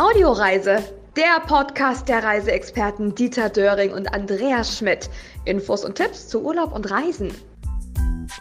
Audioreise, 0.00 0.82
der 1.14 1.40
Podcast 1.46 2.08
der 2.08 2.24
Reiseexperten 2.24 3.14
Dieter 3.14 3.50
Döring 3.50 3.92
und 3.92 4.14
Andreas 4.14 4.78
Schmidt. 4.78 5.10
Infos 5.44 5.84
und 5.84 5.96
Tipps 5.96 6.26
zu 6.26 6.42
Urlaub 6.42 6.74
und 6.74 6.90
Reisen. 6.90 7.34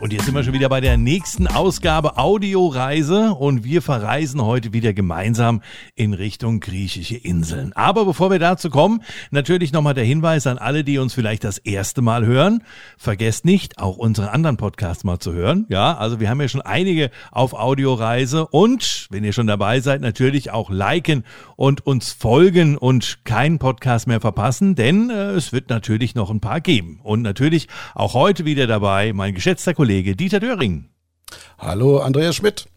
Und 0.01 0.13
jetzt 0.13 0.23
sind 0.23 0.33
wir 0.33 0.45
schon 0.45 0.53
wieder 0.53 0.69
bei 0.69 0.79
der 0.79 0.95
nächsten 0.95 1.45
Ausgabe 1.45 2.17
Audioreise 2.17 3.33
und 3.33 3.65
wir 3.65 3.81
verreisen 3.81 4.41
heute 4.41 4.71
wieder 4.71 4.93
gemeinsam 4.93 5.61
in 5.93 6.13
Richtung 6.13 6.61
griechische 6.61 7.17
Inseln. 7.17 7.73
Aber 7.73 8.05
bevor 8.05 8.31
wir 8.31 8.39
dazu 8.39 8.69
kommen, 8.69 9.01
natürlich 9.29 9.73
nochmal 9.73 9.95
der 9.95 10.05
Hinweis 10.05 10.47
an 10.47 10.57
alle, 10.57 10.85
die 10.85 10.99
uns 10.99 11.13
vielleicht 11.13 11.43
das 11.43 11.57
erste 11.57 12.01
Mal 12.01 12.25
hören. 12.25 12.63
Vergesst 12.97 13.43
nicht, 13.43 13.77
auch 13.77 13.97
unsere 13.97 14.31
anderen 14.31 14.55
Podcasts 14.55 15.03
mal 15.03 15.19
zu 15.19 15.33
hören. 15.33 15.65
Ja, 15.67 15.97
also 15.97 16.21
wir 16.21 16.29
haben 16.29 16.39
ja 16.39 16.47
schon 16.47 16.61
einige 16.61 17.11
auf 17.29 17.51
Audioreise 17.51 18.47
und 18.47 19.07
wenn 19.09 19.25
ihr 19.25 19.33
schon 19.33 19.47
dabei 19.47 19.81
seid, 19.81 19.99
natürlich 19.99 20.49
auch 20.49 20.69
liken 20.69 21.25
und 21.57 21.85
uns 21.85 22.13
folgen 22.13 22.77
und 22.77 23.25
keinen 23.25 23.59
Podcast 23.59 24.07
mehr 24.07 24.21
verpassen, 24.21 24.75
denn 24.75 25.09
äh, 25.09 25.31
es 25.31 25.51
wird 25.51 25.69
natürlich 25.69 26.15
noch 26.15 26.29
ein 26.29 26.39
paar 26.39 26.61
geben. 26.61 27.01
Und 27.03 27.21
natürlich 27.21 27.67
auch 27.95 28.13
heute 28.13 28.45
wieder 28.45 28.65
dabei 28.65 29.11
mein 29.11 29.33
geschätzter 29.35 29.73
Kollege 29.73 29.88
Dieter 29.89 30.39
Döring. 30.39 30.85
Hallo, 31.57 31.99
Andreas 31.99 32.35
Schmidt. 32.35 32.67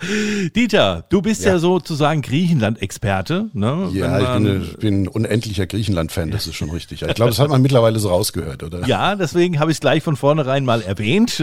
Dieter, 0.54 1.04
du 1.08 1.22
bist 1.22 1.44
ja, 1.44 1.52
ja 1.52 1.58
sozusagen 1.58 2.22
Griechenland-Experte. 2.22 3.48
Ne? 3.52 3.90
Ja, 3.92 4.20
ich 4.20 4.42
bin, 4.42 4.62
ich 4.62 4.76
bin, 4.76 5.02
ein 5.02 5.08
unendlicher 5.08 5.66
Griechenland-Fan, 5.66 6.30
das 6.30 6.46
ist 6.46 6.54
schon 6.54 6.70
richtig. 6.70 7.02
Ich 7.02 7.14
glaube, 7.14 7.30
das 7.30 7.38
hat 7.38 7.48
man 7.48 7.62
mittlerweile 7.62 7.98
so 7.98 8.10
rausgehört, 8.10 8.62
oder? 8.62 8.86
Ja, 8.86 9.16
deswegen 9.16 9.58
habe 9.58 9.70
ich 9.70 9.76
es 9.76 9.80
gleich 9.80 10.02
von 10.02 10.16
vornherein 10.16 10.64
mal 10.64 10.82
erwähnt. 10.82 11.42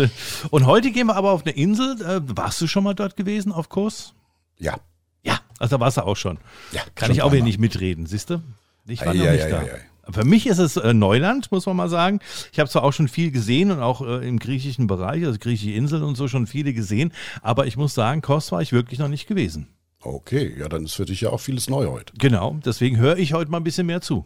Und 0.51 0.65
heute 0.67 0.91
gehen 0.91 1.07
wir 1.07 1.15
aber 1.15 1.31
auf 1.31 1.41
eine 1.45 1.55
Insel. 1.55 2.01
Äh, 2.01 2.21
warst 2.35 2.62
du 2.62 2.67
schon 2.67 2.84
mal 2.84 2.93
dort 2.93 3.15
gewesen 3.15 3.51
auf 3.51 3.70
Kurs? 3.70 4.13
Ja. 4.57 4.76
Ja, 5.23 5.39
also 5.60 5.77
da 5.77 5.82
warst 5.82 5.98
du 5.98 6.01
auch 6.01 6.17
schon. 6.17 6.37
Ja, 6.71 6.82
Kann 6.93 7.07
schon 7.07 7.15
ich 7.15 7.21
auch 7.23 7.32
wieder 7.32 7.43
nicht 7.43 7.60
mitreden, 7.60 8.05
siehst 8.05 8.29
du? 8.29 8.41
Ich 8.87 9.01
war 9.01 9.13
ei, 9.13 9.17
noch 9.17 9.26
ei, 9.26 9.32
nicht 9.32 9.45
ei, 9.45 9.49
da. 9.49 9.63
Für 10.11 10.23
mich 10.23 10.48
ist 10.48 10.59
es 10.59 10.77
äh, 10.77 10.93
Neuland, 10.93 11.51
muss 11.51 11.65
man 11.65 11.75
mal 11.75 11.89
sagen. 11.89 12.20
Ich 12.51 12.59
habe 12.59 12.70
zwar 12.70 12.84
auch 12.84 12.93
schon 12.93 13.07
viel 13.07 13.31
gesehen 13.31 13.71
und 13.71 13.79
auch 13.79 14.01
äh, 14.01 14.27
im 14.27 14.39
griechischen 14.39 14.87
Bereich, 14.87 15.25
also 15.25 15.39
griechische 15.39 15.71
Inseln 15.71 16.03
und 16.03 16.15
so 16.15 16.27
schon 16.27 16.48
viele 16.48 16.73
gesehen, 16.73 17.11
aber 17.41 17.65
ich 17.65 17.77
muss 17.77 17.93
sagen, 17.93 18.21
Kos 18.21 18.51
war 18.51 18.61
ich 18.61 18.71
wirklich 18.71 18.99
noch 18.99 19.07
nicht 19.07 19.27
gewesen. 19.27 19.67
Okay, 20.05 20.53
ja, 20.59 20.70
dann 20.70 20.85
ist 20.85 20.93
für 20.93 21.05
dich 21.05 21.21
ja 21.21 21.31
auch 21.31 21.39
vieles 21.39 21.67
neu 21.67 21.87
heute. 21.87 22.13
Genau, 22.20 22.57
deswegen 22.63 22.98
höre 22.98 23.17
ich 23.17 23.34
heute 23.34 23.49
mal 23.49 23.57
ein 23.57 23.63
bisschen 23.63 23.87
mehr 23.87 24.01
zu. 24.01 24.23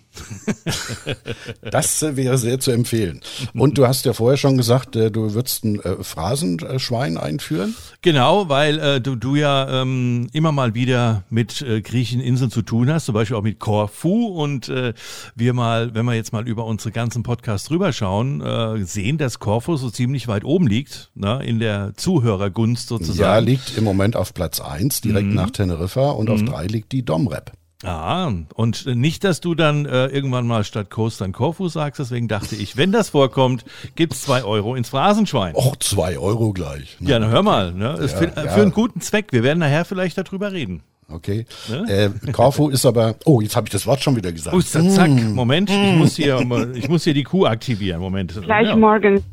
das 1.61 2.03
äh, 2.03 2.17
wäre 2.17 2.37
sehr 2.37 2.59
zu 2.59 2.71
empfehlen. 2.71 3.21
Und 3.53 3.77
du 3.77 3.87
hast 3.87 4.05
ja 4.05 4.11
vorher 4.11 4.35
schon 4.35 4.57
gesagt, 4.57 4.97
äh, 4.97 5.09
du 5.09 5.33
würdest 5.33 5.63
ein 5.63 5.79
äh, 5.79 6.03
Phrasenschwein 6.03 7.17
einführen. 7.17 7.75
Genau, 8.01 8.49
weil 8.49 8.99
du, 9.01 9.15
du 9.15 9.35
ja 9.35 9.81
ähm, 9.81 10.27
immer 10.33 10.51
mal 10.51 10.73
wieder 10.73 11.23
mit 11.29 11.61
äh, 11.61 11.81
griechischen 11.81 12.21
Inseln 12.21 12.51
zu 12.51 12.61
tun 12.61 12.91
hast, 12.91 13.05
zum 13.05 13.13
Beispiel 13.13 13.37
auch 13.37 13.43
mit 13.43 13.59
Korfu. 13.59 14.27
Und 14.27 14.67
äh, 14.67 14.93
wir 15.35 15.53
mal, 15.53 15.95
wenn 15.95 16.05
wir 16.05 16.13
jetzt 16.13 16.33
mal 16.33 16.45
über 16.45 16.65
unsere 16.65 16.91
ganzen 16.91 17.23
Podcasts 17.23 17.71
rüberschauen, 17.71 18.41
äh, 18.41 18.83
sehen, 18.83 19.17
dass 19.17 19.39
Korfu 19.39 19.77
so 19.77 19.89
ziemlich 19.89 20.27
weit 20.27 20.43
oben 20.43 20.67
liegt, 20.67 21.11
ne, 21.15 21.41
in 21.43 21.59
der 21.59 21.93
Zuhörergunst 21.95 22.89
sozusagen. 22.89 23.19
Ja, 23.19 23.37
liegt 23.37 23.77
im 23.77 23.85
Moment 23.85 24.17
auf 24.17 24.33
Platz 24.33 24.59
1, 24.59 25.01
direkt 25.01 25.27
mhm. 25.27 25.35
nach 25.35 25.51
Teneriffa 25.69 26.11
und 26.11 26.29
mhm. 26.29 26.35
auf 26.35 26.43
drei 26.43 26.65
liegt 26.65 26.91
die 26.91 27.03
Domrep. 27.03 27.51
Ah, 27.85 28.29
und 28.55 28.85
nicht, 28.87 29.23
dass 29.23 29.39
du 29.39 29.55
dann 29.55 29.85
äh, 29.85 30.07
irgendwann 30.07 30.45
mal 30.45 30.65
statt 30.65 30.89
Kurs 30.89 31.17
dann 31.17 31.31
Korfu 31.31 31.69
sagst, 31.69 31.99
deswegen 31.99 32.27
dachte 32.27 32.57
ich, 32.57 32.75
wenn 32.75 32.91
das 32.91 33.09
vorkommt, 33.09 33.63
gibt's 33.95 34.23
zwei 34.23 34.43
Euro 34.43 34.75
ins 34.75 34.89
Phrasenschwein. 34.89 35.55
Och, 35.55 35.77
zwei 35.79 36.17
Euro 36.17 36.51
gleich. 36.51 36.97
Ne? 36.99 37.11
Ja, 37.11 37.19
dann 37.19 37.31
hör 37.31 37.41
mal, 37.41 37.71
ne? 37.71 37.97
Ja, 38.01 38.07
für, 38.09 38.25
ja. 38.25 38.49
für 38.49 38.61
einen 38.61 38.73
guten 38.73 38.99
Zweck. 38.99 39.27
Wir 39.31 39.43
werden 39.43 39.59
nachher 39.59 39.85
vielleicht 39.85 40.17
darüber 40.17 40.51
reden. 40.51 40.83
Okay. 41.07 41.45
Ne? 41.69 42.11
Äh, 42.25 42.31
Korfu 42.33 42.67
ist 42.67 42.85
aber. 42.85 43.15
Oh, 43.23 43.39
jetzt 43.39 43.55
habe 43.55 43.67
ich 43.67 43.71
das 43.71 43.87
Wort 43.87 44.01
schon 44.01 44.17
wieder 44.17 44.33
gesagt. 44.33 44.53
Uster, 44.53 44.87
zack, 44.89 45.09
mm. 45.09 45.33
Moment, 45.33 45.69
ich 45.69 45.95
muss 45.95 46.17
hier, 46.17 46.37
ich 46.75 46.89
muss 46.89 47.05
hier 47.05 47.13
die 47.13 47.23
Kuh 47.23 47.45
aktivieren. 47.45 48.01
Moment. 48.01 48.39
Gleich 48.41 48.67
ja. 48.67 48.75
morgen. 48.75 49.23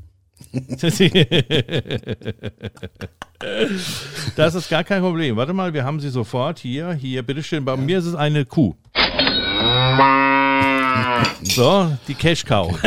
das 4.36 4.54
ist 4.54 4.70
gar 4.70 4.84
kein 4.84 5.02
Problem. 5.02 5.36
Warte 5.36 5.52
mal, 5.52 5.74
wir 5.74 5.84
haben 5.84 6.00
sie 6.00 6.10
sofort 6.10 6.58
hier. 6.58 6.92
Hier, 6.92 7.22
bitteschön. 7.22 7.64
Bei 7.64 7.76
mir 7.76 7.98
ist 7.98 8.06
es 8.06 8.14
eine 8.14 8.44
Kuh. 8.44 8.74
So, 11.42 11.96
die 12.08 12.14
Cash 12.14 12.44
Cow. 12.44 12.78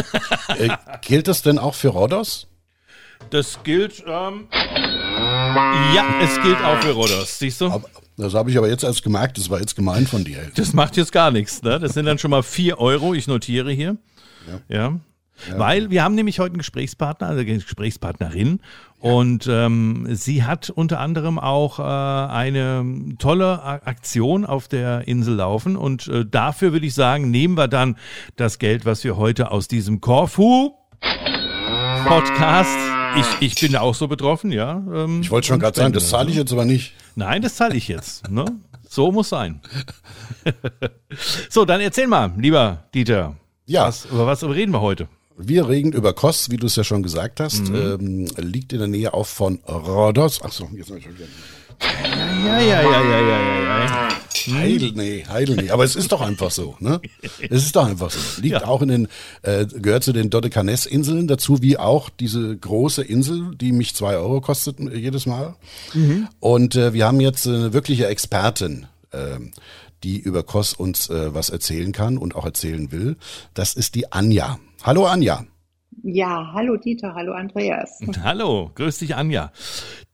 Äh, 0.57 0.69
gilt 1.02 1.28
das 1.28 1.41
denn 1.41 1.57
auch 1.57 1.75
für 1.75 1.90
Rhodos? 1.90 2.47
Das 3.30 3.62
gilt, 3.63 4.03
ähm, 4.07 4.47
ja, 4.51 6.06
es 6.22 6.41
gilt 6.41 6.62
auch 6.63 6.81
für 6.81 6.91
Rhodos, 6.91 7.38
siehst 7.38 7.62
du? 7.62 7.68
Aber, 7.68 7.88
das 8.18 8.34
habe 8.34 8.50
ich 8.50 8.57
aber 8.57 8.68
jetzt 8.68 8.84
erst 8.84 9.03
gemerkt, 9.03 9.38
das 9.38 9.50
war 9.50 9.59
jetzt 9.59 9.75
gemein 9.75 10.07
von 10.07 10.24
dir. 10.24 10.40
Das 10.56 10.74
macht 10.74 10.97
jetzt 10.97 11.12
gar 11.12 11.30
nichts, 11.30 11.62
ne? 11.62 11.80
Das 11.80 11.94
sind 11.94 12.06
dann 12.06 12.18
schon 12.18 12.31
mal 12.31 12.44
vier 12.44 12.80
Euro, 12.80 13.13
ich 13.13 13.28
notiere 13.28 13.72
hier. 13.72 13.97
Ja. 14.68 14.75
ja. 14.75 15.00
Ja. 15.48 15.60
Weil 15.60 15.90
wir 15.90 16.04
haben 16.04 16.16
nämlich 16.16 16.40
heute 16.40 16.54
einen 16.54 16.60
Gesprächspartner, 16.60 17.28
also 17.28 17.42
eine 17.42 17.58
Gesprächspartnerin. 17.58 18.60
Ja. 19.02 19.12
Und 19.12 19.48
ähm, 19.50 20.08
sie 20.10 20.44
hat 20.44 20.70
unter 20.70 21.00
anderem 21.00 21.40
auch 21.40 21.80
äh, 21.80 21.84
eine 21.84 23.16
tolle 23.18 23.64
Aktion 23.64 24.46
auf 24.46 24.68
der 24.68 25.08
Insel 25.08 25.36
laufen. 25.36 25.78
Und 25.78 26.08
äh, 26.08 26.26
dafür 26.26 26.74
würde 26.74 26.86
ich 26.86 26.94
sagen, 26.94 27.32
nehmen 27.32 27.56
wir 27.56 27.68
dann 27.68 27.96
das 28.36 28.60
Geld, 28.60 28.86
was 28.86 29.04
wir 29.04 29.16
heute 29.16 29.52
aus 29.52 29.68
diesem 29.68 30.02
Korfu 30.02 30.74
Podcast. 32.06 32.78
Ich, 33.18 33.54
ich 33.54 33.56
bin 33.56 33.76
auch 33.76 33.96
so 33.96 34.08
betroffen, 34.08 34.52
ja. 34.52 34.84
Ähm, 34.94 35.22
ich 35.22 35.32
wollte 35.32 35.48
schon 35.48 35.60
gerade 35.60 35.78
sagen, 35.78 35.94
das 35.94 36.10
zahle 36.10 36.30
ich 36.30 36.36
jetzt 36.36 36.52
aber 36.52 36.66
nicht. 36.66 36.94
Nein, 37.16 37.42
das 37.42 37.56
zahle 37.56 37.76
ich 37.76 37.88
jetzt. 37.88 38.30
Ne? 38.30 38.46
So 38.88 39.12
muss 39.12 39.30
sein. 39.30 39.62
so, 41.50 41.66
dann 41.66 41.82
erzähl 41.82 42.08
mal, 42.08 42.32
lieber 42.38 42.86
Dieter. 42.94 43.36
Ja. 43.66 43.88
Was, 43.88 44.06
über 44.06 44.26
was 44.26 44.44
reden 44.44 44.72
wir 44.72 44.82
heute? 44.82 45.08
Wir 45.42 45.70
reden 45.70 45.94
über 45.94 46.14
Kos, 46.14 46.52
wie 46.52 46.58
du 46.58 46.68
es 46.68 46.76
ja 46.76 46.84
schon 46.84 47.02
gesagt 47.02 47.40
hast. 47.40 47.70
Mhm. 47.70 47.76
Ähm, 47.76 48.28
liegt 48.38 48.74
in 48.74 48.80
der 48.80 48.88
Nähe 48.90 49.14
auch 49.14 49.26
von 49.26 49.60
Rhodos. 49.68 50.42
Achso, 50.42 50.70
jetzt 50.76 50.90
habe 50.90 51.00
ich 51.00 51.06
schon 51.06 51.16
wieder. 51.16 51.28
Ja, 52.46 52.60
ja, 52.60 52.82
ja, 52.82 52.82
ja, 52.82 53.02
ja, 53.02 53.22
ja, 53.22 53.86
ja. 53.86 54.10
Heidel, 54.52 54.92
nee, 54.94 55.26
Heidel, 55.30 55.56
nee. 55.56 55.70
Aber 55.70 55.86
es 55.86 55.96
ist 55.96 56.12
doch 56.12 56.20
einfach 56.20 56.52
so, 56.52 56.76
ne? 56.80 57.00
Es 57.50 57.64
ist 57.64 57.76
doch 57.76 57.88
einfach 57.88 58.12
so. 58.12 58.42
Liegt 58.42 58.62
ja. 58.62 58.66
auch 58.66 58.82
in 58.82 58.90
den, 58.90 59.08
äh, 59.44 59.66
gehört 59.66 60.04
zu 60.04 60.12
den 60.12 60.30
Dodekanes-Inseln 60.30 61.28
dazu, 61.28 61.62
wie 61.62 61.78
auch 61.78 62.10
diese 62.10 62.58
große 62.58 63.02
Insel, 63.04 63.56
die 63.56 63.72
mich 63.72 63.96
zwei 63.96 64.18
Euro 64.18 64.42
kostet 64.42 64.80
jedes 64.80 65.26
Mal. 65.26 65.56
Mhm. 65.94 66.28
Und 66.40 66.76
äh, 66.76 66.94
wir 66.94 67.06
haben 67.06 67.22
jetzt 67.22 67.48
eine 67.48 67.72
wirkliche 67.72 68.08
Expertin, 68.08 68.88
äh, 69.12 69.40
die 70.04 70.18
über 70.20 70.44
Kos 70.44 70.74
uns 70.74 71.10
äh, 71.10 71.34
was 71.34 71.50
erzählen 71.50 71.92
kann 71.94 72.18
und 72.18 72.36
auch 72.36 72.46
erzählen 72.46 72.92
will. 72.92 73.16
Das 73.54 73.74
ist 73.74 73.96
die 73.96 74.12
Anja. 74.12 74.60
Hallo 74.84 75.06
Anja. 75.06 75.46
Ja, 76.04 76.52
hallo 76.54 76.78
Dieter, 76.78 77.14
hallo 77.14 77.34
Andreas. 77.34 78.00
Hallo, 78.24 78.72
grüß 78.76 79.00
dich 79.00 79.16
Anja. 79.16 79.52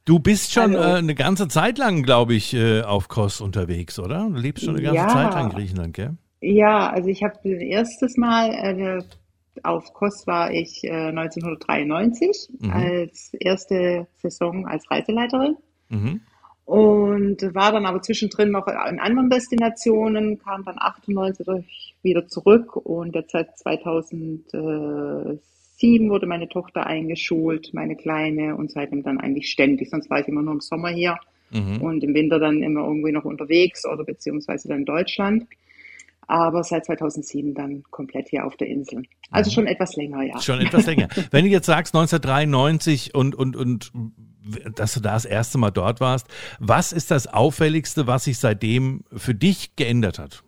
Du 0.04 0.18
bist 0.18 0.54
schon 0.54 0.74
äh, 0.74 0.78
eine 0.78 1.14
ganze 1.14 1.48
Zeit 1.48 1.78
lang, 1.78 2.02
glaube 2.02 2.34
ich, 2.34 2.56
äh, 2.56 2.82
auf 2.82 3.08
Kos 3.08 3.42
unterwegs, 3.42 4.00
oder? 4.00 4.28
Du 4.28 4.40
lebst 4.40 4.66
schon 4.66 4.76
eine 4.76 4.84
ganze 4.84 5.02
ja. 5.02 5.08
Zeit 5.08 5.34
lang 5.34 5.52
in 5.52 5.56
Griechenland, 5.56 5.94
gell? 5.94 6.18
Ja, 6.42 6.90
also 6.90 7.10
ich 7.10 7.24
habe 7.24 7.36
das 7.44 7.62
erstes 7.62 8.18
Mal 8.18 8.50
äh, 8.50 9.04
auf 9.62 9.94
Kos 9.94 10.26
war 10.26 10.52
ich 10.52 10.82
1993 10.84 12.28
äh, 12.62 12.66
mhm. 12.66 12.74
als 12.74 13.32
erste 13.40 14.08
Saison 14.16 14.66
als 14.66 14.90
Reiseleiterin. 14.90 15.58
Mhm 15.90 16.22
und 16.66 17.38
war 17.54 17.72
dann 17.72 17.86
aber 17.86 18.02
zwischendrin 18.02 18.50
noch 18.50 18.68
in 18.68 19.00
anderen 19.00 19.30
Destinationen, 19.30 20.40
kam 20.40 20.66
dann 20.66 20.78
98 20.80 21.95
wieder 22.06 22.28
zurück 22.28 22.78
und 22.78 23.14
jetzt 23.16 23.32
seit 23.32 23.58
2007 23.58 26.10
wurde 26.10 26.26
meine 26.26 26.48
Tochter 26.48 26.88
eingeschult, 26.88 27.74
meine 27.74 27.98
Kleine 27.98 28.56
und 28.56 28.72
seitdem 28.72 29.04
dann 29.04 29.20
eigentlich 29.20 29.50
ständig, 29.50 29.90
sonst 29.90 30.10
war 30.10 30.22
ich 30.22 30.30
immer 30.30 30.42
nur 30.42 30.54
im 30.54 30.62
Sommer 30.62 30.88
hier 30.90 31.18
mhm. 31.52 31.82
und 31.82 32.02
im 32.04 32.14
Winter 32.14 32.40
dann 32.40 32.64
immer 32.64 32.88
irgendwie 32.88 33.12
noch 33.12 33.26
unterwegs 33.26 33.86
oder 33.86 34.06
beziehungsweise 34.06 34.70
dann 34.70 34.80
in 34.80 34.86
Deutschland. 34.86 35.48
Aber 36.28 36.64
seit 36.64 36.86
2007 36.86 37.54
dann 37.54 37.84
komplett 37.92 38.30
hier 38.30 38.48
auf 38.48 38.56
der 38.56 38.66
Insel. 38.68 39.04
Also 39.30 39.52
mhm. 39.52 39.54
schon 39.54 39.68
etwas 39.68 39.96
länger, 39.96 40.24
ja. 40.24 40.42
Schon 40.42 40.60
etwas 40.60 40.86
länger. 40.88 41.08
Wenn 41.30 41.46
du 41.46 41.52
jetzt 41.52 41.68
sagst 41.68 41.94
1993 41.94 43.14
und, 43.14 43.36
und, 43.36 43.56
und 43.56 43.92
dass 44.76 44.94
du 44.94 45.00
da 45.00 45.14
das 45.14 45.26
erste 45.26 45.58
Mal 45.58 45.72
dort 45.72 46.00
warst. 46.00 46.28
Was 46.60 46.92
ist 46.92 47.12
das 47.12 47.28
Auffälligste, 47.28 48.08
was 48.08 48.26
sich 48.26 48.38
seitdem 48.38 49.04
für 49.16 49.34
dich 49.34 49.76
geändert 49.76 50.20
hat? 50.20 50.44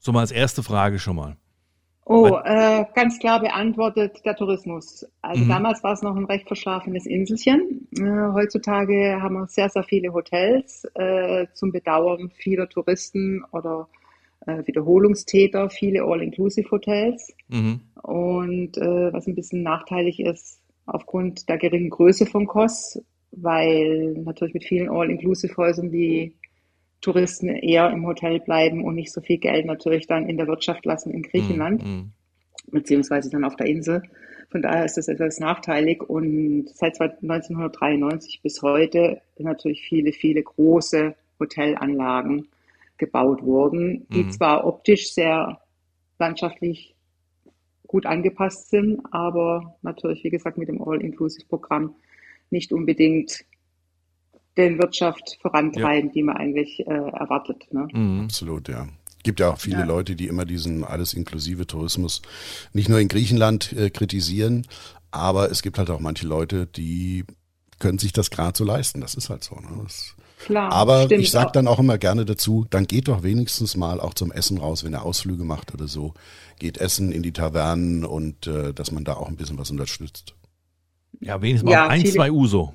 So 0.00 0.12
mal 0.12 0.20
als 0.20 0.32
erste 0.32 0.62
Frage 0.62 0.98
schon 0.98 1.16
mal. 1.16 1.36
Oh, 2.06 2.38
äh, 2.42 2.86
ganz 2.94 3.18
klar 3.20 3.38
beantwortet 3.38 4.24
der 4.24 4.34
Tourismus. 4.34 5.06
Also 5.22 5.44
mhm. 5.44 5.48
damals 5.48 5.84
war 5.84 5.92
es 5.92 6.02
noch 6.02 6.16
ein 6.16 6.24
recht 6.24 6.48
verschlafenes 6.48 7.06
Inselchen. 7.06 7.86
Äh, 7.96 8.32
heutzutage 8.32 9.18
haben 9.20 9.34
wir 9.34 9.46
sehr, 9.46 9.68
sehr 9.68 9.84
viele 9.84 10.12
Hotels 10.12 10.86
äh, 10.94 11.46
zum 11.52 11.70
Bedauern 11.70 12.30
vieler 12.34 12.68
Touristen 12.68 13.44
oder 13.52 13.88
äh, 14.46 14.66
Wiederholungstäter, 14.66 15.70
viele 15.70 16.02
All-Inclusive-Hotels. 16.02 17.32
Mhm. 17.48 17.80
Und 18.02 18.78
äh, 18.78 19.12
was 19.12 19.26
ein 19.26 19.36
bisschen 19.36 19.62
nachteilig 19.62 20.18
ist, 20.18 20.62
aufgrund 20.86 21.48
der 21.48 21.58
geringen 21.58 21.90
Größe 21.90 22.26
von 22.26 22.46
Kos 22.46 22.98
weil 23.32 24.12
natürlich 24.24 24.54
mit 24.54 24.64
vielen 24.64 24.90
All-Inclusive-Häusern 24.90 25.90
die 25.90 26.34
Touristen 27.00 27.48
eher 27.48 27.90
im 27.90 28.06
Hotel 28.06 28.40
bleiben 28.40 28.84
und 28.84 28.94
nicht 28.94 29.12
so 29.12 29.20
viel 29.20 29.38
Geld 29.38 29.66
natürlich 29.66 30.06
dann 30.06 30.28
in 30.28 30.36
der 30.36 30.46
Wirtschaft 30.46 30.84
lassen 30.84 31.10
in 31.10 31.22
Griechenland, 31.22 31.84
mhm. 31.84 32.12
beziehungsweise 32.70 33.30
dann 33.30 33.44
auf 33.44 33.56
der 33.56 33.66
Insel. 33.66 34.02
Von 34.50 34.62
daher 34.62 34.84
ist 34.84 34.96
das 34.96 35.08
etwas 35.08 35.38
nachteilig 35.38 36.02
und 36.02 36.68
seit 36.68 37.00
1993 37.00 38.42
bis 38.42 38.62
heute 38.62 39.20
natürlich 39.38 39.82
viele, 39.82 40.12
viele 40.12 40.42
große 40.42 41.14
Hotelanlagen 41.38 42.48
gebaut 42.98 43.42
wurden, 43.42 44.06
die 44.10 44.24
mhm. 44.24 44.30
zwar 44.32 44.66
optisch 44.66 45.12
sehr 45.12 45.60
landschaftlich 46.18 46.94
gut 47.86 48.06
angepasst 48.06 48.70
sind, 48.70 49.00
aber 49.10 49.76
natürlich, 49.82 50.22
wie 50.22 50.30
gesagt, 50.30 50.58
mit 50.58 50.68
dem 50.68 50.82
All-Inclusive-Programm 50.82 51.94
nicht 52.50 52.72
unbedingt 52.72 53.44
den 54.56 54.78
Wirtschaft 54.78 55.38
vorantreiben, 55.40 56.10
ja. 56.10 56.14
die 56.14 56.22
man 56.22 56.36
eigentlich 56.36 56.80
äh, 56.80 56.92
erwartet. 56.92 57.72
Ne? 57.72 57.88
Mhm. 57.92 58.24
Absolut, 58.24 58.68
ja. 58.68 58.88
Gibt 59.22 59.40
ja 59.40 59.50
auch 59.50 59.58
viele 59.58 59.80
ja. 59.80 59.84
Leute, 59.84 60.16
die 60.16 60.28
immer 60.28 60.44
diesen 60.44 60.82
alles 60.82 61.12
inklusive 61.12 61.66
Tourismus 61.66 62.22
nicht 62.72 62.88
nur 62.88 63.00
in 63.00 63.08
Griechenland 63.08 63.72
äh, 63.74 63.90
kritisieren, 63.90 64.66
aber 65.10 65.50
es 65.50 65.62
gibt 65.62 65.78
halt 65.78 65.90
auch 65.90 66.00
manche 66.00 66.26
Leute, 66.26 66.66
die 66.66 67.24
können 67.78 67.98
sich 67.98 68.12
das 68.12 68.30
gerade 68.30 68.56
so 68.56 68.64
leisten. 68.64 69.00
Das 69.00 69.14
ist 69.14 69.28
halt 69.28 69.44
so. 69.44 69.56
Ne? 69.56 69.68
Das, 69.82 70.14
Klar, 70.46 70.72
aber 70.72 71.10
ich 71.10 71.30
sage 71.30 71.50
dann 71.52 71.66
auch 71.66 71.78
immer 71.78 71.98
gerne 71.98 72.24
dazu, 72.24 72.66
dann 72.70 72.86
geht 72.86 73.08
doch 73.08 73.22
wenigstens 73.22 73.76
mal 73.76 74.00
auch 74.00 74.14
zum 74.14 74.32
Essen 74.32 74.56
raus, 74.56 74.84
wenn 74.84 74.94
ihr 74.94 75.02
Ausflüge 75.02 75.44
macht 75.44 75.74
oder 75.74 75.86
so. 75.86 76.14
Geht 76.58 76.78
essen 76.78 77.12
in 77.12 77.22
die 77.22 77.32
Tavernen 77.32 78.04
und 78.04 78.46
äh, 78.46 78.72
dass 78.72 78.90
man 78.90 79.04
da 79.04 79.14
auch 79.14 79.28
ein 79.28 79.36
bisschen 79.36 79.58
was 79.58 79.70
unterstützt. 79.70 80.34
Ja, 81.20 81.42
wenigstens 81.42 81.68
mal 81.68 81.88
ein, 81.88 82.06
zwei 82.06 82.30
Uso. 82.30 82.72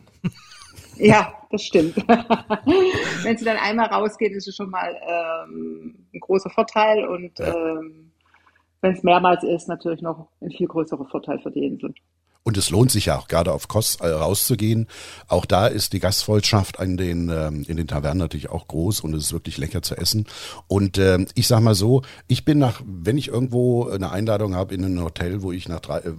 Ja, 0.98 1.34
das 1.52 1.64
stimmt. 1.64 1.96
Wenn 3.24 3.38
sie 3.38 3.46
dann 3.46 3.58
einmal 3.58 3.88
rausgeht, 3.88 4.32
ist 4.34 4.48
es 4.48 4.56
schon 4.56 4.70
mal 4.70 4.96
ähm, 5.08 6.08
ein 6.14 6.20
großer 6.20 6.50
Vorteil 6.50 7.06
und 7.06 7.38
ja. 7.40 7.54
ähm, 7.54 8.12
wenn 8.82 8.94
es 8.94 9.02
mehrmals 9.02 9.44
ist, 9.44 9.68
natürlich 9.68 10.02
noch 10.02 10.28
ein 10.42 10.52
viel 10.52 10.68
größerer 10.68 11.06
Vorteil 11.06 11.40
für 11.40 11.50
die 11.50 11.66
Insel. 11.66 11.92
Und 12.48 12.58
es 12.58 12.70
lohnt 12.70 12.92
sich 12.92 13.08
ja 13.08 13.18
auch 13.18 13.28
gerade 13.28 13.52
auf 13.52 13.68
Kos 13.68 13.96
äh, 13.96 14.08
rauszugehen. 14.08 14.88
Auch 15.28 15.48
da 15.48 15.66
ist 15.66 15.94
die 15.94 16.00
Gastfreundschaft 16.00 16.80
in 16.80 16.96
den, 16.96 17.30
ähm, 17.30 17.66
in 17.68 17.76
den 17.76 17.88
Tavernen 17.88 18.20
natürlich 18.20 18.52
auch 18.52 18.68
groß 18.68 19.00
und 19.00 19.16
es 19.16 19.24
ist 19.24 19.34
wirklich 19.34 19.58
lecker 19.58 19.82
zu 19.82 19.98
essen. 19.98 20.28
Und 20.68 21.00
ähm, 21.00 21.26
ich 21.34 21.48
sag 21.48 21.62
mal 21.62 21.74
so, 21.74 22.04
ich 22.28 22.46
bin 22.46 22.60
nach, 22.60 22.84
wenn 22.86 23.18
ich 23.18 23.30
irgendwo 23.30 23.90
eine 23.90 24.12
Einladung 24.12 24.54
habe 24.54 24.76
in 24.76 24.84
ein 24.84 25.02
Hotel, 25.02 25.42
wo 25.42 25.52
ich 25.52 25.68
nach 25.68 25.80
drei, 25.80 25.98
äh, 26.02 26.14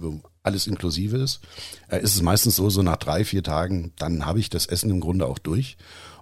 alles 0.47 0.65
inklusive 0.65 1.17
ist, 1.17 1.41
äh, 1.89 2.01
ist 2.01 2.15
es 2.15 2.21
meistens 2.21 2.55
so, 2.55 2.69
so 2.69 2.81
nach 2.81 2.97
drei, 2.97 3.23
vier 3.23 3.43
Tagen, 3.43 3.91
dann 3.97 4.25
habe 4.25 4.39
ich 4.39 4.49
das 4.49 4.65
Essen 4.65 4.89
im 4.89 4.99
Grunde 4.99 5.27
auch 5.27 5.37
durch. 5.37 5.77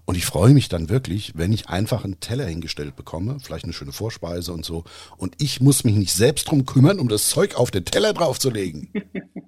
Und 0.06 0.16
ich 0.16 0.26
freue 0.26 0.54
mich 0.54 0.70
dann 0.70 0.90
wirklich, 0.90 1.34
wenn 1.36 1.52
ich 1.52 1.68
einfach 1.68 2.04
einen 2.04 2.20
Teller 2.20 2.46
hingestellt 2.46 2.96
bekomme, 2.96 3.38
vielleicht 3.42 3.64
eine 3.64 3.74
schöne 3.74 3.92
Vorspeise 3.92 4.54
und 4.54 4.64
so. 4.64 4.84
Und 5.18 5.36
ich 5.42 5.62
muss 5.62 5.84
mich 5.84 5.96
nicht 5.96 6.14
selbst 6.14 6.50
drum 6.50 6.66
kümmern, 6.66 7.00
um 7.00 7.08
das 7.08 7.30
Zeug 7.30 7.56
auf 7.56 7.72
den 7.72 7.86
Teller 7.86 8.14
draufzulegen. 8.14 8.90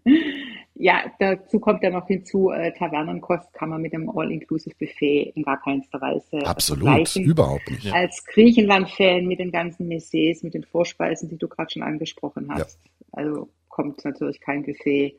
ja, 0.74 1.03
dazu 1.19 1.59
kommt 1.59 1.83
ja 1.83 1.91
noch 1.91 2.07
hinzu, 2.07 2.50
äh, 2.50 2.73
Tavernenkost 2.73 3.53
kann 3.53 3.69
man 3.69 3.83
mit 3.83 3.94
dem 3.94 4.09
All-Inclusive-Buffet 4.09 5.33
in 5.35 5.44
gar 5.44 5.62
keinster 5.62 6.01
Weise 6.01 6.45
Absolut, 6.45 7.15
überhaupt 7.15 7.69
nicht. 7.69 7.94
Als 7.94 8.25
Griechenland-Fan 8.25 9.27
mit 9.27 9.39
den 9.39 9.51
ganzen 9.51 9.88
Messés, 9.88 10.44
mit 10.44 10.56
den 10.56 10.63
Vorspeisen, 10.63 11.30
die 11.30 11.38
du 11.38 11.47
gerade 11.47 11.69
schon 11.71 11.83
angesprochen 11.83 12.47
hast. 12.50 12.80
Ja. 12.83 12.91
Also 13.12 13.50
kommt 13.77 14.03
natürlich 14.03 14.41
kein 14.41 14.63
Buffet 14.63 15.15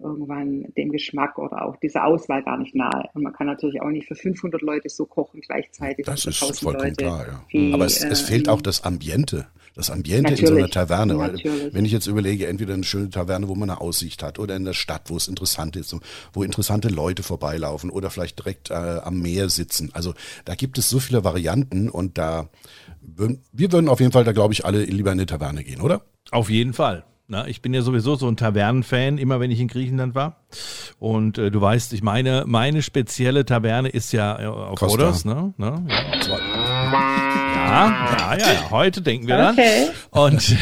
irgendwann 0.00 0.64
dem 0.76 0.90
Geschmack 0.90 1.38
oder 1.38 1.64
auch 1.64 1.76
dieser 1.76 2.04
Auswahl 2.04 2.42
gar 2.42 2.56
nicht 2.56 2.74
nahe. 2.74 3.08
Und 3.14 3.22
man 3.22 3.32
kann 3.32 3.46
natürlich 3.46 3.82
auch 3.82 3.88
nicht 3.88 4.06
für 4.06 4.14
500 4.14 4.62
Leute 4.62 4.88
so 4.88 5.06
kochen 5.06 5.40
gleichzeitig. 5.40 6.06
Das 6.06 6.24
ist 6.24 6.38
vollkommen 6.38 6.90
Leute, 6.90 7.04
klar, 7.04 7.26
ja. 7.26 7.44
Wie, 7.48 7.74
Aber 7.74 7.84
es, 7.84 8.02
äh, 8.02 8.08
es 8.08 8.20
fehlt 8.20 8.48
auch 8.48 8.62
das 8.62 8.84
Ambiente. 8.84 9.48
Das 9.74 9.90
Ambiente 9.90 10.34
in 10.34 10.46
so 10.46 10.54
einer 10.54 10.68
Taverne. 10.68 11.18
Weil, 11.18 11.34
wenn 11.72 11.84
ich 11.84 11.92
jetzt 11.92 12.06
überlege, 12.06 12.46
entweder 12.46 12.74
eine 12.74 12.84
schöne 12.84 13.10
Taverne, 13.10 13.48
wo 13.48 13.54
man 13.54 13.70
eine 13.70 13.80
Aussicht 13.80 14.22
hat, 14.22 14.38
oder 14.38 14.56
in 14.56 14.64
der 14.64 14.72
Stadt, 14.72 15.02
wo 15.06 15.16
es 15.16 15.28
interessant 15.28 15.76
ist, 15.76 15.94
wo 16.32 16.42
interessante 16.42 16.88
Leute 16.88 17.22
vorbeilaufen 17.22 17.90
oder 17.90 18.10
vielleicht 18.10 18.38
direkt 18.38 18.70
äh, 18.70 18.74
am 18.74 19.20
Meer 19.20 19.48
sitzen. 19.48 19.90
Also 19.92 20.14
da 20.44 20.54
gibt 20.54 20.78
es 20.78 20.88
so 20.90 20.98
viele 20.98 21.22
Varianten 21.22 21.90
und 21.90 22.18
da, 22.18 22.48
wir 23.02 23.72
würden 23.72 23.88
auf 23.88 24.00
jeden 24.00 24.12
Fall 24.12 24.24
da, 24.24 24.32
glaube 24.32 24.52
ich, 24.52 24.64
alle 24.64 24.84
lieber 24.84 25.12
in 25.12 25.18
eine 25.18 25.26
Taverne 25.26 25.62
gehen, 25.62 25.80
oder? 25.80 26.02
Auf 26.30 26.50
jeden 26.50 26.72
Fall. 26.72 27.04
Na, 27.30 27.46
ich 27.46 27.60
bin 27.60 27.74
ja 27.74 27.82
sowieso 27.82 28.14
so 28.14 28.26
ein 28.26 28.38
Tavernenfan, 28.38 29.18
immer 29.18 29.38
wenn 29.38 29.50
ich 29.50 29.60
in 29.60 29.68
Griechenland 29.68 30.14
war. 30.14 30.36
Und 30.98 31.36
äh, 31.36 31.50
du 31.50 31.60
weißt, 31.60 31.92
ich 31.92 32.02
meine, 32.02 32.44
meine 32.46 32.80
spezielle 32.80 33.44
Taverne 33.44 33.90
ist 33.90 34.12
ja 34.12 34.40
äh, 34.40 34.46
auf. 34.46 34.80
Rhodos, 34.80 35.26
ne? 35.26 35.52
ne? 35.58 35.86
Ja. 35.88 36.38
Ja, 37.68 38.36
ja, 38.36 38.52
ja, 38.52 38.70
heute 38.70 39.02
denken 39.02 39.26
wir 39.26 39.36
dann. 39.36 39.54
Okay. 39.54 39.88
Und, 40.10 40.56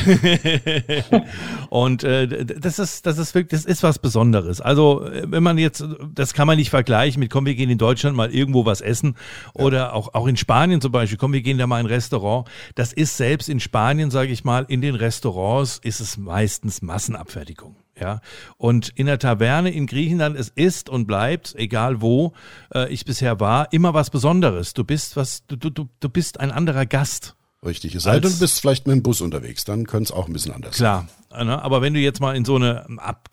und 1.71 2.05
äh, 2.05 2.45
das 2.45 2.79
ist, 2.79 3.07
das 3.07 3.19
ist 3.19 3.35
wirklich, 3.35 3.61
das 3.61 3.65
ist 3.65 3.83
was 3.83 3.99
Besonderes. 3.99 4.61
Also, 4.61 5.09
wenn 5.25 5.43
man 5.43 5.59
jetzt, 5.59 5.85
das 6.15 6.35
kann 6.35 6.47
man 6.47 6.57
nicht 6.57 6.71
vergleichen 6.71 7.21
mit, 7.21 7.31
komm, 7.31 7.47
wir 7.47 7.55
gehen 7.55 7.71
in 7.71 7.79
Deutschland 7.79 8.17
mal 8.17 8.31
irgendwo 8.31 8.67
was 8.67 8.81
essen 8.81 9.17
oder 9.55 9.95
auch, 9.95 10.15
auch 10.15 10.27
in 10.27 10.37
Spanien 10.37 10.81
zum 10.81 10.93
Beispiel, 10.93 11.19
komm, 11.19 11.33
wir 11.33 11.43
gehen 11.43 11.59
da 11.59 11.67
mal 11.67 11.81
in 11.81 11.87
ein 11.87 11.93
Restaurant. 11.93 12.49
Das 12.75 12.93
ist 12.93 13.17
selbst 13.17 13.49
in 13.49 13.61
Spanien, 13.61 14.11
sage 14.11 14.33
ich 14.33 14.45
mal, 14.45 14.65
in 14.69 14.81
den 14.81 14.95
Restaurants 14.95 15.79
ist 15.83 16.01
es 16.01 16.17
meistens 16.17 16.83
Massenabfertigung. 16.83 17.77
Ja, 17.99 18.21
und 18.59 18.91
in 18.91 19.07
der 19.07 19.19
Taverne 19.19 19.71
in 19.71 19.87
Griechenland, 19.87 20.37
es 20.37 20.51
ist 20.51 20.91
und 20.91 21.07
bleibt, 21.07 21.55
egal 21.57 22.03
wo 22.03 22.35
äh, 22.75 22.93
ich 22.93 23.07
bisher 23.07 23.41
war, 23.41 23.73
immer 23.73 23.95
was 23.95 24.11
Besonderes. 24.11 24.75
Du 24.75 24.85
bist 24.85 25.17
was, 25.17 25.47
du, 25.47 25.57
du, 25.57 25.89
du 25.99 26.09
bist 26.11 26.39
ein 26.41 26.51
anderer 26.51 26.85
Gast. 26.85 27.37
Richtig, 27.65 27.95
es 27.95 28.03
sei 28.03 28.21
denn, 28.21 28.31
du 28.31 28.39
bist 28.39 28.61
vielleicht 28.61 28.87
mit 28.87 28.95
dem 28.95 29.03
Bus 29.03 29.21
unterwegs, 29.23 29.65
dann 29.65 29.87
könnte 29.87 30.05
es 30.05 30.13
auch 30.13 30.27
ein 30.27 30.33
bisschen 30.33 30.53
anders 30.53 30.77
Klar, 30.77 31.09
sein. 31.31 31.47
Ne? 31.47 31.61
aber 31.63 31.83
wenn 31.83 31.95
du 31.95 32.01
jetzt 32.01 32.21
mal 32.21 32.37
in 32.37 32.45
so 32.45 32.57
eine, 32.57 32.87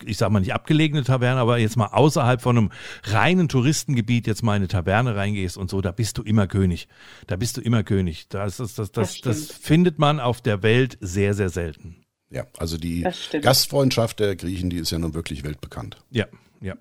ich 0.04 0.16
sag 0.16 0.30
mal 0.30 0.40
nicht 0.40 0.54
abgelegene 0.54 1.04
Taverne, 1.04 1.40
aber 1.40 1.58
jetzt 1.58 1.76
mal 1.76 1.88
außerhalb 1.88 2.40
von 2.40 2.58
einem 2.58 2.70
reinen 3.04 3.48
Touristengebiet 3.48 4.26
jetzt 4.26 4.42
mal 4.42 4.56
in 4.56 4.62
eine 4.62 4.68
Taverne 4.68 5.14
reingehst 5.14 5.56
und 5.56 5.70
so, 5.70 5.82
da 5.82 5.92
bist 5.92 6.18
du 6.18 6.22
immer 6.22 6.46
König. 6.46 6.88
Da 7.26 7.36
bist 7.36 7.58
du 7.58 7.60
immer 7.60 7.84
König. 7.84 8.28
Das, 8.28 8.56
das, 8.56 8.74
das, 8.74 8.90
das, 8.92 9.20
das 9.20 9.46
findet 9.52 9.98
man 9.98 10.20
auf 10.20 10.40
der 10.40 10.62
Welt 10.62 10.98
sehr, 11.00 11.34
sehr 11.34 11.50
selten. 11.50 12.03
Ja, 12.30 12.44
also 12.58 12.78
die 12.78 13.06
Gastfreundschaft 13.42 14.20
der 14.20 14.36
Griechen, 14.36 14.70
die 14.70 14.78
ist 14.78 14.90
ja 14.90 14.98
nun 14.98 15.14
wirklich 15.14 15.44
weltbekannt. 15.44 15.98
Ja, 16.10 16.26
ja. 16.60 16.74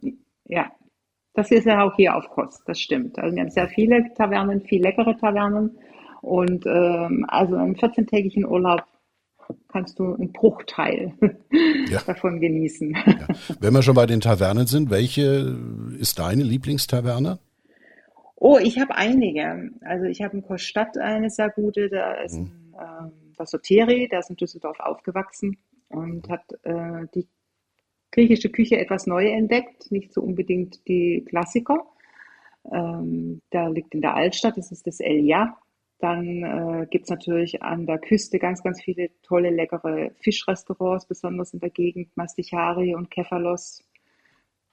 Ja, 0.46 0.72
das 1.34 1.52
ist 1.52 1.66
ja 1.66 1.84
auch 1.84 1.96
hier 1.96 2.16
auf 2.16 2.30
Kost, 2.30 2.64
das 2.66 2.80
stimmt. 2.80 3.18
Also 3.20 3.36
wir 3.36 3.44
haben 3.44 3.52
sehr 3.52 3.70
viele 3.70 4.14
Tavernen, 4.16 4.62
viel 4.62 4.82
leckere 4.82 5.18
Tavernen. 5.18 5.78
Und 6.22 6.66
ähm, 6.66 7.26
also 7.28 7.56
einen 7.56 7.76
14-tägigen 7.76 8.46
Urlaub 8.46 8.84
kannst 9.68 10.00
du 10.00 10.14
einen 10.14 10.32
Bruchteil 10.32 11.14
ja. 11.90 12.02
davon 12.06 12.40
genießen. 12.40 12.96
Ja. 13.06 13.28
Wenn 13.60 13.74
wir 13.74 13.82
schon 13.82 13.96
bei 13.96 14.06
den 14.06 14.22
Tavernen 14.22 14.68
sind, 14.68 14.90
welche 14.90 15.58
ist 16.00 16.20
deine 16.20 16.44
Lieblingstaverne? 16.44 17.40
Oh, 18.36 18.58
ich 18.62 18.80
habe 18.80 18.96
einige. 18.96 19.72
Also 19.82 20.06
ich 20.06 20.22
habe 20.22 20.38
in 20.38 20.44
Koststadt 20.44 20.98
eine 20.98 21.30
sehr 21.30 21.50
gute, 21.50 21.90
da 21.90 22.14
ist 22.22 22.38
mhm. 22.38 22.44
ein, 22.44 22.63
der 23.38 23.46
Soteri, 23.46 24.08
der 24.08 24.20
ist 24.20 24.30
in 24.30 24.36
Düsseldorf 24.36 24.80
aufgewachsen 24.80 25.58
und 25.90 26.30
hat 26.30 26.52
äh, 26.64 27.08
die 27.14 27.28
griechische 28.12 28.50
Küche 28.50 28.78
etwas 28.78 29.08
neu 29.08 29.28
entdeckt, 29.28 29.92
nicht 29.92 30.14
so 30.14 30.22
unbedingt 30.22 30.88
die 30.88 31.26
Klassiker. 31.28 31.86
Ähm, 32.72 33.42
der 33.52 33.70
liegt 33.70 33.94
in 33.94 34.02
der 34.02 34.16
Altstadt, 34.16 34.58
das 34.58 34.72
ist 34.72 34.88
das 34.88 35.00
Elia. 35.00 35.58
Dann 36.00 36.44
äh, 36.44 36.88
gibt 36.90 37.06
es 37.06 37.10
natürlich 37.10 37.62
an 37.64 37.86
der 37.86 37.98
Küste 37.98 38.38
ganz, 38.38 38.62
ganz 38.62 38.82
viele 38.82 39.10
tolle, 39.22 39.50
leckere 39.50 40.12
Fischrestaurants, 40.20 41.06
besonders 41.08 41.54
in 41.54 41.60
der 41.60 41.70
Gegend, 41.70 42.16
Mastichari 42.16 42.94
und 42.94 43.10
Kefalos. 43.10 43.84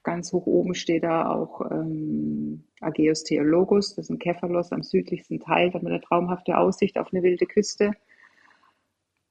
Ganz 0.03 0.33
hoch 0.33 0.45
oben 0.45 0.73
steht 0.73 1.03
da 1.03 1.29
auch 1.29 1.61
ähm, 1.71 2.65
Ageos 2.81 3.23
Theologos, 3.23 3.95
das 3.95 4.05
ist 4.05 4.09
ein 4.09 4.19
Kefalos 4.19 4.71
am 4.71 4.83
südlichsten 4.83 5.39
Teil, 5.39 5.69
da 5.69 5.79
mit 5.79 5.87
einer 5.89 6.01
traumhafte 6.01 6.57
Aussicht 6.57 6.97
auf 6.97 7.13
eine 7.13 7.23
wilde 7.23 7.45
Küste. 7.45 7.91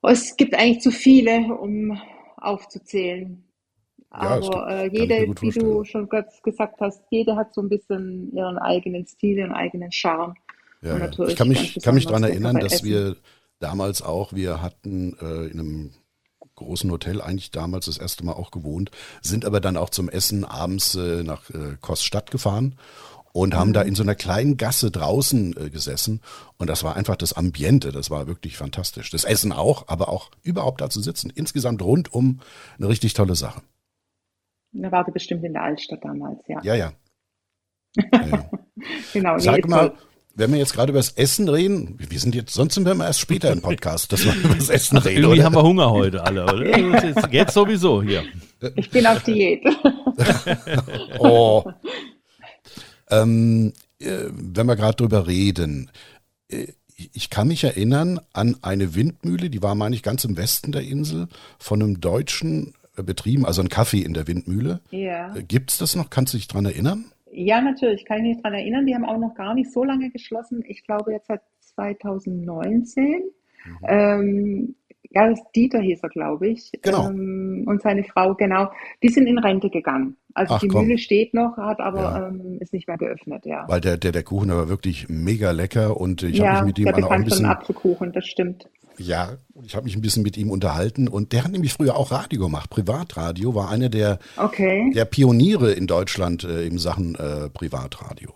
Es 0.02 0.36
gibt 0.36 0.54
eigentlich 0.54 0.80
zu 0.80 0.90
viele, 0.90 1.54
um 1.54 2.00
aufzuzählen. 2.36 3.44
Aber 4.10 4.40
ja, 4.40 4.82
äh, 4.82 4.90
jede, 4.92 5.34
wie 5.40 5.50
du 5.50 5.84
schon 5.84 6.08
gesagt 6.42 6.80
hast, 6.80 7.02
jede 7.10 7.36
hat 7.36 7.54
so 7.54 7.60
ein 7.60 7.68
bisschen 7.68 8.34
ihren 8.34 8.58
eigenen 8.58 9.06
Stil, 9.06 9.38
ihren 9.38 9.52
eigenen 9.52 9.92
Charme. 9.92 10.34
Ja, 10.82 10.98
ja. 10.98 11.26
Ich 11.28 11.36
kann 11.36 11.48
mich, 11.48 11.78
kann 11.80 11.94
mich 11.94 12.06
daran 12.06 12.24
erinnern, 12.24 12.58
dass 12.58 12.74
essen. 12.74 12.86
wir 12.86 13.16
damals 13.60 14.02
auch, 14.02 14.32
wir 14.32 14.62
hatten 14.62 15.16
äh, 15.20 15.46
in 15.46 15.60
einem 15.60 15.90
großen 16.56 16.90
Hotel 16.90 17.20
eigentlich 17.20 17.52
damals 17.52 17.86
das 17.86 17.98
erste 17.98 18.24
Mal 18.24 18.32
auch 18.32 18.50
gewohnt, 18.50 18.90
sind 19.22 19.44
aber 19.44 19.60
dann 19.60 19.76
auch 19.76 19.90
zum 19.90 20.08
Essen 20.08 20.44
abends 20.44 20.94
äh, 20.94 21.22
nach 21.22 21.48
äh, 21.50 21.76
Koststadt 21.80 22.30
gefahren 22.30 22.76
und 23.32 23.54
haben 23.54 23.72
da 23.72 23.82
mhm. 23.82 23.88
in 23.88 23.94
so 23.94 24.02
einer 24.02 24.14
kleinen 24.14 24.56
Gasse 24.56 24.90
draußen 24.90 25.56
äh, 25.56 25.70
gesessen 25.70 26.20
und 26.58 26.68
das 26.68 26.84
war 26.84 26.96
einfach 26.96 27.16
das 27.16 27.32
Ambiente, 27.32 27.92
das 27.92 28.10
war 28.10 28.26
wirklich 28.26 28.56
fantastisch. 28.56 29.10
Das 29.10 29.24
Essen 29.24 29.52
auch, 29.52 29.88
aber 29.88 30.08
auch 30.08 30.30
überhaupt 30.42 30.80
da 30.80 30.90
zu 30.90 31.00
sitzen. 31.00 31.32
Insgesamt 31.34 31.82
rundum 31.82 32.40
eine 32.78 32.88
richtig 32.88 33.14
tolle 33.14 33.34
Sache. 33.34 33.62
Da 34.72 34.92
war 34.92 35.04
sie 35.04 35.12
bestimmt 35.12 35.44
in 35.44 35.52
der 35.52 35.62
Altstadt 35.62 36.04
damals, 36.04 36.42
ja. 36.46 36.60
Ja, 36.62 36.74
ja. 36.74 36.92
ja, 38.12 38.26
ja. 38.26 38.50
genau. 39.12 39.38
Sag 39.38 39.68
mal, 39.68 39.92
wenn 40.34 40.52
wir 40.52 40.58
jetzt 40.58 40.72
gerade 40.72 40.90
über 40.90 40.98
das 40.98 41.12
Essen 41.12 41.48
reden, 41.48 41.98
wir 41.98 42.18
sind 42.18 42.34
jetzt, 42.34 42.54
sonst 42.54 42.74
sind 42.74 42.84
wir 42.84 42.92
immer 42.92 43.06
erst 43.06 43.20
später 43.20 43.50
im 43.52 43.62
Podcast, 43.62 44.12
dass 44.12 44.24
wir 44.24 44.34
über 44.44 44.54
das 44.54 44.68
Essen 44.68 44.98
Ach, 44.98 45.04
reden. 45.04 45.24
irgendwie 45.24 45.40
Oder? 45.40 45.44
haben 45.44 45.54
wir 45.54 45.62
Hunger 45.62 45.90
heute 45.90 46.22
alle, 46.24 46.44
oder? 46.44 46.78
Jetzt, 46.78 47.28
jetzt 47.32 47.54
sowieso 47.54 48.02
hier. 48.02 48.24
Ich 48.76 48.90
bin 48.90 49.06
auf 49.06 49.22
Diät. 49.22 49.62
Oh. 51.18 51.64
Ähm, 53.10 53.72
äh, 53.98 54.26
wenn 54.30 54.66
wir 54.66 54.76
gerade 54.76 54.96
drüber 54.96 55.26
reden, 55.26 55.90
äh, 56.48 56.68
ich 57.14 57.30
kann 57.30 57.48
mich 57.48 57.64
erinnern 57.64 58.20
an 58.32 58.56
eine 58.62 58.94
Windmühle, 58.94 59.48
die 59.48 59.62
war, 59.62 59.74
meine 59.74 59.94
ich, 59.94 60.02
ganz 60.02 60.24
im 60.24 60.36
Westen 60.36 60.72
der 60.72 60.82
Insel, 60.82 61.28
von 61.58 61.82
einem 61.82 62.00
deutschen 62.00 62.74
äh, 62.96 63.02
betrieben, 63.02 63.46
also 63.46 63.62
ein 63.62 63.68
Kaffee 63.68 64.02
in 64.02 64.14
der 64.14 64.26
Windmühle. 64.26 64.80
Ja. 64.90 65.34
Äh, 65.34 65.42
Gibt's 65.42 65.78
das 65.78 65.96
noch? 65.96 66.10
Kannst 66.10 66.34
du 66.34 66.38
dich 66.38 66.48
dran 66.48 66.66
erinnern? 66.66 67.06
Ja, 67.32 67.60
natürlich, 67.60 68.04
kann 68.04 68.18
ich 68.18 68.34
mich 68.34 68.42
daran 68.42 68.58
erinnern. 68.58 68.86
Die 68.86 68.94
haben 68.94 69.04
auch 69.04 69.18
noch 69.18 69.34
gar 69.34 69.54
nicht 69.54 69.72
so 69.72 69.84
lange 69.84 70.10
geschlossen. 70.10 70.64
Ich 70.66 70.84
glaube 70.84 71.12
jetzt 71.12 71.28
seit 71.28 71.42
2019. 71.60 73.22
Ähm, 73.86 74.74
ja, 75.10 75.28
das 75.28 75.40
Dieter 75.54 75.80
hieß 75.80 76.00
er, 76.02 76.08
glaube 76.08 76.48
ich. 76.48 76.70
Genau. 76.82 77.08
Ähm, 77.08 77.64
und 77.66 77.82
seine 77.82 78.04
Frau, 78.04 78.34
genau. 78.34 78.70
Die 79.02 79.08
sind 79.08 79.26
in 79.26 79.38
Rente 79.38 79.68
gegangen. 79.70 80.16
Also 80.34 80.54
Ach, 80.54 80.60
die 80.60 80.68
komm. 80.68 80.86
Mühle 80.86 80.98
steht 80.98 81.34
noch, 81.34 81.56
hat 81.56 81.80
aber 81.80 82.00
Ja. 82.00 82.28
ähm, 82.28 82.58
ist 82.60 82.72
nicht 82.72 82.86
mehr 82.86 82.96
geöffnet, 82.96 83.44
ja. 83.44 83.64
Weil 83.68 83.80
der, 83.80 83.96
der, 83.96 84.12
der 84.12 84.22
Kuchen 84.22 84.48
der 84.48 84.56
war 84.56 84.68
wirklich 84.68 85.08
mega 85.08 85.50
lecker 85.50 85.96
und 86.00 86.22
ich 86.22 86.38
ja, 86.38 86.52
habe 86.52 86.66
mich 86.66 86.78
mit 86.78 86.78
ihm 86.78 87.04
auch 87.04 87.10
ein 87.10 87.24
bisschen, 87.24 87.46
Apfelkuchen, 87.46 88.12
das 88.12 88.26
stimmt. 88.26 88.68
ja, 88.98 89.30
ich 89.64 89.74
habe 89.74 89.84
mich 89.84 89.96
ein 89.96 90.02
bisschen 90.02 90.22
mit 90.22 90.36
ihm 90.36 90.50
unterhalten 90.50 91.08
und 91.08 91.32
der 91.32 91.42
hat 91.42 91.50
nämlich 91.50 91.72
früher 91.72 91.96
auch 91.96 92.12
Radio 92.12 92.42
gemacht. 92.42 92.70
Privatradio 92.70 93.54
war 93.56 93.70
einer 93.70 93.88
der, 93.88 94.20
Okay, 94.36 94.92
der 94.94 95.04
Pioniere 95.06 95.72
in 95.72 95.88
Deutschland 95.88 96.44
äh, 96.44 96.64
in 96.66 96.78
Sachen 96.78 97.16
äh, 97.16 97.48
Privatradio. 97.50 98.30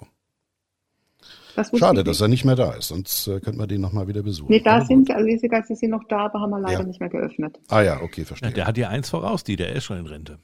Das 1.56 1.70
Schade, 1.78 2.04
dass 2.04 2.20
er 2.20 2.28
nicht 2.28 2.44
mehr 2.44 2.56
da 2.56 2.72
ist, 2.72 2.88
sonst 2.88 3.26
äh, 3.28 3.40
könnten 3.40 3.58
wir 3.60 3.66
den 3.66 3.80
nochmal 3.80 4.06
wieder 4.08 4.22
besuchen. 4.22 4.50
Nee, 4.50 4.60
da 4.60 4.84
sind 4.84 5.06
sie, 5.06 5.12
also 5.14 5.26
diese 5.26 5.48
Geister 5.48 5.74
sind 5.76 5.90
noch 5.90 6.04
da, 6.08 6.26
aber 6.26 6.40
haben 6.40 6.50
wir 6.50 6.60
leider 6.60 6.80
Ja. 6.80 6.84
nicht 6.86 7.00
mehr 7.00 7.08
geöffnet. 7.08 7.58
Ah 7.68 7.82
ja, 7.82 8.00
okay, 8.02 8.22
Ja, 8.22 8.26
verstehe. 8.26 8.52
der 8.52 8.66
hat 8.66 8.76
ja 8.78 8.88
eins 8.88 9.10
voraus, 9.10 9.44
die, 9.44 9.56
der 9.56 9.72
ist 9.72 9.84
schon 9.84 9.98
in 9.98 10.06
Rente. 10.06 10.38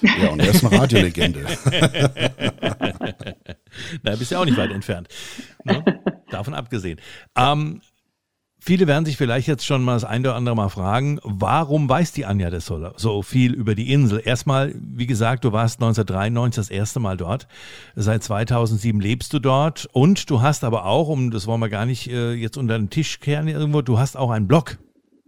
Ja, 0.00 0.28
und 0.28 0.38
er 0.40 0.50
ist 0.50 0.64
eine 0.64 0.78
Radiolegende. 0.78 1.44
Da 4.02 4.16
bist 4.16 4.30
du 4.30 4.34
ja 4.34 4.40
auch 4.40 4.44
nicht 4.44 4.56
weit 4.56 4.70
entfernt. 4.70 5.08
Ne? 5.64 5.84
Davon 6.30 6.54
abgesehen. 6.54 7.00
Ähm, 7.36 7.80
viele 8.58 8.86
werden 8.86 9.04
sich 9.04 9.16
vielleicht 9.16 9.48
jetzt 9.48 9.64
schon 9.66 9.82
mal 9.82 9.94
das 9.94 10.04
ein 10.04 10.20
oder 10.22 10.34
andere 10.34 10.54
Mal 10.56 10.68
fragen, 10.68 11.18
warum 11.22 11.88
weiß 11.88 12.12
die 12.12 12.26
Anja 12.26 12.50
das 12.50 12.66
so, 12.66 12.90
so 12.96 13.22
viel 13.22 13.54
über 13.54 13.74
die 13.74 13.92
Insel? 13.92 14.20
Erstmal, 14.24 14.74
wie 14.74 15.06
gesagt, 15.06 15.44
du 15.44 15.52
warst 15.52 15.80
1993 15.80 16.56
das 16.56 16.70
erste 16.70 17.00
Mal 17.00 17.16
dort. 17.16 17.48
Seit 17.94 18.22
2007 18.22 19.00
lebst 19.00 19.32
du 19.32 19.38
dort 19.38 19.88
und 19.92 20.30
du 20.30 20.42
hast 20.42 20.64
aber 20.64 20.84
auch, 20.86 21.08
um 21.08 21.30
das 21.30 21.46
wollen 21.46 21.60
wir 21.60 21.68
gar 21.68 21.86
nicht 21.86 22.10
äh, 22.10 22.32
jetzt 22.32 22.56
unter 22.56 22.78
den 22.78 22.90
Tisch 22.90 23.20
kehren 23.20 23.48
irgendwo, 23.48 23.82
du 23.82 23.98
hast 23.98 24.16
auch 24.16 24.30
einen 24.30 24.48
Blog. 24.48 24.78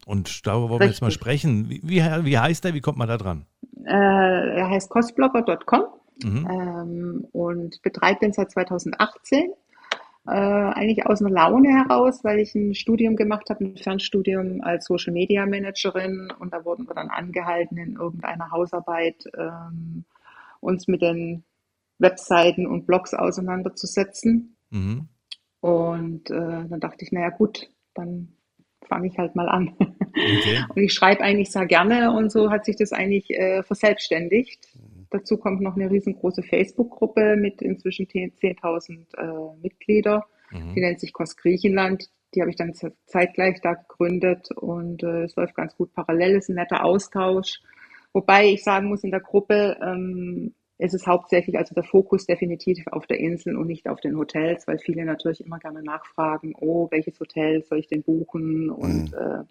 Und 0.07 0.47
darüber 0.47 0.71
wollen 0.71 0.81
wir 0.81 0.87
jetzt 0.89 1.03
mal 1.03 1.11
sprechen. 1.11 1.69
Wie, 1.71 1.81
wie, 1.85 2.01
wie 2.01 2.39
heißt 2.39 2.65
der? 2.65 2.75
Wie 2.75 2.81
kommt 2.81 2.99
man 2.99 3.07
da 3.07 3.17
dran? 3.17 3.47
Äh, 3.85 3.93
er 3.93 4.69
heißt 4.69 4.91
costblogger.com 4.91 5.83
Mhm. 6.23 6.49
ähm, 6.51 7.27
und 7.33 7.83
betreibt 7.83 8.23
den 8.23 8.33
seit 8.33 8.51
2018. 8.51 9.53
Äh, 10.31 10.33
eigentlich 10.33 11.07
aus 11.07 11.21
einer 11.21 11.31
Laune 11.31 11.71
heraus, 11.71 12.23
weil 12.23 12.39
ich 12.39 12.55
ein 12.55 12.77
Studium 12.77 13.17
gemacht 13.17 13.51
habe, 13.51 13.65
ein 13.65 13.77
Fernstudium 13.77 14.61
als 14.61 14.85
Social 14.85 15.13
Media 15.13 15.45
Managerin 15.45 16.33
und 16.39 16.53
da 16.53 16.65
wurden 16.65 16.87
wir 16.87 16.95
dann 16.95 17.09
angehalten, 17.09 17.77
in 17.79 17.97
irgendeiner 17.97 18.53
Hausarbeit 18.53 19.25
ähm, 19.37 20.05
uns 20.61 20.87
mit 20.87 21.03
den 21.03 21.43
Webseiten 21.99 22.69
und 22.69 22.87
Blogs 22.87 23.13
auseinanderzusetzen. 23.13 24.55
Mhm. 24.71 25.09
Und 25.61 26.31
äh, 26.31 26.65
dann 26.69 26.79
dachte 26.79 27.05
ich, 27.05 27.11
naja 27.11 27.31
gut, 27.31 27.69
dann 27.95 28.29
fange 28.87 29.09
ich 29.09 29.19
halt 29.19 29.35
mal 29.35 29.49
an. 29.49 29.75
Okay. 29.79 30.65
Und 30.75 30.83
ich 30.83 30.93
schreibe 30.93 31.23
eigentlich 31.23 31.51
sehr 31.51 31.67
gerne 31.67 32.13
und 32.13 32.33
so 32.33 32.51
hat 32.51 32.65
sich 32.65 32.77
das 32.77 32.93
eigentlich 32.93 33.31
äh, 33.31 33.63
verselbstständigt. 33.63 34.69
Dazu 35.11 35.37
kommt 35.38 35.61
noch 35.61 35.76
eine 35.76 35.90
riesengroße 35.90 36.43
Facebook-Gruppe 36.43 37.37
mit 37.37 37.62
inzwischen 37.62 38.09
10 38.09 38.33
10.000 38.37 39.17
äh, 39.17 39.57
Mitglieder. 39.62 40.26
Mhm. 40.50 40.75
Die 40.75 40.81
nennt 40.81 41.00
sich 41.00 41.12
Kos 41.12 41.37
Griechenland. 41.37 42.09
Die 42.35 42.40
habe 42.40 42.50
ich 42.50 42.57
dann 42.57 42.75
ze- 42.75 42.93
zeitgleich 43.07 43.61
da 43.61 43.75
gegründet 43.75 44.50
und 44.52 45.02
äh, 45.02 45.25
es 45.25 45.35
läuft 45.35 45.55
ganz 45.57 45.76
gut 45.76 45.93
parallel. 45.93 46.37
Es 46.37 46.45
ist 46.45 46.50
ein 46.50 46.55
netter 46.57 46.85
Austausch. 46.85 47.61
Wobei 48.12 48.47
ich 48.52 48.62
sagen 48.62 48.88
muss, 48.88 49.02
in 49.05 49.11
der 49.11 49.21
Gruppe 49.21 49.76
ähm, 49.83 50.55
ist 50.79 50.95
es 50.95 51.07
hauptsächlich, 51.07 51.59
also 51.59 51.75
der 51.75 51.85
Fokus 51.85 52.26
definitiv 52.26 52.87
auf 52.88 53.07
der 53.07 53.19
Insel 53.21 53.57
und 53.57 53.67
nicht 53.67 53.88
auf 53.88 54.00
den 54.00 54.17
Hotels, 54.17 54.67
weil 54.67 54.79
viele 54.79 55.05
natürlich 55.05 55.45
immer 55.45 55.59
gerne 55.59 55.83
nachfragen, 55.83 56.55
oh, 56.59 56.88
welches 56.90 57.19
Hotel 57.21 57.62
soll 57.64 57.79
ich 57.81 57.88
denn 57.88 58.02
buchen? 58.02 58.71
Und 58.71 59.12
äh, 59.12 59.45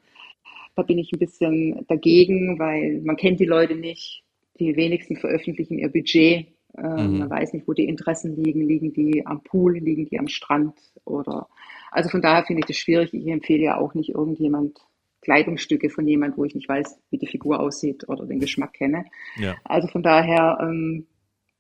da 0.76 0.82
bin 0.84 0.98
ich 0.98 1.12
ein 1.12 1.20
bisschen 1.20 1.86
dagegen, 1.88 2.58
weil 2.60 3.02
man 3.04 3.18
kennt 3.18 3.40
die 3.42 3.46
Leute 3.46 3.76
nicht. 3.76 4.24
Die 4.60 4.76
wenigsten 4.76 5.16
veröffentlichen 5.16 5.80
ihr 5.80 5.90
Budget. 5.90 6.48
Ähm, 6.78 7.14
Mhm. 7.14 7.20
Man 7.20 7.30
weiß 7.30 7.54
nicht, 7.54 7.68
wo 7.68 7.74
die 7.74 7.86
Interessen 7.86 8.36
liegen. 8.36 8.62
Liegen 8.62 8.94
die 8.94 9.26
am 9.26 9.42
Pool, 9.44 9.78
liegen 9.78 10.06
die 10.06 10.20
am 10.20 10.28
Strand 10.28 10.76
oder 11.04 11.48
also 11.92 12.10
von 12.10 12.22
daher 12.22 12.44
finde 12.44 12.62
ich 12.62 12.68
das 12.68 12.78
schwierig. 12.78 13.14
Ich 13.14 13.28
empfehle 13.28 13.64
ja 13.64 13.78
auch 13.78 13.94
nicht 13.94 14.10
irgendjemand 14.10 14.80
Kleidungsstücke 15.22 15.90
von 15.90 16.08
jemand, 16.08 16.38
wo 16.38 16.46
ich 16.46 16.56
nicht 16.56 16.70
weiß, 16.70 17.00
wie 17.10 17.18
die 17.18 17.28
Figur 17.28 17.60
aussieht 17.60 18.08
oder 18.08 18.26
den 18.26 18.40
Geschmack 18.40 18.74
kenne. 18.74 19.06
Ja. 19.38 19.56
Also 19.66 19.88
von 19.88 20.04
daher 20.04 20.60
ähm, 20.62 21.08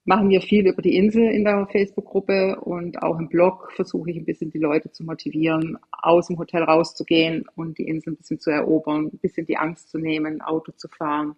machen 0.05 0.29
wir 0.29 0.41
viel 0.41 0.67
über 0.67 0.81
die 0.81 0.95
Insel 0.95 1.23
in 1.23 1.43
der 1.43 1.67
Facebook-Gruppe 1.67 2.59
und 2.61 3.01
auch 3.03 3.19
im 3.19 3.27
Blog 3.27 3.71
versuche 3.73 4.11
ich 4.11 4.17
ein 4.17 4.25
bisschen 4.25 4.49
die 4.49 4.59
Leute 4.59 4.91
zu 4.91 5.03
motivieren, 5.03 5.77
aus 5.91 6.27
dem 6.27 6.37
Hotel 6.37 6.63
rauszugehen 6.63 7.45
und 7.55 7.77
die 7.77 7.87
Insel 7.87 8.13
ein 8.13 8.17
bisschen 8.17 8.39
zu 8.39 8.49
erobern, 8.49 9.09
ein 9.11 9.19
bisschen 9.19 9.45
die 9.45 9.57
Angst 9.57 9.89
zu 9.89 9.97
nehmen, 9.97 10.41
Auto 10.41 10.71
zu 10.71 10.87
fahren 10.87 11.35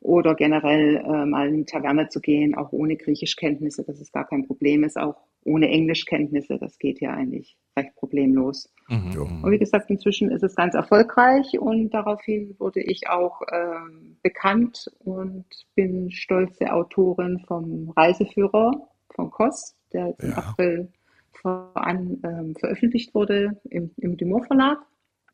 oder 0.00 0.34
generell 0.34 0.96
äh, 0.96 1.26
mal 1.26 1.48
in 1.48 1.58
die 1.58 1.64
Taverne 1.64 2.08
zu 2.08 2.20
gehen, 2.20 2.54
auch 2.54 2.72
ohne 2.72 2.96
Griechischkenntnisse, 2.96 3.84
dass 3.84 4.00
es 4.00 4.12
gar 4.12 4.26
kein 4.26 4.46
Problem 4.46 4.84
ist, 4.84 4.98
auch 4.98 5.16
ohne 5.44 5.68
Englischkenntnisse, 5.68 6.58
das 6.58 6.78
geht 6.78 7.00
ja 7.00 7.12
eigentlich 7.12 7.56
recht 7.76 7.94
problemlos. 7.96 8.72
Mhm. 8.88 9.42
Und 9.42 9.50
wie 9.50 9.58
gesagt, 9.58 9.90
inzwischen 9.90 10.30
ist 10.30 10.42
es 10.42 10.54
ganz 10.54 10.74
erfolgreich 10.74 11.58
und 11.58 11.90
daraufhin 11.90 12.54
wurde 12.58 12.80
ich 12.80 13.08
auch 13.08 13.40
ähm, 13.52 14.16
bekannt 14.22 14.90
und 15.00 15.46
bin 15.74 16.10
stolze 16.10 16.72
Autorin 16.72 17.40
vom 17.46 17.90
Reiseführer 17.90 18.88
von 19.14 19.30
Kos, 19.30 19.76
der 19.92 20.08
jetzt 20.08 20.22
im 20.22 20.30
Ja. 20.30 20.36
April 20.38 20.92
voran, 21.32 22.20
ähm, 22.24 22.54
veröffentlicht 22.56 23.14
wurde 23.14 23.60
im, 23.70 23.90
im 23.96 24.16
Dumont 24.16 24.46
Verlag. 24.46 24.78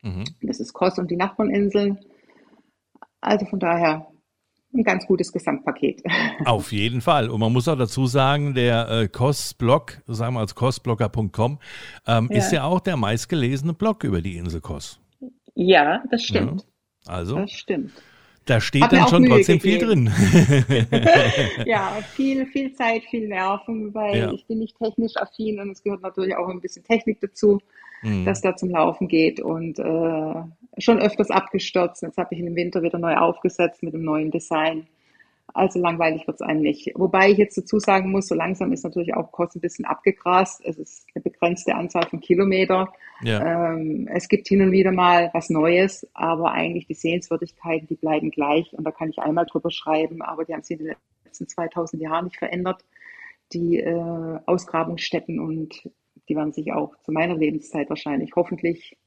Mhm. 0.02 0.25
Das 0.42 0.61
ist 0.61 0.73
Kos 0.73 0.99
und 0.99 1.11
die 1.11 1.16
Nachbarninseln. 1.16 1.99
Also 3.20 3.46
von 3.46 3.58
daher 3.58 4.06
ein 4.76 4.85
ganz 4.85 5.06
gutes 5.06 5.33
Gesamtpaket. 5.33 6.02
Auf 6.45 6.73
jeden 6.73 7.00
Fall. 7.00 7.28
Und 7.30 7.40
man 7.40 7.52
muss 7.52 7.68
auch 7.68 7.76
dazu 7.76 8.06
sagen, 8.06 8.54
der 8.54 8.88
äh, 8.88 9.09
Kos-Blog, 9.09 9.99
sagen 10.06 10.35
wir 10.35 10.40
als 10.40 10.54
kosblogger.com, 10.54 11.59
ähm, 12.06 12.28
Ja. 12.30 12.38
ist 12.38 12.52
ja 12.52 12.64
auch 12.64 12.80
der 12.80 12.97
meistgelesene 12.97 13.73
Blog 13.75 14.04
über 14.04 14.21
die 14.21 14.37
Insel 14.37 14.61
Kos. 14.61 15.00
Ja, 15.54 16.02
das 16.11 16.23
stimmt. 16.23 16.66
Also, 17.06 17.37
Das 17.37 17.50
stimmt. 17.52 17.92
da 18.45 18.61
steht 18.61 18.83
Hab 18.83 18.90
dann 18.90 19.09
schon 19.09 19.23
Mühe 19.23 19.30
trotzdem 19.30 19.61
viel 19.61 19.78
gegeben. 19.78 20.06
drin. 20.06 20.87
Ja, 21.66 21.99
viel, 22.14 22.47
viel 22.47 22.73
Zeit, 22.75 23.04
viel 23.04 23.28
Nerven, 23.28 23.95
weil 23.95 24.18
Ja. 24.18 24.33
ich 24.33 24.47
bin 24.47 24.59
nicht 24.59 24.76
technisch 24.78 25.16
affin 25.16 25.61
und 25.61 25.71
es 25.71 25.83
gehört 25.83 26.02
natürlich 26.02 26.37
auch 26.37 26.49
ein 26.49 26.61
bisschen 26.61 26.85
Technik 26.85 27.21
dazu, 27.21 27.61
Mhm. 28.02 28.26
dass 28.26 28.42
da 28.42 28.54
zum 28.54 28.68
Laufen 28.71 29.09
geht 29.09 29.40
und 29.40 29.78
äh, 29.78 30.35
schon 30.78 30.99
öfters 30.99 31.30
abgestürzt. 31.30 32.02
Jetzt 32.02 32.18
habe 32.18 32.35
ich 32.35 32.40
im 32.40 32.54
Winter 32.54 32.83
wieder 32.83 32.99
neu 32.99 33.14
aufgesetzt 33.16 33.83
mit 33.83 33.95
einem 33.95 34.04
neuen 34.04 34.30
Design. 34.30 34.87
Also 35.54 35.78
langweilig 35.78 36.26
wird 36.26 36.40
es 36.40 36.47
einem 36.47 36.61
nicht. 36.61 36.92
Wobei 36.97 37.30
ich 37.30 37.38
jetzt 37.38 37.56
dazu 37.56 37.78
sagen 37.78 38.11
muss, 38.11 38.28
so 38.28 38.35
langsam 38.35 38.73
ist 38.73 38.85
natürlich 38.85 39.14
auch 39.14 39.33
Kurs 39.33 39.54
ein 39.54 39.61
bisschen 39.61 39.85
abgegrast. 39.85 40.61
Es 40.64 40.76
ist 40.76 41.06
eine 41.14 41.23
begrenzte 41.23 41.75
Anzahl 41.75 42.06
von 42.06 42.21
Kilometer. 42.21 42.92
ja. 43.23 43.73
Ähm, 43.73 44.09
es 44.12 44.28
gibt 44.28 44.49
hin 44.49 44.61
und 44.61 44.73
wieder 44.73 44.92
mal 44.92 45.30
was 45.33 45.49
Neues, 45.49 46.06
aber 46.12 46.52
eigentlich 46.52 46.87
die 46.87 46.95
Sehenswürdigkeiten, 46.95 47.87
die 47.87 47.95
bleiben 47.95 48.30
gleich. 48.30 48.73
Und 48.75 48.85
da 48.85 48.90
kann 48.90 49.09
ich 49.09 49.18
einmal 49.18 49.47
drüber 49.47 49.71
schreiben, 49.71 50.21
aber 50.21 50.45
die 50.45 50.52
haben 50.52 50.62
sich 50.62 50.78
in 50.78 50.87
den 50.87 50.97
letzten 51.25 51.49
2000 51.49 52.02
Jahren 52.02 52.25
nicht 52.26 52.38
verändert. 52.38 52.85
Die 53.52 53.78
äh, 53.78 54.38
Ausgrabungsstätten 54.45 55.38
und 55.38 55.88
die 56.28 56.37
werden 56.37 56.52
sich 56.52 56.73
auch 56.73 56.97
zu 57.02 57.12
meiner 57.12 57.37
Lebenszeit 57.37 57.88
wahrscheinlich 57.88 58.33
hoffentlich, 58.35 58.99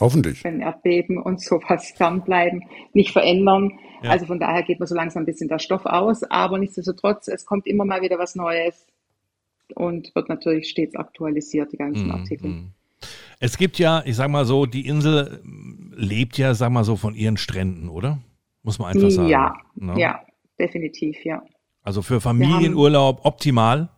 Hoffentlich. 0.00 0.42
wenn 0.44 0.60
Erdbeben 0.60 1.18
und 1.18 1.40
sowas 1.40 1.90
fernbleiben, 1.96 2.62
nicht 2.92 3.10
verändern. 3.12 3.72
Ja. 4.02 4.10
Also 4.10 4.26
von 4.26 4.40
daher 4.40 4.62
geht 4.62 4.80
mir 4.80 4.86
so 4.86 4.94
langsam 4.94 5.22
ein 5.22 5.26
bisschen 5.26 5.48
der 5.48 5.58
Stoff 5.58 5.86
aus. 5.86 6.22
Aber 6.24 6.58
nichtsdestotrotz, 6.58 7.28
es 7.28 7.44
kommt 7.46 7.66
immer 7.66 7.84
mal 7.84 8.00
wieder 8.02 8.18
was 8.18 8.34
Neues 8.34 8.86
und 9.74 10.14
wird 10.14 10.28
natürlich 10.28 10.68
stets 10.68 10.96
aktualisiert, 10.96 11.72
die 11.72 11.76
ganzen 11.76 12.06
Mhm, 12.06 12.10
Artikel. 12.12 12.48
mhm. 12.48 12.70
Es 13.40 13.56
gibt 13.58 13.78
ja, 13.78 14.02
ich 14.04 14.14
sag 14.16 14.28
mal 14.30 14.44
so, 14.44 14.66
die 14.66 14.86
Insel 14.86 15.40
ähm, 15.44 15.92
lebt 15.96 16.38
ja, 16.38 16.54
sag 16.54 16.70
mal 16.70 16.84
so, 16.84 16.96
von 16.96 17.14
ihren 17.14 17.36
Stränden, 17.36 17.88
oder? 17.88 18.18
Muss 18.62 18.78
man 18.78 18.94
einfach 18.94 19.10
sagen. 19.10 19.28
Ja, 19.28 19.54
ne? 19.74 19.98
ja, 19.98 20.20
definitiv, 20.60 21.16
ja. 21.24 21.42
Also 21.82 22.02
für 22.02 22.20
Familienurlaub 22.20 23.24
optimal. 23.24 23.88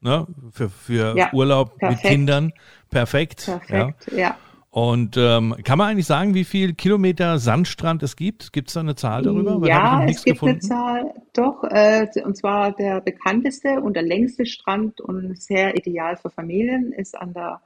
ne? 0.00 0.26
für, 0.52 0.68
für 0.68 1.16
ja, 1.16 1.32
Urlaub 1.32 1.78
perfekt. 1.78 2.02
mit 2.04 2.10
Kindern. 2.12 2.52
Perfekt. 2.90 3.44
Perfekt, 3.46 4.12
ja. 4.12 4.18
ja. 4.18 4.36
Und 4.72 5.16
ähm, 5.16 5.56
kann 5.64 5.78
man 5.78 5.88
eigentlich 5.90 6.06
sagen, 6.06 6.34
wie 6.34 6.44
viel 6.44 6.74
Kilometer 6.74 7.40
Sandstrand 7.40 8.04
es 8.04 8.14
gibt? 8.14 8.52
Gibt 8.52 8.68
es 8.68 8.74
da 8.74 8.80
eine 8.80 8.94
Zahl 8.94 9.22
darüber? 9.22 9.60
Weil 9.60 9.68
ja, 9.68 10.04
es 10.04 10.22
gibt 10.22 10.38
gefunden. 10.38 10.52
eine 10.52 10.60
Zahl, 10.60 11.14
doch. 11.32 11.64
Äh, 11.64 12.06
und 12.24 12.36
zwar 12.36 12.70
der 12.72 13.00
bekannteste 13.00 13.80
und 13.80 13.94
der 13.94 14.04
längste 14.04 14.46
Strand 14.46 15.00
und 15.00 15.36
sehr 15.42 15.76
ideal 15.76 16.16
für 16.16 16.30
Familien 16.30 16.92
ist 16.92 17.18
an 17.18 17.32
der 17.32 17.60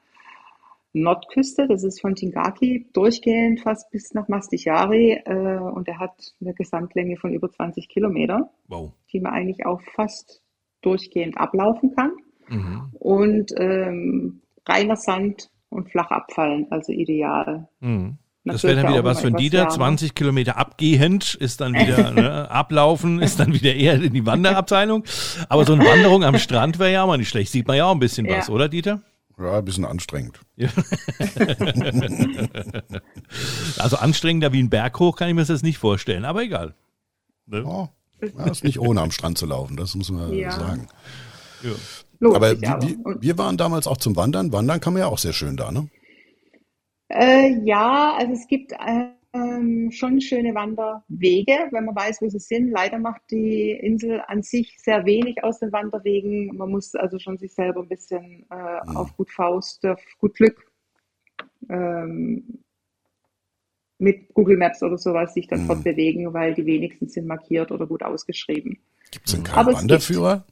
Nordküste. 0.94 1.68
Das 1.68 1.84
ist 1.84 2.00
von 2.00 2.14
Tingaki 2.14 2.86
durchgehend 2.94 3.60
fast 3.60 3.90
bis 3.90 4.14
nach 4.14 4.28
Mastichari. 4.28 5.20
Äh, 5.26 5.58
und 5.58 5.86
er 5.86 5.98
hat 5.98 6.32
eine 6.40 6.54
Gesamtlänge 6.54 7.18
von 7.18 7.34
über 7.34 7.50
20 7.50 7.86
Kilometer, 7.90 8.50
wow. 8.68 8.92
die 9.12 9.20
man 9.20 9.34
eigentlich 9.34 9.66
auch 9.66 9.82
fast 9.94 10.40
durchgehend 10.80 11.36
ablaufen 11.36 11.94
kann. 11.94 12.12
Mhm. 12.48 12.88
Und 12.94 13.52
ähm, 13.58 14.40
reiner 14.66 14.96
Sand 14.96 15.50
und 15.74 15.90
flach 15.90 16.10
abfallen, 16.10 16.66
also 16.70 16.92
ideal. 16.92 17.68
Mhm. 17.80 18.18
Das 18.46 18.62
wäre 18.62 18.82
dann 18.82 18.92
wieder 18.92 19.04
was 19.04 19.20
für 19.20 19.28
ein 19.28 19.36
Dieter. 19.36 19.68
20 19.68 20.14
Kilometer 20.14 20.58
abgehend 20.58 21.34
ist 21.34 21.62
dann 21.62 21.72
wieder, 21.72 22.10
ne, 22.12 22.50
ablaufen 22.50 23.20
ist 23.22 23.40
dann 23.40 23.54
wieder 23.54 23.74
eher 23.74 23.94
in 23.94 24.12
die 24.12 24.26
Wanderabteilung. 24.26 25.04
Aber 25.48 25.64
so 25.64 25.72
eine 25.72 25.84
Wanderung 25.84 26.24
am 26.24 26.38
Strand 26.38 26.78
wäre 26.78 26.92
ja 26.92 27.02
auch 27.02 27.06
mal 27.06 27.16
nicht 27.16 27.30
schlecht. 27.30 27.50
Sieht 27.50 27.66
man 27.66 27.76
ja 27.78 27.86
auch 27.86 27.92
ein 27.92 28.00
bisschen 28.00 28.26
ja. 28.26 28.36
was, 28.38 28.50
oder 28.50 28.68
Dieter? 28.68 29.00
Ja, 29.38 29.58
ein 29.58 29.64
bisschen 29.64 29.84
anstrengend. 29.84 30.40
Also 33.78 33.96
anstrengender 33.96 34.52
wie 34.52 34.62
ein 34.62 34.70
Berg 34.70 34.98
hoch 35.00 35.16
kann 35.16 35.28
ich 35.28 35.34
mir 35.34 35.40
das 35.40 35.48
jetzt 35.48 35.64
nicht 35.64 35.78
vorstellen, 35.78 36.24
aber 36.24 36.42
egal. 36.42 36.74
Ne? 37.46 37.62
Ja, 37.64 37.88
ja, 38.38 38.50
ist 38.50 38.62
nicht 38.62 38.78
ohne 38.78 39.00
am 39.00 39.10
Strand 39.10 39.36
zu 39.38 39.46
laufen, 39.46 39.76
das 39.76 39.94
muss 39.94 40.10
man 40.10 40.32
ja. 40.32 40.52
sagen. 40.52 40.86
Ja. 41.62 41.72
Lohnt 42.18 42.36
aber 42.36 42.60
wir, 42.60 42.78
wir 43.20 43.38
waren 43.38 43.56
damals 43.56 43.86
auch 43.86 43.96
zum 43.96 44.16
Wandern. 44.16 44.52
Wandern 44.52 44.80
kann 44.80 44.92
man 44.92 45.02
ja 45.02 45.08
auch 45.08 45.18
sehr 45.18 45.32
schön 45.32 45.56
da, 45.56 45.72
ne? 45.72 45.88
Äh, 47.08 47.60
ja, 47.64 48.16
also 48.18 48.32
es 48.32 48.46
gibt 48.48 48.72
ähm, 49.34 49.90
schon 49.90 50.20
schöne 50.20 50.54
Wanderwege, 50.54 51.68
wenn 51.70 51.84
man 51.84 51.94
weiß, 51.94 52.22
wo 52.22 52.28
sie 52.28 52.38
sind. 52.38 52.70
Leider 52.70 52.98
macht 52.98 53.22
die 53.30 53.72
Insel 53.72 54.22
an 54.26 54.42
sich 54.42 54.76
sehr 54.80 55.04
wenig 55.04 55.42
aus 55.42 55.58
den 55.58 55.72
Wanderwegen. 55.72 56.56
Man 56.56 56.70
muss 56.70 56.94
also 56.94 57.18
schon 57.18 57.36
sich 57.38 57.52
selber 57.52 57.82
ein 57.82 57.88
bisschen 57.88 58.46
äh, 58.50 58.86
mhm. 58.86 58.96
auf 58.96 59.16
gut 59.16 59.30
Faust, 59.30 59.84
auf 59.86 60.00
gut 60.18 60.34
Glück 60.34 60.72
ähm, 61.68 62.60
mit 63.98 64.32
Google 64.34 64.56
Maps 64.56 64.82
oder 64.82 64.98
sowas 64.98 65.34
sich 65.34 65.46
dann 65.48 65.62
mhm. 65.62 65.66
fortbewegen, 65.66 66.32
weil 66.32 66.54
die 66.54 66.66
wenigsten 66.66 67.08
sind 67.08 67.26
markiert 67.26 67.72
oder 67.72 67.86
gut 67.86 68.02
ausgeschrieben. 68.02 68.78
Gibt 69.10 69.26
es 69.26 69.34
denn 69.34 69.44
keinen 69.44 69.74
Wanderführer? 69.74 70.44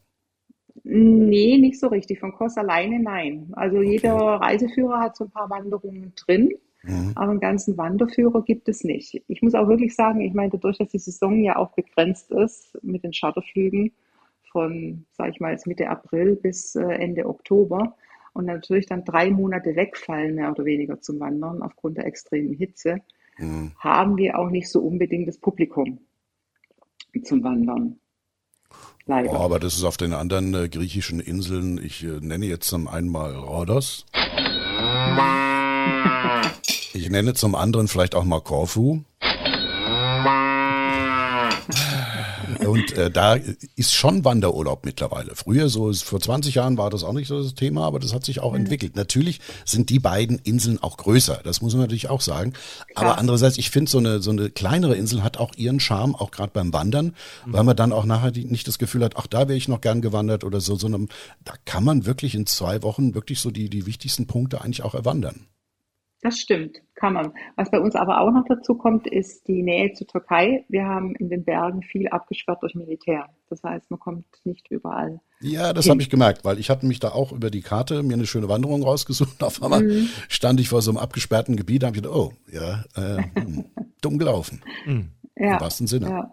Nee, 0.85 1.59
nicht 1.59 1.79
so 1.79 1.89
richtig. 1.89 2.21
Von 2.21 2.33
Kos 2.33 2.57
alleine 2.57 3.01
nein. 3.01 3.49
Also 3.53 3.79
okay. 3.79 3.93
jeder 3.93 4.15
Reiseführer 4.15 5.01
hat 5.01 5.17
so 5.17 5.25
ein 5.25 5.31
paar 5.31 5.51
Wanderungen 5.51 6.13
drin, 6.17 6.55
mhm. 6.83 7.13
aber 7.15 7.31
einen 7.31 7.41
ganzen 7.41 7.77
Wanderführer 7.77 8.43
gibt 8.43 8.69
es 8.69 8.85
nicht. 8.85 9.23
Ich 9.29 9.43
muss 9.43 9.55
auch 9.55 9.69
wirklich 9.69 9.95
sagen, 9.95 10.21
ich 10.21 10.35
meine, 10.35 10.51
dadurch, 10.51 10.79
dass 10.79 10.89
die 10.89 10.99
Saison 10.99 11.43
ja 11.43 11.57
auch 11.57 11.73
begrenzt 11.73 12.31
ist 12.33 12.79
mit 12.83 13.05
den 13.05 13.13
Charterflügen 13.13 13.93
von, 14.51 15.07
sage 15.13 15.31
ich 15.31 15.41
mal, 15.41 15.53
jetzt 15.53 15.67
Mitte 15.67 15.89
April 15.89 16.37
bis 16.37 16.75
äh, 16.75 16.83
Ende 16.83 17.27
Oktober 17.27 17.97
und 18.35 18.47
natürlich 18.47 18.87
dann 18.87 19.05
drei 19.05 19.31
Monate 19.31 19.77
wegfallen, 19.77 20.35
mehr 20.35 20.51
oder 20.51 20.65
weniger 20.65 21.01
zum 21.01 21.21
Wandern 21.21 21.63
aufgrund 21.63 21.99
der 21.99 22.07
extremen 22.07 22.55
Hitze, 22.55 23.01
mhm. 23.39 23.73
haben 23.79 24.17
wir 24.17 24.39
auch 24.39 24.51
nicht 24.51 24.71
so 24.71 24.81
unbedingt 24.81 25.29
das 25.29 25.39
Publikum 25.39 25.99
zum 27.25 27.43
Wandern. 27.45 27.99
Leider. 29.07 29.33
Oh, 29.33 29.37
aber 29.37 29.59
das 29.59 29.75
ist 29.75 29.85
auf 29.85 29.97
den 29.97 30.13
anderen 30.13 30.55
äh, 30.55 30.69
griechischen 30.69 31.21
Inseln, 31.21 31.83
ich 31.83 32.05
äh, 32.05 32.21
nenne 32.21 32.47
jetzt 32.47 32.69
zum 32.69 32.89
einen 32.89 33.09
mal 33.09 33.35
Rhodos. 33.35 34.07
Ich 36.95 37.09
nenne 37.09 37.33
zum 37.33 37.55
anderen 37.55 37.89
vielleicht 37.89 38.15
auch 38.15 38.25
mal 38.25 38.41
Korfu. 38.41 39.01
Und 42.59 42.93
äh, 42.93 43.11
da 43.11 43.35
ist 43.77 43.95
schon 43.95 44.25
Wanderurlaub 44.25 44.85
mittlerweile. 44.85 45.35
Früher, 45.35 45.69
so 45.69 45.93
vor 45.93 46.21
20 46.21 46.55
Jahren 46.55 46.79
war 46.79 46.91
das 46.91 47.05
auch 47.05 47.13
nicht 47.13 47.29
so 47.29 47.43
das 47.43 47.55
Thema, 47.55 47.87
aber 47.87 47.99
das 47.99 48.13
hat 48.13 48.25
sich 48.25 48.41
auch 48.41 48.53
mhm. 48.53 48.61
entwickelt. 48.61 48.97
Natürlich 48.97 49.41
sind 49.65 49.91
die 49.91 49.99
beiden 49.99 50.39
Inseln 50.39 50.83
auch 50.83 50.97
größer, 50.97 51.41
das 51.45 51.61
muss 51.61 51.73
man 51.75 51.83
natürlich 51.83 52.11
auch 52.11 52.21
sagen. 52.21 52.53
Klar. 52.53 53.11
Aber 53.11 53.19
andererseits, 53.19 53.59
ich 53.59 53.71
finde, 53.71 53.91
so 53.91 53.99
eine, 53.99 54.21
so 54.21 54.31
eine 54.31 54.51
kleinere 54.51 54.95
Insel 54.95 55.23
hat 55.23 55.39
auch 55.39 55.55
ihren 55.57 55.81
Charme, 55.81 56.15
auch 56.15 56.31
gerade 56.31 56.53
beim 56.53 56.73
Wandern, 56.73 57.15
mhm. 57.47 57.53
weil 57.53 57.65
man 57.65 57.77
dann 57.77 57.93
auch 57.93 58.05
nachher 58.05 58.33
nicht 58.33 58.69
das 58.69 58.79
Gefühl 58.79 59.05
hat, 59.05 59.17
ach, 59.17 59.27
da 59.27 59.49
wäre 59.49 59.57
ich 59.57 59.69
noch 59.69 59.81
gern 59.81 60.03
gewandert 60.03 60.45
oder 60.45 60.61
so, 60.61 60.77
sondern 60.77 61.09
da 61.45 61.55
kann 61.65 61.85
man 61.85 62.07
wirklich 62.07 62.35
in 62.35 62.47
zwei 62.47 62.83
Wochen 62.83 63.15
wirklich 63.15 63.41
so 63.41 63.51
die, 63.51 63.69
die 63.69 63.87
wichtigsten 63.87 64.27
Punkte 64.27 64.61
eigentlich 64.61 64.83
auch 64.83 64.95
erwandern. 64.95 65.47
Das 66.23 66.39
stimmt, 66.39 66.79
kann 66.95 67.15
man. 67.15 67.33
Was 67.57 67.73
bei 67.73 67.81
uns 67.81 67.97
aber 67.97 68.21
auch 68.21 68.31
noch 68.31 68.45
dazu 68.49 68.77
kommt, 68.77 69.09
ist 69.09 69.49
die 69.49 69.65
Nähe 69.65 69.93
zur 69.93 70.07
Türkei. 70.07 70.65
Wir 70.69 70.85
haben 70.85 71.17
in 71.17 71.29
den 71.29 71.45
Bergen 71.45 71.83
viel 71.83 72.07
abgesperrt 72.07 72.63
durch 72.63 72.77
Militär. 72.77 73.27
Das 73.51 73.65
heißt, 73.65 73.91
man 73.91 73.99
kommt 73.99 74.25
nicht 74.45 74.71
überall. 74.71 75.21
Ja, 75.41 75.73
das 75.73 75.89
habe 75.89 76.01
ich 76.01 76.09
gemerkt, 76.09 76.45
weil 76.45 76.61
ich 76.61 76.71
hatte 76.71 76.87
mich 76.87 77.01
da 77.01 77.09
auch 77.09 77.33
über 77.33 77.51
die 77.51 77.61
Karte 77.61 78.05
mir 78.05 78.15
eine 78.15 78.27
schöne 78.27 78.49
Wanderung 78.49 78.85
rausgesucht. 78.85 79.43
Auf 79.43 79.61
einmal 79.61 79.83
mhm. 79.83 80.09
stand 80.29 80.61
ich 80.61 80.69
vor 80.69 80.81
so 80.81 80.93
einem 80.93 80.99
abgesperrten 80.99 81.57
Gebiet, 81.57 81.83
da 81.83 81.89
habe 81.89 81.97
ich 81.97 82.03
gedacht, 82.05 82.17
oh, 82.17 82.33
ja, 82.53 82.85
äh, 82.95 83.25
hm, 83.35 83.65
dumm 84.01 84.19
gelaufen. 84.19 84.63
Mhm. 84.87 85.09
Ja, 85.37 85.55
Im 85.55 85.61
wahrsten 85.61 85.89
Sinne. 85.89 86.09
Ja. 86.09 86.33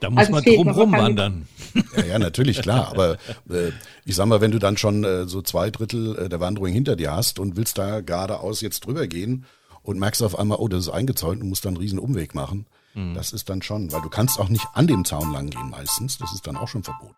Da 0.00 0.08
muss 0.08 0.20
also 0.20 0.32
man 0.32 0.44
drumherum 0.44 0.92
wandern. 0.92 1.48
Ja, 1.96 2.04
ja, 2.04 2.18
natürlich, 2.18 2.62
klar. 2.62 2.88
Aber 2.88 3.12
äh, 3.50 3.70
ich 4.04 4.16
sag 4.16 4.26
mal, 4.26 4.40
wenn 4.40 4.50
du 4.50 4.58
dann 4.58 4.76
schon 4.76 5.04
äh, 5.04 5.28
so 5.28 5.42
zwei 5.42 5.70
Drittel 5.70 6.18
äh, 6.18 6.28
der 6.28 6.40
Wanderung 6.40 6.68
hinter 6.68 6.96
dir 6.96 7.12
hast 7.14 7.38
und 7.38 7.56
willst 7.56 7.78
da 7.78 8.00
geradeaus 8.00 8.62
jetzt 8.62 8.86
drüber 8.86 9.06
gehen 9.06 9.44
und 9.82 9.98
merkst 9.98 10.22
auf 10.22 10.38
einmal, 10.38 10.58
oh, 10.58 10.68
das 10.68 10.80
ist 10.80 10.88
eingezäunt 10.88 11.42
und 11.42 11.48
musst 11.48 11.64
dann 11.64 11.74
einen 11.74 11.82
riesen 11.82 11.98
Umweg 11.98 12.34
machen, 12.34 12.66
mhm. 12.94 13.14
das 13.14 13.32
ist 13.32 13.50
dann 13.50 13.62
schon, 13.62 13.92
weil 13.92 14.00
du 14.00 14.08
kannst 14.08 14.40
auch 14.40 14.48
nicht 14.48 14.66
an 14.72 14.86
dem 14.86 15.04
Zaun 15.04 15.32
lang 15.32 15.50
gehen 15.50 15.70
meistens. 15.70 16.18
Das 16.18 16.32
ist 16.32 16.46
dann 16.46 16.56
auch 16.56 16.68
schon 16.68 16.82
verboten. 16.82 17.14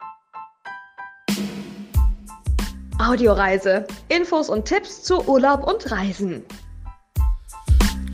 Audioreise. 2.98 3.86
Infos 4.08 4.48
und 4.48 4.64
Tipps 4.64 5.02
zu 5.02 5.26
Urlaub 5.28 5.66
und 5.66 5.90
Reisen. 5.90 6.42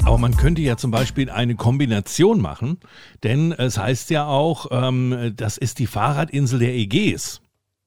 Aber 0.05 0.19
man 0.19 0.37
könnte 0.37 0.63
ja 0.63 0.77
zum 0.77 0.91
Beispiel 0.91 1.31
eine 1.31 1.55
Kombination 1.55 2.41
machen, 2.41 2.79
denn 3.23 3.53
es 3.53 3.79
heißt 3.79 4.11
ja 4.11 4.27
auch, 4.27 4.67
ähm, 4.71 5.33
das 5.37 5.59
ist 5.59 5.79
die 5.79 5.87
Fahrradinsel 5.87 6.59
der 6.59 6.75
Ägäis. 6.75 7.41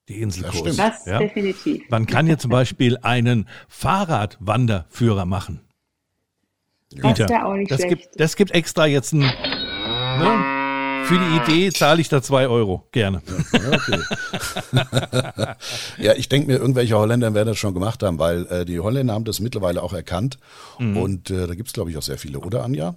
Die 0.09 0.21
Insel 0.21 0.43
das 0.43 0.51
Kos. 0.51 0.75
Das 0.75 1.05
ja? 1.05 1.19
definitiv. 1.19 1.83
Man 1.89 2.05
kann 2.05 2.27
ja 2.27 2.37
zum 2.37 2.51
Beispiel 2.51 2.97
einen 3.01 3.47
Fahrradwanderführer 3.67 5.25
machen. 5.25 5.61
Das 6.93 7.19
wäre 7.19 7.45
auch 7.45 7.53
nicht 7.53 7.71
das 7.71 7.79
schlecht. 7.79 8.01
Gibt, 8.01 8.19
das 8.19 8.35
gibt 8.35 8.51
extra 8.51 8.85
jetzt 8.85 9.13
ein. 9.13 9.19
Ne? 9.19 10.60
Für 11.05 11.19
die 11.19 11.53
Idee 11.53 11.71
zahle 11.71 12.01
ich 12.01 12.09
da 12.09 12.21
zwei 12.21 12.47
Euro. 12.47 12.83
Gerne. 12.91 13.21
Ja, 13.53 13.71
okay. 13.73 13.99
ja 15.97 16.13
ich 16.15 16.29
denke 16.29 16.47
mir, 16.47 16.57
irgendwelche 16.57 16.97
Holländer 16.97 17.33
werden 17.33 17.49
das 17.49 17.57
schon 17.57 17.73
gemacht 17.73 18.01
haben, 18.03 18.19
weil 18.19 18.45
äh, 18.47 18.65
die 18.65 18.79
Holländer 18.79 19.13
haben 19.13 19.25
das 19.25 19.39
mittlerweile 19.39 19.83
auch 19.83 19.93
erkannt. 19.93 20.37
Mhm. 20.79 20.97
Und 20.97 21.29
äh, 21.31 21.47
da 21.47 21.55
gibt 21.55 21.67
es, 21.67 21.73
glaube 21.73 21.89
ich, 21.91 21.97
auch 21.97 22.01
sehr 22.01 22.17
viele, 22.17 22.39
oder 22.39 22.63
Anja? 22.63 22.95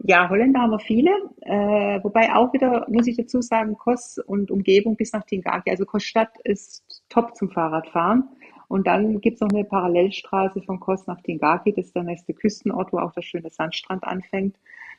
Ja, 0.00 0.28
Holländer 0.28 0.60
haben 0.60 0.70
wir 0.70 0.78
viele. 0.78 1.10
Äh, 1.40 2.02
wobei 2.04 2.32
auch 2.34 2.52
wieder, 2.52 2.86
muss 2.88 3.08
ich 3.08 3.16
dazu 3.16 3.40
sagen, 3.42 3.76
Kos 3.76 4.18
und 4.24 4.50
Umgebung 4.50 4.96
bis 4.96 5.12
nach 5.12 5.24
Tingaki. 5.24 5.70
Also 5.70 5.84
Kos 5.84 6.04
Stadt 6.04 6.30
ist 6.44 7.02
top 7.08 7.34
zum 7.34 7.50
Fahrradfahren. 7.50 8.28
Und 8.68 8.86
dann 8.86 9.20
gibt 9.20 9.36
es 9.36 9.40
noch 9.40 9.48
eine 9.48 9.64
Parallelstraße 9.64 10.62
von 10.62 10.78
Kos 10.78 11.06
nach 11.06 11.20
Tingaki. 11.22 11.72
Das 11.72 11.86
ist 11.86 11.96
der 11.96 12.04
nächste 12.04 12.34
Küstenort, 12.34 12.92
wo 12.92 12.98
auch 12.98 13.12
der 13.12 13.22
schöne 13.22 13.50
Sandstrand 13.50 14.04
anfängt. 14.04 14.56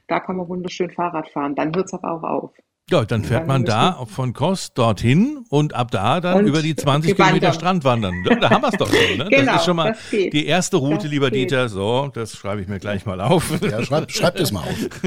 Da 0.09 0.19
kann 0.19 0.37
man 0.37 0.49
wunderschön 0.49 0.89
Fahrrad 0.89 1.29
fahren. 1.29 1.55
Dann 1.55 1.73
hört 1.75 1.85
es 1.85 1.93
aber 1.93 2.11
auch 2.11 2.23
auf. 2.23 2.51
Ja, 2.89 3.05
dann 3.05 3.23
fährt 3.23 3.41
dann 3.41 3.47
man 3.47 3.65
da 3.65 4.03
von 4.07 4.33
Kos 4.33 4.73
dorthin 4.73 5.45
und 5.49 5.75
ab 5.75 5.91
da 5.91 6.19
dann 6.19 6.47
über 6.47 6.63
die 6.63 6.75
20 6.77 7.15
Kilometer 7.15 7.53
Strand 7.53 7.83
wandern. 7.83 8.23
Da, 8.23 8.33
da 8.35 8.49
haben 8.49 8.63
wir 8.63 8.69
es 8.69 8.77
doch 8.77 8.91
schon. 8.91 9.17
Ne? 9.17 9.27
genau, 9.29 9.45
das 9.45 9.61
ist 9.61 9.65
schon 9.65 9.75
mal 9.75 9.95
die 10.11 10.47
erste 10.47 10.77
Route, 10.77 11.03
das 11.03 11.11
lieber 11.11 11.29
geht. 11.29 11.51
Dieter. 11.51 11.69
So, 11.69 12.09
das 12.11 12.35
schreibe 12.35 12.61
ich 12.61 12.67
mir 12.67 12.79
gleich 12.79 13.05
mal 13.05 13.21
auf. 13.21 13.61
Ja, 13.61 13.83
schreib, 13.83 14.11
schreib 14.11 14.37
das 14.37 14.51
mal 14.51 14.61
auf. 14.61 14.89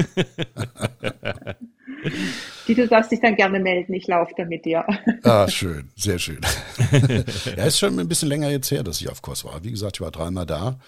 Die 2.67 2.75
du 2.75 2.87
darfst 2.87 3.11
dich 3.11 3.21
dann 3.21 3.35
gerne 3.35 3.59
melden, 3.59 3.93
ich 3.93 4.07
laufe 4.07 4.33
da 4.35 4.45
mit 4.45 4.65
dir. 4.65 4.85
Ah, 5.23 5.47
schön, 5.47 5.89
sehr 5.95 6.19
schön. 6.19 6.39
ja, 7.57 7.63
ist 7.63 7.79
schon 7.79 7.97
ein 7.97 8.07
bisschen 8.07 8.27
länger 8.29 8.49
jetzt 8.49 8.71
her, 8.71 8.83
dass 8.83 8.99
ich 8.99 9.09
auf 9.09 9.21
Kos 9.21 9.45
war. 9.45 9.63
Wie 9.63 9.71
gesagt, 9.71 9.97
ich 9.97 10.01
war 10.01 10.11
dreimal 10.11 10.45
da 10.45 10.79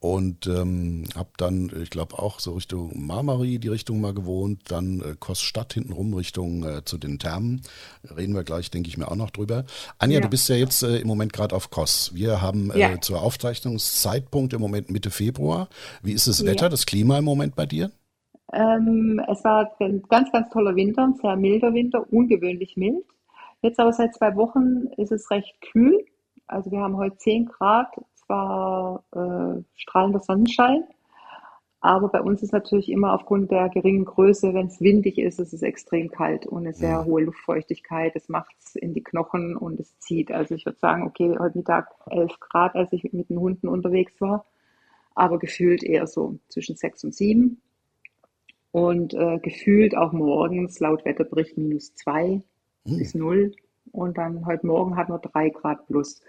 und 0.00 0.46
ähm, 0.46 1.04
habe 1.16 1.30
dann, 1.36 1.70
ich 1.82 1.90
glaube 1.90 2.18
auch 2.18 2.38
so 2.38 2.52
Richtung 2.52 2.92
Marmari 2.94 3.58
die 3.58 3.68
Richtung 3.68 4.00
mal 4.00 4.14
gewohnt, 4.14 4.60
dann 4.68 5.00
äh, 5.00 5.14
Koststadt 5.18 5.74
hintenrum 5.74 6.14
Richtung 6.14 6.64
äh, 6.64 6.84
zu 6.84 6.98
den 6.98 7.18
Thermen. 7.18 7.62
Reden 8.16 8.34
wir 8.34 8.44
gleich, 8.44 8.70
denke 8.70 8.88
ich 8.88 8.96
mir 8.96 9.10
auch 9.10 9.16
noch 9.16 9.30
drüber. 9.30 9.64
Anja, 9.98 10.18
ja. 10.18 10.20
du 10.20 10.28
bist 10.28 10.48
ja 10.48 10.56
jetzt 10.56 10.82
äh, 10.82 10.98
im 10.98 11.08
Moment 11.08 11.32
gerade 11.32 11.54
auf 11.54 11.70
Kos. 11.70 12.12
Wir 12.14 12.40
haben 12.40 12.70
äh, 12.70 12.78
ja. 12.78 13.00
zur 13.00 13.22
Aufzeichnungszeitpunkt 13.22 14.52
im 14.52 14.60
Moment 14.60 14.90
Mitte 14.90 15.10
Februar. 15.10 15.68
Wie 16.02 16.12
ist 16.12 16.28
das 16.28 16.44
Wetter, 16.44 16.66
ja. 16.66 16.68
das 16.68 16.86
Klima 16.86 17.18
im 17.18 17.24
Moment 17.24 17.56
bei 17.56 17.66
dir? 17.66 17.90
Ähm, 18.52 19.20
es 19.30 19.44
war 19.44 19.70
ein 19.80 20.02
ganz, 20.08 20.30
ganz 20.32 20.48
toller 20.50 20.74
Winter, 20.74 21.04
ein 21.04 21.16
sehr 21.20 21.36
milder 21.36 21.74
Winter, 21.74 22.06
ungewöhnlich 22.12 22.76
mild. 22.76 23.04
Jetzt 23.62 23.80
aber 23.80 23.92
seit 23.92 24.14
zwei 24.14 24.36
Wochen 24.36 24.86
ist 24.96 25.12
es 25.12 25.30
recht 25.30 25.60
kühl 25.60 26.04
Also 26.46 26.70
wir 26.70 26.78
haben 26.78 26.96
heute 26.96 27.16
10 27.18 27.46
Grad, 27.46 27.88
zwar 28.28 29.04
äh, 29.12 29.62
strahlender 29.74 30.20
Sonnenschein, 30.20 30.84
aber 31.80 32.08
bei 32.08 32.20
uns 32.20 32.42
ist 32.42 32.52
natürlich 32.52 32.90
immer 32.90 33.14
aufgrund 33.14 33.50
der 33.50 33.68
geringen 33.68 34.04
Größe, 34.04 34.52
wenn 34.52 34.66
es 34.66 34.80
windig 34.80 35.16
ist, 35.16 35.38
ist 35.38 35.52
es 35.52 35.62
extrem 35.62 36.10
kalt 36.10 36.44
und 36.44 36.66
eine 36.66 36.74
sehr 36.74 37.04
hohe 37.04 37.22
Luftfeuchtigkeit. 37.22 38.16
Es 38.16 38.28
macht 38.28 38.54
es 38.58 38.74
in 38.74 38.94
die 38.94 39.02
Knochen 39.02 39.56
und 39.56 39.78
es 39.78 39.96
zieht. 40.00 40.32
Also 40.32 40.56
ich 40.56 40.66
würde 40.66 40.78
sagen, 40.78 41.04
okay, 41.04 41.36
heute 41.38 41.56
Mittag 41.56 41.88
11 42.10 42.40
Grad, 42.40 42.74
als 42.74 42.92
ich 42.92 43.04
mit 43.12 43.30
den 43.30 43.38
Hunden 43.38 43.68
unterwegs 43.68 44.20
war, 44.20 44.44
aber 45.14 45.38
gefühlt 45.38 45.84
eher 45.84 46.06
so 46.08 46.38
zwischen 46.48 46.74
6 46.74 47.04
und 47.04 47.14
7. 47.14 47.60
Und 48.72 49.14
äh, 49.14 49.38
gefühlt 49.38 49.96
auch 49.96 50.12
morgens 50.12 50.80
laut 50.80 51.04
Wetterbericht 51.04 51.56
minus 51.56 51.94
2 51.94 52.22
hm. 52.24 52.42
bis 52.84 53.14
0. 53.14 53.52
Und 53.92 54.18
dann 54.18 54.44
heute 54.46 54.66
Morgen 54.66 54.96
hatten 54.96 55.12
wir 55.12 55.20
3 55.20 55.50
Grad 55.50 55.86
plus. 55.86 56.20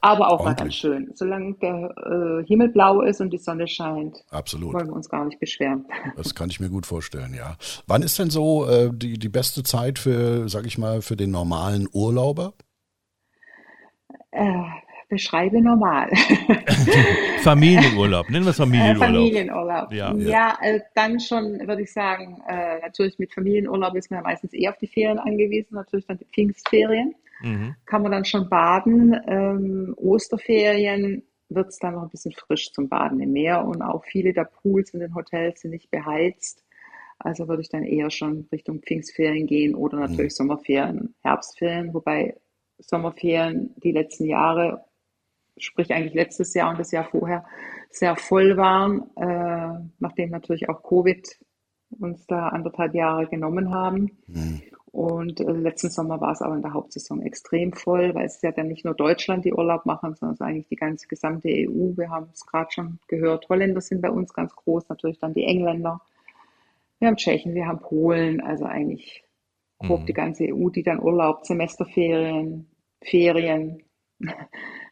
Aber 0.00 0.32
auch 0.32 0.44
mal 0.44 0.54
ganz 0.54 0.74
schön. 0.74 1.10
Solange 1.14 1.54
der 1.54 1.94
äh, 1.96 2.46
Himmel 2.46 2.68
blau 2.68 3.00
ist 3.02 3.20
und 3.20 3.30
die 3.30 3.38
Sonne 3.38 3.66
scheint, 3.66 4.24
Absolut. 4.30 4.74
wollen 4.74 4.88
wir 4.88 4.94
uns 4.94 5.08
gar 5.08 5.24
nicht 5.24 5.40
beschweren. 5.40 5.86
Das 6.16 6.34
kann 6.34 6.50
ich 6.50 6.58
mir 6.58 6.68
gut 6.68 6.86
vorstellen, 6.86 7.34
ja. 7.34 7.56
Wann 7.86 8.02
ist 8.02 8.18
denn 8.18 8.30
so 8.30 8.66
äh, 8.68 8.90
die, 8.92 9.18
die 9.18 9.28
beste 9.28 9.62
Zeit 9.62 9.98
für, 9.98 10.48
sag 10.48 10.66
ich 10.66 10.78
mal, 10.78 11.00
für 11.00 11.16
den 11.16 11.30
normalen 11.30 11.88
Urlauber? 11.92 12.54
Äh, 14.30 14.62
beschreibe 15.08 15.60
normal. 15.60 16.10
Familienurlaub, 17.42 18.28
nennen 18.30 18.44
wir 18.44 18.50
es 18.50 18.56
Familienurlaub. 18.56 19.02
Äh, 19.02 19.14
Familienurlaub. 19.14 19.92
Ja, 19.92 20.14
ja 20.14 20.58
äh, 20.60 20.80
dann 20.94 21.18
schon 21.20 21.60
würde 21.66 21.82
ich 21.82 21.92
sagen, 21.92 22.42
äh, 22.48 22.80
natürlich 22.80 23.18
mit 23.18 23.32
Familienurlaub 23.32 23.94
ist 23.96 24.10
man 24.10 24.18
ja 24.18 24.22
meistens 24.24 24.52
eher 24.52 24.70
auf 24.70 24.78
die 24.78 24.86
Ferien 24.86 25.18
angewiesen, 25.18 25.74
natürlich 25.74 26.06
dann 26.06 26.18
die 26.18 26.26
Pfingstferien. 26.26 27.14
Mhm. 27.40 27.76
Kann 27.86 28.02
man 28.02 28.12
dann 28.12 28.24
schon 28.24 28.48
baden. 28.48 29.18
Ähm, 29.26 29.94
Osterferien 29.96 31.22
wird 31.48 31.68
es 31.68 31.78
dann 31.78 31.94
noch 31.94 32.02
ein 32.02 32.10
bisschen 32.10 32.32
frisch 32.32 32.72
zum 32.72 32.88
Baden 32.88 33.20
im 33.20 33.32
Meer 33.32 33.64
und 33.64 33.82
auch 33.82 34.04
viele 34.04 34.32
der 34.32 34.44
Pools 34.44 34.90
in 34.90 35.00
den 35.00 35.14
Hotels 35.14 35.60
sind 35.60 35.70
nicht 35.70 35.90
beheizt. 35.90 36.64
Also 37.18 37.48
würde 37.48 37.62
ich 37.62 37.68
dann 37.68 37.82
eher 37.82 38.10
schon 38.10 38.46
Richtung 38.52 38.80
Pfingstferien 38.80 39.46
gehen 39.46 39.74
oder 39.74 39.96
mhm. 39.96 40.02
natürlich 40.02 40.32
mhm. 40.32 40.36
Sommerferien, 40.36 41.14
Herbstferien, 41.22 41.94
wobei 41.94 42.36
Sommerferien 42.78 43.74
die 43.82 43.92
letzten 43.92 44.26
Jahre, 44.26 44.84
sprich 45.56 45.92
eigentlich 45.92 46.14
letztes 46.14 46.54
Jahr 46.54 46.70
und 46.70 46.78
das 46.78 46.92
Jahr 46.92 47.04
vorher, 47.04 47.44
sehr 47.90 48.14
voll 48.16 48.56
waren, 48.56 49.10
äh, 49.16 49.88
nachdem 49.98 50.30
natürlich 50.30 50.68
auch 50.68 50.82
Covid 50.82 51.38
uns 51.98 52.26
da 52.26 52.48
anderthalb 52.48 52.94
Jahre 52.94 53.26
genommen 53.26 53.72
haben. 53.72 54.18
Mhm. 54.26 54.62
Und 54.90 55.40
äh, 55.40 55.52
letzten 55.52 55.90
Sommer 55.90 56.20
war 56.20 56.32
es 56.32 56.42
aber 56.42 56.54
in 56.54 56.62
der 56.62 56.72
Hauptsaison 56.72 57.22
extrem 57.22 57.72
voll, 57.72 58.14
weil 58.14 58.26
es 58.26 58.36
ist 58.36 58.42
ja 58.42 58.52
dann 58.52 58.68
nicht 58.68 58.84
nur 58.84 58.94
Deutschland, 58.94 59.44
die 59.44 59.52
Urlaub 59.52 59.86
machen, 59.86 60.14
sondern 60.14 60.34
es 60.34 60.40
ist 60.40 60.46
eigentlich 60.46 60.68
die 60.68 60.76
ganze 60.76 61.08
gesamte 61.08 61.48
EU. 61.48 61.96
Wir 61.96 62.10
haben 62.10 62.28
es 62.32 62.46
gerade 62.46 62.70
schon 62.70 62.98
gehört. 63.06 63.48
Holländer 63.48 63.80
sind 63.80 64.00
bei 64.00 64.10
uns 64.10 64.32
ganz 64.32 64.54
groß, 64.56 64.88
natürlich 64.88 65.18
dann 65.18 65.34
die 65.34 65.44
Engländer. 65.44 66.00
Wir 66.98 67.08
haben 67.08 67.16
Tschechen, 67.16 67.54
wir 67.54 67.66
haben 67.66 67.80
Polen, 67.80 68.40
also 68.40 68.64
eigentlich 68.64 69.24
grob 69.78 70.00
mhm. 70.00 70.06
die 70.06 70.12
ganze 70.14 70.44
EU, 70.44 70.70
die 70.70 70.82
dann 70.82 71.00
Urlaub, 71.00 71.44
Semesterferien, 71.44 72.66
Ferien 73.02 73.82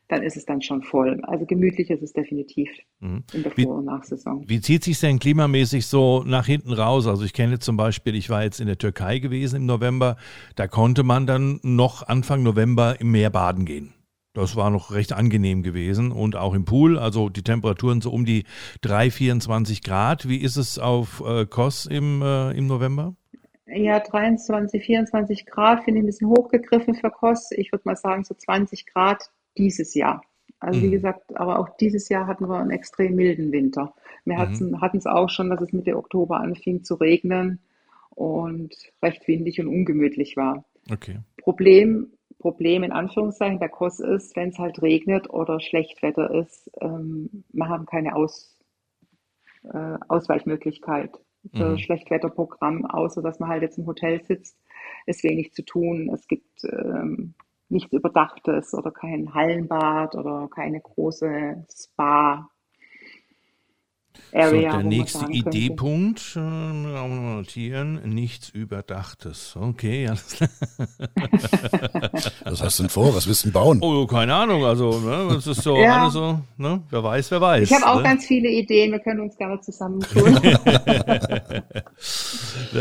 dann 0.08 0.22
ist 0.22 0.36
es 0.36 0.44
dann 0.44 0.62
schon 0.62 0.82
voll. 0.82 1.20
Also 1.24 1.46
gemütlich 1.46 1.90
ist 1.90 2.02
es 2.02 2.12
definitiv 2.12 2.70
mhm. 3.00 3.24
in 3.32 3.42
der 3.42 3.52
Vor- 3.52 3.76
und 3.76 3.86
Nachsaison. 3.86 4.44
Wie 4.46 4.60
zieht 4.60 4.84
sich 4.84 5.00
denn 5.00 5.18
klimamäßig 5.18 5.86
so 5.86 6.22
nach 6.24 6.46
hinten 6.46 6.72
raus? 6.72 7.06
Also 7.06 7.24
ich 7.24 7.32
kenne 7.32 7.58
zum 7.58 7.76
Beispiel, 7.76 8.14
ich 8.14 8.30
war 8.30 8.42
jetzt 8.42 8.60
in 8.60 8.66
der 8.66 8.78
Türkei 8.78 9.18
gewesen 9.18 9.56
im 9.56 9.66
November, 9.66 10.16
da 10.54 10.68
konnte 10.68 11.02
man 11.02 11.26
dann 11.26 11.60
noch 11.62 12.06
Anfang 12.06 12.42
November 12.42 13.00
im 13.00 13.10
Meer 13.10 13.30
baden 13.30 13.64
gehen. 13.64 13.92
Das 14.36 14.54
war 14.54 14.68
noch 14.68 14.92
recht 14.92 15.14
angenehm 15.14 15.62
gewesen 15.62 16.12
und 16.12 16.36
auch 16.36 16.52
im 16.52 16.66
Pool, 16.66 16.98
also 16.98 17.30
die 17.30 17.42
Temperaturen 17.42 18.02
so 18.02 18.10
um 18.10 18.26
die 18.26 18.44
3, 18.82 19.10
24 19.10 19.82
Grad. 19.82 20.28
Wie 20.28 20.36
ist 20.36 20.56
es 20.56 20.78
auf 20.78 21.22
äh, 21.26 21.46
Kos 21.46 21.86
im, 21.86 22.20
äh, 22.20 22.50
im 22.50 22.66
November? 22.66 23.14
Ja, 23.66 23.98
23, 23.98 24.84
24 24.84 25.46
Grad 25.46 25.84
finde 25.84 26.00
ich 26.00 26.04
ein 26.04 26.06
bisschen 26.06 26.28
hochgegriffen 26.28 26.94
für 26.94 27.10
Kos. 27.10 27.50
Ich 27.50 27.72
würde 27.72 27.82
mal 27.86 27.96
sagen, 27.96 28.24
so 28.24 28.34
20 28.34 28.84
Grad 28.86 29.30
dieses 29.58 29.94
Jahr. 29.94 30.22
Also 30.58 30.80
wie 30.80 30.86
mhm. 30.86 30.92
gesagt, 30.92 31.36
aber 31.36 31.58
auch 31.58 31.76
dieses 31.76 32.08
Jahr 32.08 32.26
hatten 32.26 32.48
wir 32.48 32.58
einen 32.58 32.70
extrem 32.70 33.14
milden 33.14 33.52
Winter. 33.52 33.94
Wir 34.24 34.38
mhm. 34.38 34.80
hatten 34.80 34.98
es 34.98 35.06
auch 35.06 35.28
schon, 35.28 35.50
dass 35.50 35.60
es 35.60 35.72
Mitte 35.72 35.96
Oktober 35.96 36.40
anfing 36.40 36.82
zu 36.82 36.94
regnen 36.94 37.60
und 38.10 38.74
recht 39.02 39.28
windig 39.28 39.60
und 39.60 39.68
ungemütlich 39.68 40.36
war. 40.36 40.64
Okay. 40.90 41.20
Problem, 41.36 42.12
Problem 42.38 42.82
in 42.82 42.92
Anführungszeichen 42.92 43.58
bei 43.58 43.68
Kos 43.68 44.00
ist, 44.00 44.34
wenn 44.36 44.48
es 44.48 44.58
halt 44.58 44.80
regnet 44.80 45.28
oder 45.30 45.60
Schlechtwetter 45.60 46.30
ist, 46.30 46.70
ähm, 46.80 47.44
wir 47.52 47.68
haben 47.68 47.86
keine 47.86 48.16
Aus, 48.16 48.56
äh, 49.64 49.98
Ausweichmöglichkeit 50.08 51.10
für 51.54 51.70
mhm. 51.70 51.78
Schlechtwetterprogramm, 51.78 52.86
außer 52.86 53.22
dass 53.22 53.38
man 53.38 53.50
halt 53.50 53.62
jetzt 53.62 53.78
im 53.78 53.86
Hotel 53.86 54.22
sitzt, 54.24 54.58
ist 55.06 55.22
wenig 55.22 55.52
zu 55.52 55.62
tun. 55.62 56.10
Es 56.12 56.26
gibt 56.26 56.64
ähm, 56.64 57.34
nichts 57.68 57.92
Überdachtes 57.92 58.74
oder 58.74 58.90
kein 58.90 59.34
Hallenbad 59.34 60.14
oder 60.14 60.48
keine 60.48 60.80
große 60.80 61.66
Spa. 61.74 62.48
Area, 64.32 64.72
so, 64.72 64.76
der 64.78 64.86
nächste 64.86 65.30
Ideepunkt, 65.30 66.36
äh, 66.36 66.40
notieren, 66.40 68.00
nichts 68.08 68.48
Überdachtes. 68.48 69.56
Okay, 69.56 70.08
alles 70.08 70.36
klar. 70.36 70.50
Was 72.44 72.62
hast 72.62 72.78
du 72.78 72.82
denn 72.84 72.90
vor? 72.90 73.14
Was 73.14 73.26
willst 73.26 73.44
du 73.44 73.48
denn 73.48 73.52
bauen? 73.52 73.78
Oh, 73.82 74.06
keine 74.06 74.34
Ahnung, 74.34 74.64
also, 74.64 74.98
ne, 74.98 75.28
das 75.34 75.46
ist 75.46 75.62
so, 75.62 75.76
ja. 75.76 76.02
alles 76.02 76.14
so, 76.14 76.40
ne, 76.56 76.82
wer 76.90 77.04
weiß, 77.04 77.30
wer 77.30 77.40
weiß. 77.40 77.70
Ich 77.70 77.76
habe 77.76 77.86
auch 77.86 77.96
ne? 77.98 78.02
ganz 78.02 78.26
viele 78.26 78.48
Ideen, 78.48 78.92
wir 78.92 79.00
können 79.00 79.20
uns 79.20 79.36
gerne 79.36 79.60
zusammentun. 79.60 80.38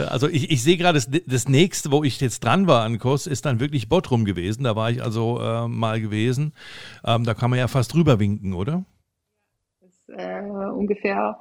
also 0.03 0.27
ich, 0.27 0.51
ich 0.51 0.63
sehe 0.63 0.77
gerade, 0.77 0.97
das, 0.97 1.09
das 1.25 1.49
nächste, 1.49 1.91
wo 1.91 2.03
ich 2.03 2.19
jetzt 2.21 2.43
dran 2.43 2.67
war 2.67 2.83
an 2.83 2.99
Kurs, 2.99 3.27
ist 3.27 3.45
dann 3.45 3.59
wirklich 3.59 3.89
Bottrum 3.89 4.25
gewesen, 4.25 4.63
da 4.63 4.75
war 4.75 4.91
ich 4.91 5.01
also 5.03 5.39
äh, 5.41 5.67
mal 5.67 6.01
gewesen. 6.01 6.53
Ähm, 7.05 7.23
da 7.23 7.33
kann 7.33 7.49
man 7.49 7.59
ja 7.59 7.67
fast 7.67 7.93
drüber 7.93 8.19
winken, 8.19 8.53
oder? 8.53 8.85
äh, 10.09 10.41
ungefähr 10.41 11.39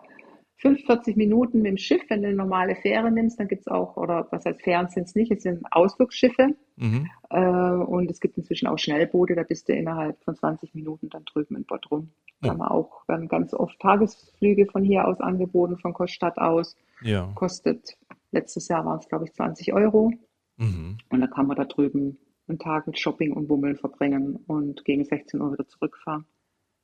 45 0.59 1.17
Minuten 1.17 1.59
mit 1.59 1.73
dem 1.73 1.77
Schiff, 1.77 2.03
wenn 2.09 2.23
du 2.23 2.29
eine 2.29 2.37
normale 2.37 2.77
Fähre 2.77 3.11
nimmst, 3.11 3.39
dann 3.39 3.49
gibt 3.49 3.63
es 3.63 3.69
auch, 3.69 3.97
oder 3.97 4.27
was 4.31 4.45
heißt 4.45 4.63
Fähren 4.63 4.89
sind 4.89 5.09
es 5.09 5.15
nicht, 5.15 5.31
es 5.31 5.43
sind 5.43 5.63
Ausflugsschiffe. 5.71 6.55
Mhm. 6.77 7.11
Äh, 7.31 7.41
und 7.41 8.11
es 8.11 8.21
gibt 8.21 8.39
inzwischen 8.39 8.67
auch 8.69 8.79
Schnellboote, 8.79 9.35
da 9.35 9.43
bist 9.43 9.69
du 9.69 9.75
innerhalb 9.75 10.23
von 10.25 10.35
20 10.35 10.75
Minuten 10.75 11.11
dann 11.11 11.25
drüben 11.25 11.57
in 11.57 11.65
Bottrum. 11.65 12.11
Da 12.41 12.51
haben 12.51 12.59
wir 12.59 12.71
auch 12.71 13.07
ganz 13.07 13.55
oft 13.55 13.79
Tagesflüge 13.81 14.67
von 14.67 14.85
hier 14.85 15.09
aus 15.09 15.19
angeboten, 15.21 15.79
von 15.79 15.95
Koststadt 15.95 16.37
aus. 16.37 16.77
Ja. 17.01 17.31
Kostet, 17.35 17.97
letztes 18.35 18.69
Jahr 18.69 18.85
waren 18.85 18.99
es, 18.99 19.09
glaube 19.09 19.25
ich, 19.25 19.33
20 19.33 19.73
Euro. 19.73 20.13
Mhm. 20.57 20.99
Und 21.09 21.21
dann 21.21 21.31
kann 21.31 21.47
man 21.47 21.57
da 21.57 21.65
drüben 21.65 22.19
einen 22.47 22.59
Tag 22.59 22.87
mit 22.87 22.99
Shopping 22.99 23.33
und 23.33 23.49
Bummeln 23.49 23.77
verbringen 23.77 24.37
und 24.47 24.85
gegen 24.85 25.05
16 25.05 25.41
Uhr 25.41 25.53
wieder 25.53 25.67
zurückfahren. 25.67 26.27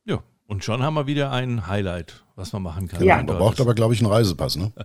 Ja, 0.04 0.22
und 0.46 0.64
schon 0.64 0.82
haben 0.82 0.94
wir 0.94 1.06
wieder 1.06 1.30
ein 1.30 1.66
Highlight, 1.66 2.24
was 2.34 2.52
man 2.52 2.62
machen 2.62 2.88
kann. 2.88 3.04
Ja. 3.04 3.16
Man 3.16 3.26
braucht 3.26 3.60
aber, 3.60 3.74
glaube 3.74 3.94
ich, 3.94 4.00
einen 4.00 4.10
Reisepass, 4.10 4.56
ne? 4.56 4.72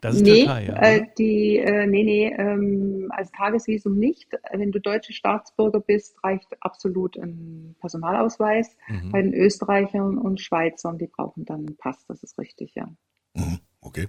Das 0.00 0.16
ist 0.16 0.22
nee, 0.22 0.44
Türkei, 0.44 0.64
ja. 0.64 0.74
Äh, 0.76 1.06
die, 1.18 1.58
äh, 1.58 1.86
nee, 1.86 2.04
nee, 2.04 2.34
ähm, 2.34 3.08
als 3.10 3.30
Tagesvisum 3.32 3.98
nicht. 3.98 4.32
Wenn 4.50 4.72
du 4.72 4.80
deutsche 4.80 5.12
Staatsbürger 5.12 5.80
bist, 5.80 6.16
reicht 6.24 6.48
absolut 6.60 7.18
ein 7.18 7.76
Personalausweis. 7.80 8.78
Mhm. 8.88 9.12
Bei 9.12 9.20
den 9.20 9.34
Österreichern 9.34 10.16
und 10.16 10.40
Schweizern, 10.40 10.96
die 10.96 11.06
brauchen 11.06 11.44
dann 11.44 11.66
einen 11.66 11.76
Pass, 11.76 12.06
das 12.06 12.22
ist 12.22 12.38
richtig, 12.38 12.74
ja. 12.74 12.88
Mhm. 13.34 13.58
Okay. 13.82 14.08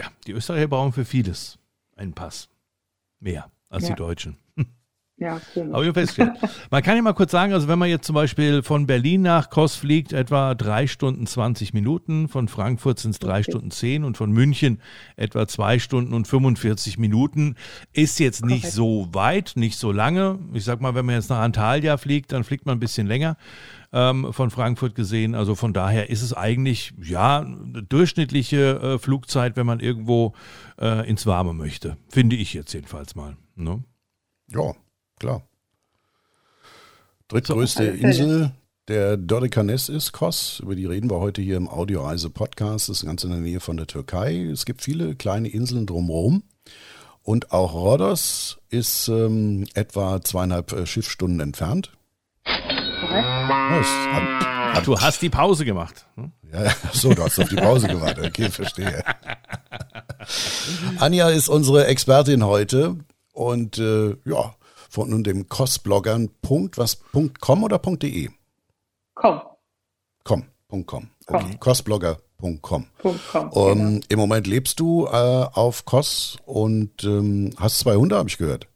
Ja, 0.00 0.10
die 0.26 0.32
Österreicher 0.32 0.68
brauchen 0.68 0.92
für 0.92 1.04
vieles 1.04 1.58
einen 1.94 2.14
Pass. 2.14 2.48
Mehr 3.18 3.50
als 3.68 3.82
ja. 3.84 3.90
die 3.90 3.96
Deutschen. 3.96 4.38
Ja, 5.20 5.38
komisch. 5.52 5.74
Aber 5.74 5.92
festgestellt. 5.92 6.32
Man 6.70 6.82
kann 6.82 6.96
ja 6.96 7.02
mal 7.02 7.12
kurz 7.12 7.30
sagen, 7.30 7.52
also 7.52 7.68
wenn 7.68 7.78
man 7.78 7.90
jetzt 7.90 8.06
zum 8.06 8.14
Beispiel 8.14 8.62
von 8.62 8.86
Berlin 8.86 9.20
nach 9.20 9.50
Kos 9.50 9.76
fliegt, 9.76 10.14
etwa 10.14 10.54
drei 10.54 10.86
Stunden 10.86 11.26
20 11.26 11.74
Minuten, 11.74 12.26
von 12.26 12.48
Frankfurt 12.48 12.98
sind 12.98 13.10
es 13.10 13.18
drei 13.18 13.40
okay. 13.40 13.50
Stunden 13.50 13.70
zehn 13.70 14.04
und 14.04 14.16
von 14.16 14.32
München 14.32 14.80
etwa 15.16 15.46
zwei 15.46 15.78
Stunden 15.78 16.14
und 16.14 16.26
45 16.26 16.96
Minuten. 16.96 17.56
Ist 17.92 18.18
jetzt 18.18 18.46
nicht 18.46 18.62
Korrekt. 18.62 18.74
so 18.74 19.08
weit, 19.12 19.52
nicht 19.56 19.76
so 19.76 19.92
lange. 19.92 20.38
Ich 20.54 20.64
sag 20.64 20.80
mal, 20.80 20.94
wenn 20.94 21.04
man 21.04 21.16
jetzt 21.16 21.28
nach 21.28 21.40
Antalya 21.40 21.98
fliegt, 21.98 22.32
dann 22.32 22.42
fliegt 22.42 22.64
man 22.64 22.78
ein 22.78 22.80
bisschen 22.80 23.06
länger 23.06 23.36
ähm, 23.92 24.32
von 24.32 24.48
Frankfurt 24.48 24.94
gesehen. 24.94 25.34
Also 25.34 25.54
von 25.54 25.74
daher 25.74 26.08
ist 26.08 26.22
es 26.22 26.32
eigentlich, 26.32 26.94
ja, 26.98 27.40
eine 27.40 27.82
durchschnittliche 27.82 28.80
äh, 28.80 28.98
Flugzeit, 28.98 29.56
wenn 29.56 29.66
man 29.66 29.80
irgendwo 29.80 30.32
äh, 30.80 31.06
ins 31.06 31.26
Warme 31.26 31.52
möchte. 31.52 31.98
Finde 32.08 32.36
ich 32.36 32.54
jetzt 32.54 32.72
jedenfalls 32.72 33.14
mal. 33.14 33.36
Ne? 33.54 33.84
Ja, 34.48 34.72
klar. 35.20 35.42
Drittgrößte 37.28 37.84
so, 37.84 38.06
Insel 38.06 38.52
der 38.88 39.16
Dodekanes 39.16 39.88
ist 39.88 40.10
Kos. 40.10 40.58
Über 40.58 40.74
die 40.74 40.86
reden 40.86 41.08
wir 41.08 41.20
heute 41.20 41.40
hier 41.40 41.56
im 41.56 41.68
Audioreise-Podcast. 41.68 42.88
Das 42.88 42.98
ist 42.98 43.06
ganz 43.06 43.22
in 43.22 43.30
der 43.30 43.38
Nähe 43.38 43.60
von 43.60 43.76
der 43.76 43.86
Türkei. 43.86 44.40
Es 44.52 44.64
gibt 44.64 44.82
viele 44.82 45.14
kleine 45.14 45.48
Inseln 45.48 45.86
drumherum. 45.86 46.42
Und 47.22 47.52
auch 47.52 47.74
Rhodos 47.74 48.58
ist 48.68 49.06
ähm, 49.06 49.66
etwa 49.74 50.20
zweieinhalb 50.20 50.72
äh, 50.72 50.86
Schiffsstunden 50.86 51.38
entfernt. 51.38 51.92
Hat, 54.72 54.86
du 54.86 54.98
hast 54.98 55.22
die 55.22 55.30
Pause 55.30 55.64
gemacht. 55.64 56.06
Hm? 56.16 56.32
Ja, 56.52 56.74
so, 56.92 57.14
du 57.14 57.22
hast 57.22 57.38
auf 57.38 57.48
die 57.48 57.56
Pause 57.56 57.86
gewartet. 57.86 58.26
Okay, 58.26 58.50
verstehe. 58.50 59.04
Anja 60.98 61.28
ist 61.28 61.48
unsere 61.48 61.86
Expertin 61.86 62.44
heute 62.44 62.96
und 63.32 63.78
äh, 63.78 64.16
ja, 64.24 64.54
von 64.90 65.08
nun 65.08 65.24
dem 65.24 65.48
Kostbloggern. 65.48 66.28
Punkt, 66.42 66.76
was, 66.76 66.96
Punkt 66.96 67.40
.com 67.40 67.64
oder 67.64 67.78
Punkt 67.78 68.02
.de? 68.02 68.28
Com. 69.14 69.40
Com, 70.24 70.44
Punkt 70.68 70.86
.com. 70.86 71.08
Okay, 71.26 71.56
kostblogger.com. 71.58 72.20
.com, 72.40 72.86
um, 73.52 73.78
genau. 73.78 74.00
Im 74.08 74.18
Moment 74.18 74.46
lebst 74.46 74.80
du 74.80 75.06
äh, 75.06 75.10
auf 75.10 75.84
Kos 75.84 76.38
und 76.44 77.04
ähm, 77.04 77.50
hast 77.58 77.78
zwei 77.78 77.96
Hunde, 77.96 78.16
habe 78.16 78.28
ich 78.28 78.38
gehört. 78.38 78.66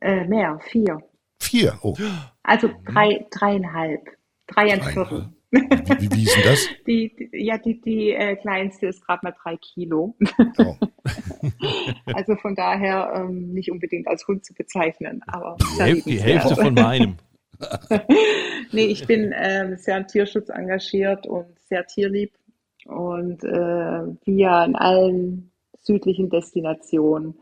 Äh, 0.00 0.24
mehr, 0.26 0.58
vier. 0.70 0.98
Vier, 1.40 1.78
oh. 1.82 1.94
Also 2.42 2.70
drei, 2.84 3.26
dreieinhalb. 3.30 4.00
Dreieinviertel. 4.46 5.32
Wie, 5.50 6.10
wie 6.10 6.24
ist 6.24 6.36
denn 6.36 6.44
das? 6.44 6.68
Die, 6.86 7.14
die 7.16 7.28
ja, 7.32 7.58
die, 7.58 7.80
die 7.80 8.10
äh, 8.10 8.36
kleinste 8.36 8.86
ist 8.86 9.04
gerade 9.04 9.20
mal 9.22 9.34
drei 9.42 9.56
Kilo. 9.56 10.14
Oh. 10.58 10.76
also 12.06 12.36
von 12.36 12.54
daher 12.54 13.12
ähm, 13.14 13.52
nicht 13.52 13.70
unbedingt 13.70 14.08
als 14.08 14.26
Hund 14.26 14.44
zu 14.44 14.54
bezeichnen. 14.54 15.22
Aber 15.26 15.56
die, 15.60 15.82
Hälfte, 15.82 16.10
die 16.10 16.20
Hälfte 16.20 16.56
von 16.56 16.74
meinem. 16.74 17.16
nee, 18.72 18.86
ich 18.86 19.06
bin 19.06 19.34
ähm, 19.36 19.76
sehr 19.76 19.96
im 19.98 20.06
Tierschutz 20.06 20.48
engagiert 20.48 21.26
und 21.26 21.58
sehr 21.60 21.86
tierlieb. 21.86 22.32
Und 22.86 23.44
äh, 23.44 24.02
wie 24.24 24.38
ja 24.38 24.64
in 24.64 24.76
allen 24.76 25.50
südlichen 25.80 26.30
Destinationen 26.30 27.34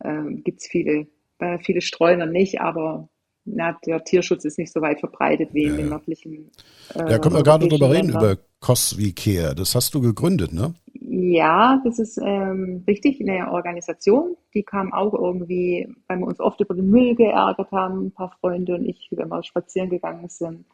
äh, 0.00 0.34
gibt 0.44 0.60
es 0.60 0.66
viele, 0.66 1.06
äh, 1.38 1.58
viele 1.58 1.80
Streuner 1.80 2.26
nicht, 2.26 2.60
aber 2.60 3.08
na, 3.54 3.76
der 3.86 4.02
Tierschutz 4.04 4.44
ist 4.44 4.58
nicht 4.58 4.72
so 4.72 4.80
weit 4.80 5.00
verbreitet 5.00 5.50
wie 5.52 5.64
in 5.64 5.76
den 5.76 5.88
nördlichen. 5.88 6.50
Äh, 6.94 7.10
ja, 7.10 7.18
können 7.18 7.36
wir 7.36 7.42
gerade 7.42 7.68
drüber 7.68 7.90
reden, 7.90 8.10
über 8.10 8.36
Cosvi 8.60 9.12
Care. 9.12 9.54
Das 9.54 9.74
hast 9.74 9.94
du 9.94 10.00
gegründet, 10.00 10.52
ne? 10.52 10.74
Ja, 10.92 11.80
das 11.84 11.98
ist 11.98 12.18
ähm, 12.22 12.84
richtig, 12.86 13.20
eine 13.20 13.50
Organisation. 13.50 14.36
Die 14.54 14.62
kam 14.62 14.92
auch 14.92 15.14
irgendwie, 15.14 15.88
weil 16.08 16.18
wir 16.18 16.26
uns 16.26 16.40
oft 16.40 16.60
über 16.60 16.74
den 16.74 16.90
Müll 16.90 17.14
geärgert 17.14 17.72
haben, 17.72 18.06
ein 18.06 18.12
paar 18.12 18.36
Freunde 18.40 18.74
und 18.74 18.86
ich, 18.86 19.08
wenn 19.10 19.28
wir 19.28 19.42
spazieren 19.42 19.90
gegangen 19.90 20.28
sind. 20.28 20.64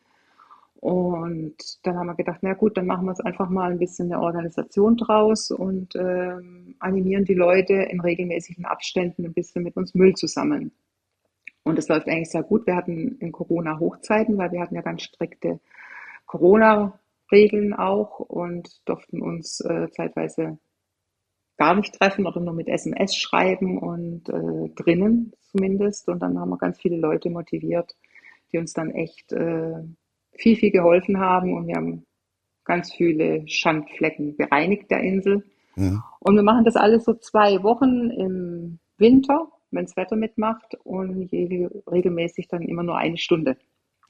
Und 0.80 1.56
dann 1.82 1.96
haben 1.96 2.06
wir 2.06 2.14
gedacht, 2.14 2.40
na 2.42 2.52
gut, 2.52 2.76
dann 2.76 2.86
machen 2.86 3.06
wir 3.06 3.12
es 3.12 3.20
einfach 3.20 3.48
mal 3.48 3.70
ein 3.72 3.78
bisschen 3.78 4.12
eine 4.12 4.22
Organisation 4.22 4.96
draus 4.96 5.50
und 5.50 5.96
ähm, 5.96 6.76
animieren 6.78 7.24
die 7.24 7.34
Leute 7.34 7.72
in 7.72 8.00
regelmäßigen 8.00 8.64
Abständen 8.66 9.24
ein 9.24 9.32
bisschen 9.32 9.62
mit 9.62 9.76
uns 9.76 9.94
Müll 9.94 10.14
zu 10.14 10.26
sammeln. 10.26 10.70
Und 11.66 11.80
es 11.80 11.88
läuft 11.88 12.06
eigentlich 12.06 12.30
sehr 12.30 12.44
gut. 12.44 12.64
Wir 12.68 12.76
hatten 12.76 13.16
in 13.18 13.32
Corona 13.32 13.80
Hochzeiten, 13.80 14.38
weil 14.38 14.52
wir 14.52 14.60
hatten 14.60 14.76
ja 14.76 14.82
ganz 14.82 15.02
strikte 15.02 15.58
Corona-Regeln 16.26 17.74
auch 17.74 18.20
und 18.20 18.68
durften 18.84 19.20
uns 19.20 19.60
äh, 19.62 19.90
zeitweise 19.90 20.58
gar 21.56 21.74
nicht 21.74 21.92
treffen 21.98 22.24
oder 22.24 22.40
nur 22.40 22.54
mit 22.54 22.68
SMS 22.68 23.16
schreiben 23.16 23.78
und 23.78 24.28
äh, 24.28 24.68
drinnen 24.76 25.32
zumindest. 25.50 26.08
Und 26.08 26.20
dann 26.20 26.38
haben 26.38 26.50
wir 26.50 26.56
ganz 26.56 26.78
viele 26.78 26.98
Leute 26.98 27.30
motiviert, 27.30 27.96
die 28.52 28.58
uns 28.58 28.72
dann 28.72 28.92
echt 28.92 29.32
äh, 29.32 29.82
viel, 30.34 30.54
viel 30.54 30.70
geholfen 30.70 31.18
haben. 31.18 31.52
Und 31.52 31.66
wir 31.66 31.74
haben 31.74 32.06
ganz 32.64 32.94
viele 32.94 33.42
Schandflecken 33.48 34.36
bereinigt 34.36 34.88
der 34.92 35.00
Insel. 35.00 35.42
Ja. 35.74 36.04
Und 36.20 36.36
wir 36.36 36.44
machen 36.44 36.64
das 36.64 36.76
alles 36.76 37.02
so 37.02 37.14
zwei 37.14 37.64
Wochen 37.64 38.10
im 38.10 38.78
Winter 38.98 39.48
wenn 39.76 39.84
das 39.84 39.96
Wetter 39.96 40.16
mitmacht 40.16 40.76
und 40.84 41.30
regelmäßig 41.32 42.48
dann 42.48 42.62
immer 42.62 42.82
nur 42.82 42.96
eine 42.96 43.18
Stunde, 43.18 43.56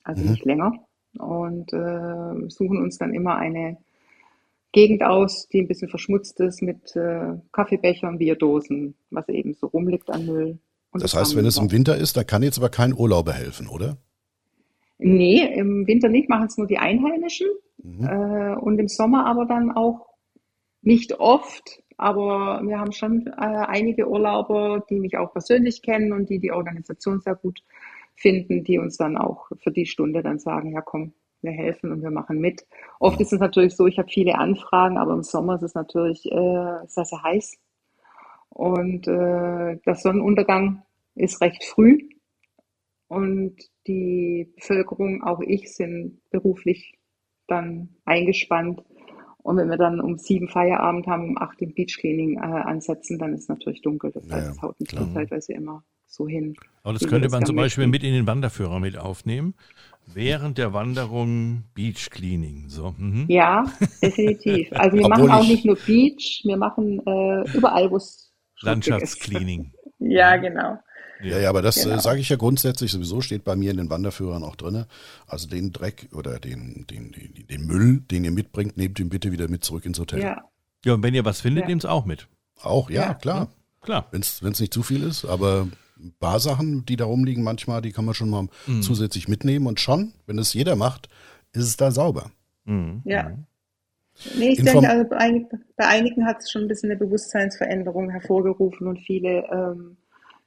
also 0.02 0.22
mhm. 0.22 0.30
nicht 0.30 0.44
länger. 0.44 0.72
Und 1.18 1.72
äh, 1.72 2.48
suchen 2.50 2.78
uns 2.78 2.98
dann 2.98 3.14
immer 3.14 3.36
eine 3.36 3.78
Gegend 4.72 5.02
aus, 5.02 5.48
die 5.48 5.60
ein 5.60 5.68
bisschen 5.68 5.88
verschmutzt 5.88 6.40
ist 6.40 6.60
mit 6.60 6.94
äh, 6.96 7.34
Kaffeebechern, 7.52 8.18
Bierdosen, 8.18 8.94
was 9.10 9.28
eben 9.28 9.54
so 9.54 9.68
rumliegt 9.68 10.10
an 10.10 10.26
Müll. 10.26 10.58
Das 10.92 11.14
heißt, 11.14 11.36
wenn 11.36 11.46
es 11.46 11.58
im 11.58 11.72
Winter 11.72 11.96
ist, 11.96 12.16
da 12.16 12.24
kann 12.24 12.42
jetzt 12.42 12.58
aber 12.58 12.68
kein 12.68 12.94
Urlauber 12.94 13.32
helfen, 13.32 13.68
oder? 13.68 13.96
Nee, 14.98 15.44
im 15.54 15.86
Winter 15.86 16.08
nicht, 16.08 16.28
machen 16.28 16.46
es 16.46 16.56
nur 16.56 16.66
die 16.66 16.78
Einheimischen. 16.78 17.48
Mhm. 17.82 18.04
Äh, 18.04 18.54
und 18.56 18.78
im 18.78 18.88
Sommer 18.88 19.26
aber 19.26 19.46
dann 19.46 19.70
auch 19.70 20.06
nicht 20.82 21.20
oft, 21.20 21.82
aber 21.96 22.60
wir 22.64 22.78
haben 22.78 22.92
schon 22.92 23.26
äh, 23.26 23.32
einige 23.40 24.08
Urlauber, 24.08 24.84
die 24.90 25.00
mich 25.00 25.16
auch 25.16 25.32
persönlich 25.32 25.82
kennen 25.82 26.12
und 26.12 26.28
die 26.28 26.38
die 26.38 26.52
Organisation 26.52 27.20
sehr 27.20 27.34
gut 27.34 27.62
finden, 28.14 28.64
die 28.64 28.78
uns 28.78 28.96
dann 28.96 29.16
auch 29.16 29.48
für 29.58 29.70
die 29.70 29.86
Stunde 29.86 30.22
dann 30.22 30.38
sagen, 30.38 30.72
ja 30.72 30.80
komm, 30.80 31.12
wir 31.42 31.52
helfen 31.52 31.92
und 31.92 32.02
wir 32.02 32.10
machen 32.10 32.40
mit. 32.40 32.66
Oft 32.98 33.20
ist 33.20 33.32
es 33.32 33.40
natürlich 33.40 33.76
so, 33.76 33.86
ich 33.86 33.98
habe 33.98 34.08
viele 34.10 34.36
Anfragen, 34.36 34.98
aber 34.98 35.14
im 35.14 35.22
Sommer 35.22 35.56
ist 35.56 35.62
es 35.62 35.74
natürlich 35.74 36.26
äh, 36.26 36.86
sehr, 36.86 37.04
sehr 37.04 37.22
heiß. 37.22 37.58
Und 38.48 39.06
äh, 39.06 39.76
der 39.76 39.94
Sonnenuntergang 39.94 40.82
ist 41.14 41.40
recht 41.40 41.64
früh. 41.64 42.08
Und 43.08 43.56
die 43.86 44.52
Bevölkerung, 44.56 45.22
auch 45.22 45.40
ich, 45.40 45.74
sind 45.74 46.20
beruflich 46.30 46.98
dann 47.46 47.96
eingespannt 48.04 48.82
und 49.46 49.58
wenn 49.58 49.70
wir 49.70 49.76
dann 49.76 50.00
um 50.00 50.18
sieben 50.18 50.48
Feierabend 50.48 51.06
haben, 51.06 51.28
um 51.28 51.38
acht 51.38 51.62
im 51.62 51.72
Beach 51.72 51.98
Cleaning 52.00 52.36
äh, 52.36 52.40
ansetzen, 52.40 53.16
dann 53.16 53.32
ist 53.32 53.42
es 53.42 53.48
natürlich 53.48 53.80
dunkel. 53.80 54.10
Das 54.10 54.28
heißt, 54.28 54.50
es 54.50 54.60
haut 54.60 54.80
nicht 54.80 54.90
klar. 54.90 55.08
zeitweise 55.14 55.52
immer 55.52 55.84
so 56.04 56.26
hin. 56.26 56.56
Aber 56.82 56.94
das 56.94 57.06
könnte 57.06 57.28
man 57.28 57.46
zum 57.46 57.54
Beispiel 57.54 57.86
mit 57.86 58.02
in 58.02 58.12
den 58.12 58.26
Wanderführer 58.26 58.80
mit 58.80 58.98
aufnehmen. 58.98 59.54
Während 60.12 60.58
der 60.58 60.72
Wanderung 60.72 61.62
Beach 61.74 62.10
Cleaning. 62.10 62.68
So. 62.68 62.96
Mhm. 62.98 63.26
Ja, 63.28 63.66
definitiv. 64.02 64.72
Also 64.72 64.96
wir 64.98 65.08
machen 65.08 65.30
auch 65.30 65.46
nicht 65.46 65.64
nur 65.64 65.76
Beach, 65.76 66.42
wir 66.44 66.56
machen 66.56 66.98
äh, 67.06 67.56
überall, 67.56 67.88
wo 67.92 67.98
es 67.98 68.32
Landschaftscleaning. 68.62 69.72
ja, 70.00 70.36
genau. 70.38 70.78
Ja, 71.22 71.38
ja, 71.38 71.48
aber 71.48 71.62
das 71.62 71.78
äh, 71.78 71.84
genau. 71.84 71.96
äh, 71.96 72.00
sage 72.00 72.20
ich 72.20 72.28
ja 72.28 72.36
grundsätzlich 72.36 72.90
sowieso, 72.90 73.20
steht 73.20 73.44
bei 73.44 73.56
mir 73.56 73.70
in 73.70 73.76
den 73.76 73.90
Wanderführern 73.90 74.42
auch 74.42 74.56
drinne. 74.56 74.86
Also 75.26 75.48
den 75.48 75.72
Dreck 75.72 76.08
oder 76.12 76.38
den, 76.38 76.86
den, 76.88 77.12
den, 77.12 77.46
den 77.46 77.66
Müll, 77.66 78.00
den 78.10 78.24
ihr 78.24 78.30
mitbringt, 78.30 78.76
nehmt 78.76 78.98
ihn 78.98 79.08
bitte 79.08 79.32
wieder 79.32 79.48
mit 79.48 79.64
zurück 79.64 79.86
ins 79.86 79.98
Hotel. 79.98 80.20
Ja. 80.20 80.44
Ja, 80.84 80.94
und 80.94 81.02
wenn 81.02 81.14
ihr 81.14 81.24
was 81.24 81.40
findet, 81.40 81.62
ja. 81.62 81.68
nehmt 81.68 81.84
es 81.84 81.90
auch 81.90 82.04
mit. 82.04 82.28
Auch, 82.62 82.90
ja, 82.90 83.02
ja. 83.02 83.14
klar. 83.14 83.40
Ja, 83.40 83.48
klar. 83.82 84.06
Wenn 84.10 84.20
es 84.20 84.60
nicht 84.60 84.72
zu 84.72 84.82
viel 84.82 85.02
ist, 85.02 85.24
aber 85.24 85.66
ein 85.98 86.12
paar 86.18 86.40
Sachen, 86.40 86.84
die 86.86 86.96
da 86.96 87.06
rumliegen 87.06 87.42
manchmal, 87.42 87.82
die 87.82 87.92
kann 87.92 88.04
man 88.04 88.14
schon 88.14 88.30
mal 88.30 88.48
mhm. 88.66 88.82
zusätzlich 88.82 89.28
mitnehmen 89.28 89.66
und 89.66 89.80
schon, 89.80 90.12
wenn 90.26 90.38
es 90.38 90.52
jeder 90.52 90.76
macht, 90.76 91.08
ist 91.52 91.64
es 91.64 91.76
da 91.76 91.90
sauber. 91.90 92.30
Mhm. 92.64 93.02
Ja. 93.04 93.30
Mhm. 93.30 93.44
Nee, 94.38 94.50
ich 94.50 94.60
Inform 94.60 94.82
denke, 94.82 94.90
also 94.90 95.10
bei, 95.10 95.16
einigen, 95.16 95.48
einigen 95.76 96.26
hat 96.26 96.38
es 96.38 96.50
schon 96.50 96.62
ein 96.62 96.68
bisschen 96.68 96.90
eine 96.90 96.98
Bewusstseinsveränderung 96.98 98.10
hervorgerufen 98.10 98.86
und 98.86 99.00
viele 99.00 99.44
ähm, 99.50 99.96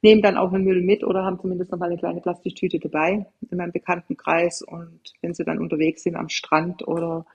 nehmen 0.02 0.22
dann 0.22 0.36
auch 0.36 0.50
den 0.50 0.64
Müll 0.64 0.82
mit 0.82 1.04
oder 1.04 1.24
haben 1.24 1.38
zumindest 1.38 1.70
noch 1.72 1.78
mal 1.78 1.86
eine 1.86 1.98
kleine 1.98 2.20
Plastiktüte 2.20 2.78
dabei 2.78 3.26
in 3.50 3.58
meinem 3.58 3.72
Bekanntenkreis. 3.72 4.62
Und 4.62 5.00
wenn 5.20 5.34
sie 5.34 5.44
dann 5.44 5.58
unterwegs 5.58 6.02
sind 6.02 6.16
am 6.16 6.28
Strand 6.28 6.86
oder 6.86 7.26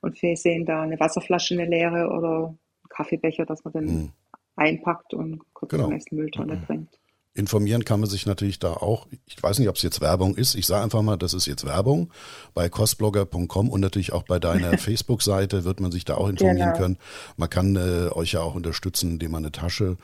und 0.00 0.16
sehen 0.16 0.64
da 0.64 0.82
eine 0.82 0.98
Wasserflasche, 1.00 1.54
eine 1.54 1.66
leere 1.66 2.08
oder 2.08 2.46
einen 2.48 2.58
Kaffeebecher, 2.88 3.44
dass 3.44 3.64
man 3.64 3.72
dann 3.72 3.84
mhm. 3.84 4.12
einpackt 4.56 5.14
und 5.14 5.40
kurz 5.52 5.70
genau. 5.70 5.86
den 5.86 5.94
nächsten 5.94 6.16
Mülltonne 6.16 6.56
mhm. 6.56 6.62
bringt. 6.62 6.98
Informieren 7.38 7.84
kann 7.84 8.00
man 8.00 8.10
sich 8.10 8.26
natürlich 8.26 8.58
da 8.58 8.72
auch. 8.72 9.06
Ich 9.26 9.40
weiß 9.40 9.60
nicht, 9.60 9.68
ob 9.68 9.76
es 9.76 9.82
jetzt 9.82 10.00
Werbung 10.00 10.34
ist. 10.34 10.56
Ich 10.56 10.66
sage 10.66 10.82
einfach 10.82 11.02
mal, 11.02 11.16
das 11.16 11.34
ist 11.34 11.46
jetzt 11.46 11.64
Werbung. 11.64 12.10
Bei 12.52 12.68
costblogger.com 12.68 13.70
und 13.70 13.80
natürlich 13.80 14.12
auch 14.12 14.24
bei 14.24 14.40
deiner 14.40 14.76
Facebook-Seite 14.78 15.64
wird 15.64 15.78
man 15.78 15.92
sich 15.92 16.04
da 16.04 16.16
auch 16.16 16.28
informieren 16.28 16.72
genau. 16.72 16.78
können. 16.78 16.98
Man 17.36 17.48
kann 17.48 17.76
äh, 17.76 18.10
euch 18.12 18.32
ja 18.32 18.40
auch 18.40 18.56
unterstützen, 18.56 19.12
indem 19.12 19.30
man 19.30 19.44
eine 19.44 19.52
Tasche, 19.52 19.96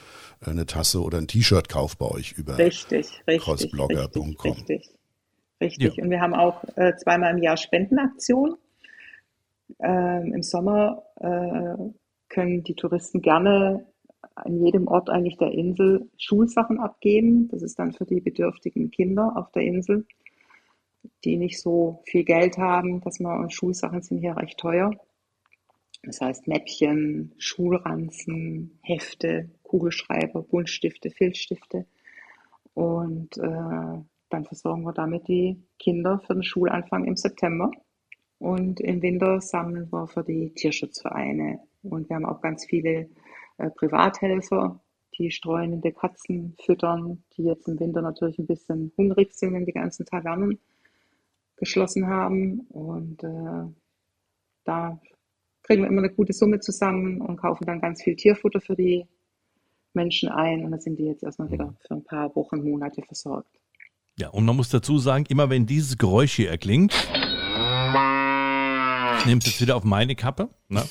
äh, 0.46 0.50
eine 0.50 0.64
Tasse 0.64 1.02
oder 1.02 1.18
ein 1.18 1.26
T-Shirt 1.26 1.68
kauft 1.68 1.98
bei 1.98 2.06
euch 2.06 2.32
über 2.32 2.56
richtig, 2.56 3.22
richtig, 3.26 3.44
costblogger.com. 3.44 4.28
Richtig, 4.28 4.68
richtig. 4.68 4.90
richtig. 5.60 5.96
Ja. 5.96 6.04
Und 6.04 6.10
wir 6.10 6.20
haben 6.20 6.34
auch 6.34 6.62
äh, 6.76 6.94
zweimal 6.96 7.36
im 7.36 7.42
Jahr 7.42 7.56
Spendenaktion. 7.56 8.56
Ähm, 9.80 10.32
Im 10.34 10.42
Sommer 10.42 11.02
äh, 11.16 11.90
können 12.28 12.62
die 12.62 12.74
Touristen 12.74 13.22
gerne 13.22 13.86
an 14.34 14.64
jedem 14.64 14.88
Ort 14.88 15.10
eigentlich 15.10 15.36
der 15.36 15.52
Insel 15.52 16.08
Schulsachen 16.18 16.80
abgeben. 16.80 17.48
Das 17.48 17.62
ist 17.62 17.78
dann 17.78 17.92
für 17.92 18.04
die 18.04 18.20
bedürftigen 18.20 18.90
Kinder 18.90 19.32
auf 19.36 19.50
der 19.52 19.62
Insel, 19.62 20.06
die 21.24 21.36
nicht 21.36 21.60
so 21.60 22.02
viel 22.04 22.24
Geld 22.24 22.58
haben, 22.58 23.00
dass 23.00 23.20
man 23.20 23.50
Schulsachen 23.50 24.02
sind 24.02 24.18
hier 24.18 24.36
recht 24.36 24.58
teuer. 24.58 24.90
Das 26.02 26.20
heißt 26.20 26.48
Mäppchen, 26.48 27.32
Schulranzen, 27.38 28.78
Hefte, 28.82 29.50
Kugelschreiber, 29.62 30.42
Buntstifte, 30.42 31.10
Filzstifte. 31.10 31.86
Und 32.74 33.38
äh, 33.38 34.00
dann 34.30 34.44
versorgen 34.44 34.82
wir 34.82 34.92
damit 34.92 35.28
die 35.28 35.62
Kinder 35.78 36.20
für 36.26 36.34
den 36.34 36.42
Schulanfang 36.42 37.04
im 37.04 37.16
September. 37.16 37.70
Und 38.38 38.80
im 38.80 39.00
Winter 39.00 39.40
sammeln 39.40 39.90
wir 39.90 40.06
für 40.08 40.24
die 40.24 40.52
Tierschutzvereine. 40.54 41.60
Und 41.82 42.08
wir 42.08 42.16
haben 42.16 42.26
auch 42.26 42.40
ganz 42.40 42.66
viele 42.66 43.08
äh, 43.58 43.70
Privathelfer, 43.70 44.80
die 45.18 45.30
streunende 45.30 45.92
Katzen 45.92 46.56
füttern, 46.64 47.22
die 47.36 47.44
jetzt 47.44 47.68
im 47.68 47.78
Winter 47.78 48.02
natürlich 48.02 48.38
ein 48.38 48.46
bisschen 48.46 48.92
hungrig 48.96 49.32
sind, 49.34 49.54
wenn 49.54 49.66
die 49.66 49.72
ganzen 49.72 50.06
Tavernen 50.06 50.58
geschlossen 51.56 52.08
haben. 52.08 52.60
Und 52.70 53.22
äh, 53.22 53.72
da 54.64 55.00
kriegen 55.62 55.82
wir 55.82 55.88
immer 55.88 56.02
eine 56.02 56.12
gute 56.12 56.32
Summe 56.32 56.60
zusammen 56.60 57.20
und 57.20 57.36
kaufen 57.36 57.64
dann 57.66 57.80
ganz 57.80 58.02
viel 58.02 58.16
Tierfutter 58.16 58.60
für 58.60 58.76
die 58.76 59.06
Menschen 59.92 60.28
ein. 60.28 60.64
Und 60.64 60.72
dann 60.72 60.80
sind 60.80 60.98
die 60.98 61.04
jetzt 61.04 61.22
erstmal 61.22 61.50
wieder 61.50 61.74
für 61.86 61.94
ein 61.94 62.04
paar 62.04 62.34
Wochen, 62.34 62.68
Monate 62.68 63.02
versorgt. 63.02 63.60
Ja, 64.16 64.28
und 64.28 64.44
man 64.44 64.54
muss 64.54 64.68
dazu 64.68 64.98
sagen, 64.98 65.24
immer 65.28 65.50
wenn 65.50 65.66
dieses 65.66 65.98
Geräusch 65.98 66.34
hier 66.34 66.48
erklingt, 66.48 66.92
ich 69.24 69.26
nehme 69.26 69.38
es 69.38 69.46
jetzt 69.46 69.60
wieder 69.60 69.76
auf 69.76 69.84
meine 69.84 70.14
Kappe, 70.14 70.50
ne? 70.68 70.82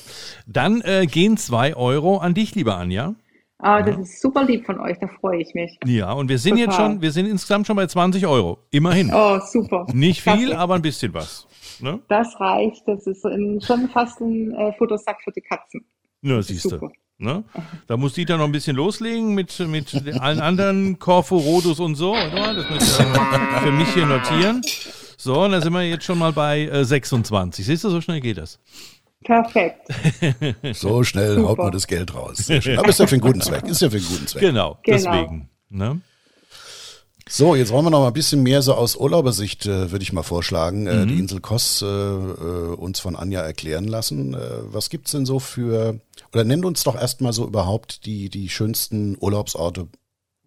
dann 0.46 0.80
äh, 0.80 1.06
gehen 1.06 1.36
zwei 1.36 1.76
Euro 1.76 2.18
an 2.18 2.34
dich, 2.34 2.54
lieber 2.54 2.76
Anja. 2.76 3.14
Ah, 3.58 3.80
das 3.80 3.94
ja. 3.94 4.02
ist 4.02 4.20
super 4.20 4.44
lieb 4.44 4.66
von 4.66 4.80
euch, 4.80 4.98
da 5.00 5.06
freue 5.06 5.40
ich 5.40 5.54
mich. 5.54 5.78
Ja, 5.86 6.12
und 6.12 6.28
wir 6.28 6.38
sind 6.38 6.56
Total. 6.56 6.66
jetzt 6.66 6.76
schon, 6.76 7.00
wir 7.00 7.12
sind 7.12 7.26
insgesamt 7.26 7.66
schon 7.66 7.76
bei 7.76 7.86
20 7.86 8.26
Euro. 8.26 8.58
Immerhin. 8.70 9.10
Oh, 9.14 9.38
super. 9.40 9.86
Nicht 9.92 10.22
viel, 10.22 10.48
Klasse. 10.48 10.58
aber 10.58 10.74
ein 10.74 10.82
bisschen 10.82 11.14
was. 11.14 11.46
Ne? 11.80 12.00
Das 12.08 12.38
reicht. 12.40 12.86
Das 12.86 13.06
ist 13.06 13.24
ein, 13.24 13.60
schon 13.60 13.88
fast 13.88 14.20
ein 14.20 14.52
äh, 14.52 14.72
Futtersack 14.76 15.18
für 15.22 15.32
die 15.32 15.40
Katzen. 15.40 15.84
Ja, 16.22 16.42
siehst 16.42 16.70
du. 16.70 16.90
Ne? 17.16 17.44
Da 17.86 17.96
muss 17.96 18.14
Dieter 18.14 18.36
noch 18.36 18.44
ein 18.44 18.52
bisschen 18.52 18.76
loslegen 18.76 19.34
mit, 19.34 19.58
mit 19.60 19.94
allen 20.20 20.40
anderen 20.40 20.98
Corfu, 20.98 21.36
Rodus 21.36 21.78
und 21.78 21.94
so. 21.94 22.14
Das 22.14 22.70
müsst 22.70 23.00
ihr 23.00 23.06
für 23.62 23.72
mich 23.72 23.88
hier 23.94 24.06
notieren. 24.06 24.62
So, 25.24 25.42
und 25.42 25.52
da 25.52 25.62
sind 25.62 25.72
wir 25.72 25.80
jetzt 25.80 26.04
schon 26.04 26.18
mal 26.18 26.34
bei 26.34 26.66
äh, 26.66 26.84
26. 26.84 27.64
Siehst 27.64 27.82
du, 27.82 27.88
so 27.88 28.02
schnell 28.02 28.20
geht 28.20 28.36
das. 28.36 28.58
Perfekt. 29.24 29.88
so 30.74 31.02
schnell 31.02 31.36
Super. 31.36 31.48
haut 31.48 31.56
man 31.56 31.72
das 31.72 31.86
Geld 31.86 32.14
raus. 32.14 32.50
Aber 32.50 32.88
ist 32.90 32.98
ja 32.98 33.06
für 33.06 33.14
einen 33.14 33.22
guten 33.22 33.40
Zweck. 33.40 33.64
Ist 33.64 33.80
ja 33.80 33.88
für 33.88 33.96
einen 33.96 34.06
guten 34.06 34.26
Zweck. 34.26 34.42
Genau, 34.42 34.78
genau. 34.82 34.96
deswegen. 34.98 35.48
Ne? 35.70 36.02
So, 37.26 37.54
jetzt 37.54 37.72
wollen 37.72 37.86
wir 37.86 37.90
noch 37.90 38.00
mal 38.00 38.08
ein 38.08 38.12
bisschen 38.12 38.42
mehr 38.42 38.60
so 38.60 38.74
aus 38.74 38.96
Urlaubersicht, 38.96 39.64
äh, 39.64 39.90
würde 39.90 40.02
ich 40.02 40.12
mal 40.12 40.22
vorschlagen, 40.22 40.86
äh, 40.86 40.96
mhm. 40.96 41.08
die 41.08 41.18
Insel 41.18 41.40
Kos 41.40 41.80
äh, 41.80 41.86
äh, 41.86 42.74
uns 42.74 43.00
von 43.00 43.16
Anja 43.16 43.40
erklären 43.40 43.88
lassen. 43.88 44.34
Äh, 44.34 44.38
was 44.64 44.90
gibt's 44.90 45.12
denn 45.12 45.24
so 45.24 45.38
für, 45.38 46.00
oder 46.34 46.44
nennt 46.44 46.66
uns 46.66 46.82
doch 46.82 46.96
erstmal 46.96 47.32
so 47.32 47.46
überhaupt 47.46 48.04
die, 48.04 48.28
die 48.28 48.50
schönsten 48.50 49.16
Urlaubsorte, 49.18 49.88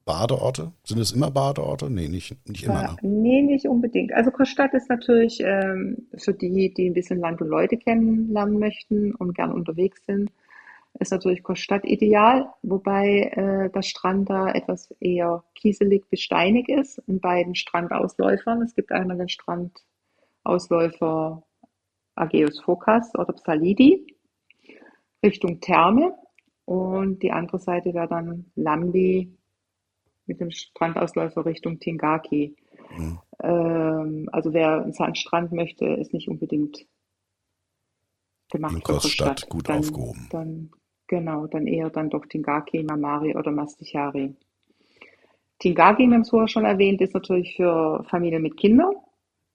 Badeorte? 0.08 0.72
Sind 0.84 1.00
es 1.00 1.12
immer 1.12 1.30
Badeorte? 1.30 1.92
Nee, 1.92 2.08
nicht, 2.08 2.36
nicht 2.50 2.64
immer. 2.64 2.82
Ne? 2.82 2.96
Nee, 3.04 3.44
nicht 3.44 3.68
unbedingt. 3.68 4.12
Also 4.14 4.32
Kosstadt 4.32 4.74
ist 4.74 4.90
natürlich 4.90 5.40
ähm, 5.42 6.08
für 6.18 6.34
die, 6.34 6.74
die 6.74 6.90
ein 6.90 6.94
bisschen 6.94 7.20
Land 7.20 7.42
und 7.42 7.50
Leute 7.50 7.78
kennenlernen 7.78 8.58
möchten 8.58 9.14
und 9.14 9.36
gern 9.36 9.52
unterwegs 9.52 10.04
sind, 10.06 10.32
ist 11.00 11.12
natürlich 11.12 11.44
Koststadt 11.44 11.86
ideal, 11.86 12.50
wobei 12.64 13.30
äh, 13.34 13.70
der 13.70 13.84
Strand 13.84 14.32
da 14.32 14.50
etwas 14.50 14.90
eher 15.00 15.44
kieselig 15.54 16.10
bis 16.10 16.22
steinig 16.22 16.70
ist 16.70 16.98
in 17.08 17.20
beiden 17.20 17.54
Strandausläufern. 17.54 18.64
Es 18.64 18.74
gibt 18.74 18.92
einmal 18.92 19.18
den 19.18 19.30
Strandausläufer 19.30 21.44
Ageus 22.16 22.60
Phokas 22.62 23.14
oder 23.14 23.34
Psalidi 23.34 24.18
Richtung 25.24 25.60
Therme 25.60 26.14
und 26.66 27.24
die 27.24 27.32
andere 27.32 27.60
Seite 27.60 27.94
wäre 27.94 28.08
dann 28.08 28.52
Lambi 28.56 29.38
mit 30.28 30.40
dem 30.40 30.52
Strandausläufer 30.52 31.46
Richtung 31.46 31.80
Tingaki. 31.80 32.56
Mhm. 32.96 33.20
Ähm, 33.42 34.30
also 34.32 34.54
wer 34.54 34.82
einen 34.82 34.94
Sandstrand 34.94 35.52
möchte, 35.52 35.86
ist 35.86 36.14
nicht 36.14 36.30
unbedingt 36.30 36.86
gemacht. 38.52 38.76
In 38.76 38.84
Koststadt 38.84 39.50
gut 39.50 39.70
dann, 39.70 39.80
aufgehoben. 39.80 40.28
Dann 40.30 40.72
Genau, 41.08 41.48
dann 41.48 41.68
eher 41.68 41.90
dann 41.90 42.10
doch 42.10 42.26
Tingaki, 42.26 42.84
Mamari 42.84 43.36
oder 43.36 43.52
Mastichari. 43.52 44.36
Tingaki, 45.60 46.06
wir 46.06 46.14
haben 46.14 46.22
es 46.22 46.30
vorher 46.30 46.50
schon 46.50 46.66
erwähnt, 46.66 47.02
ist 47.02 47.14
natürlich 47.14 47.56
für 47.56 48.04
Familien 48.10 48.44
mit 48.44 48.58
Kindern. 48.58 48.94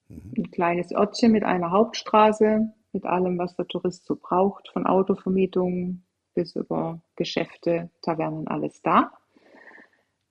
Mhm. 0.08 0.32
Ein 0.36 0.50
kleines 0.50 0.92
Örtchen 0.92 1.30
mit 1.30 1.44
einer 1.44 1.70
Hauptstraße, 1.70 2.72
mit 2.92 3.04
allem, 3.04 3.38
was 3.38 3.54
der 3.54 3.68
Tourist 3.68 4.06
so 4.06 4.16
braucht, 4.16 4.68
von 4.70 4.86
Autovermietung 4.86 6.02
bis 6.34 6.56
über 6.56 7.02
Geschäfte, 7.16 7.90
Tavernen, 8.00 8.48
alles 8.48 8.80
da. 8.80 9.12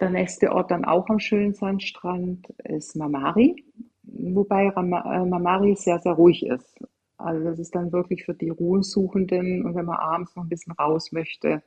Der 0.02 0.10
nächste 0.10 0.52
Ort 0.52 0.72
dann 0.72 0.84
auch 0.84 1.08
am 1.10 1.20
schönen 1.20 1.54
Sandstrand 1.54 2.50
ist 2.64 2.96
Mamari, 2.96 3.64
wobei 4.04 4.66
äh, 4.66 5.26
Mamari 5.26 5.76
sehr, 5.76 6.00
sehr 6.00 6.14
ruhig 6.14 6.44
ist. 6.44 6.80
Also 7.18 7.44
das 7.44 7.60
ist 7.60 7.76
dann 7.76 7.92
wirklich 7.92 8.26
für 8.26 8.34
die 8.34 8.50
Ruhesuchenden 8.50 9.64
und 9.64 9.76
wenn 9.76 9.86
man 9.86 9.98
abends 9.98 10.36
noch 10.36 10.44
ein 10.44 10.50
bisschen 10.50 10.74
raus 10.74 11.12
möchte, 11.12 11.62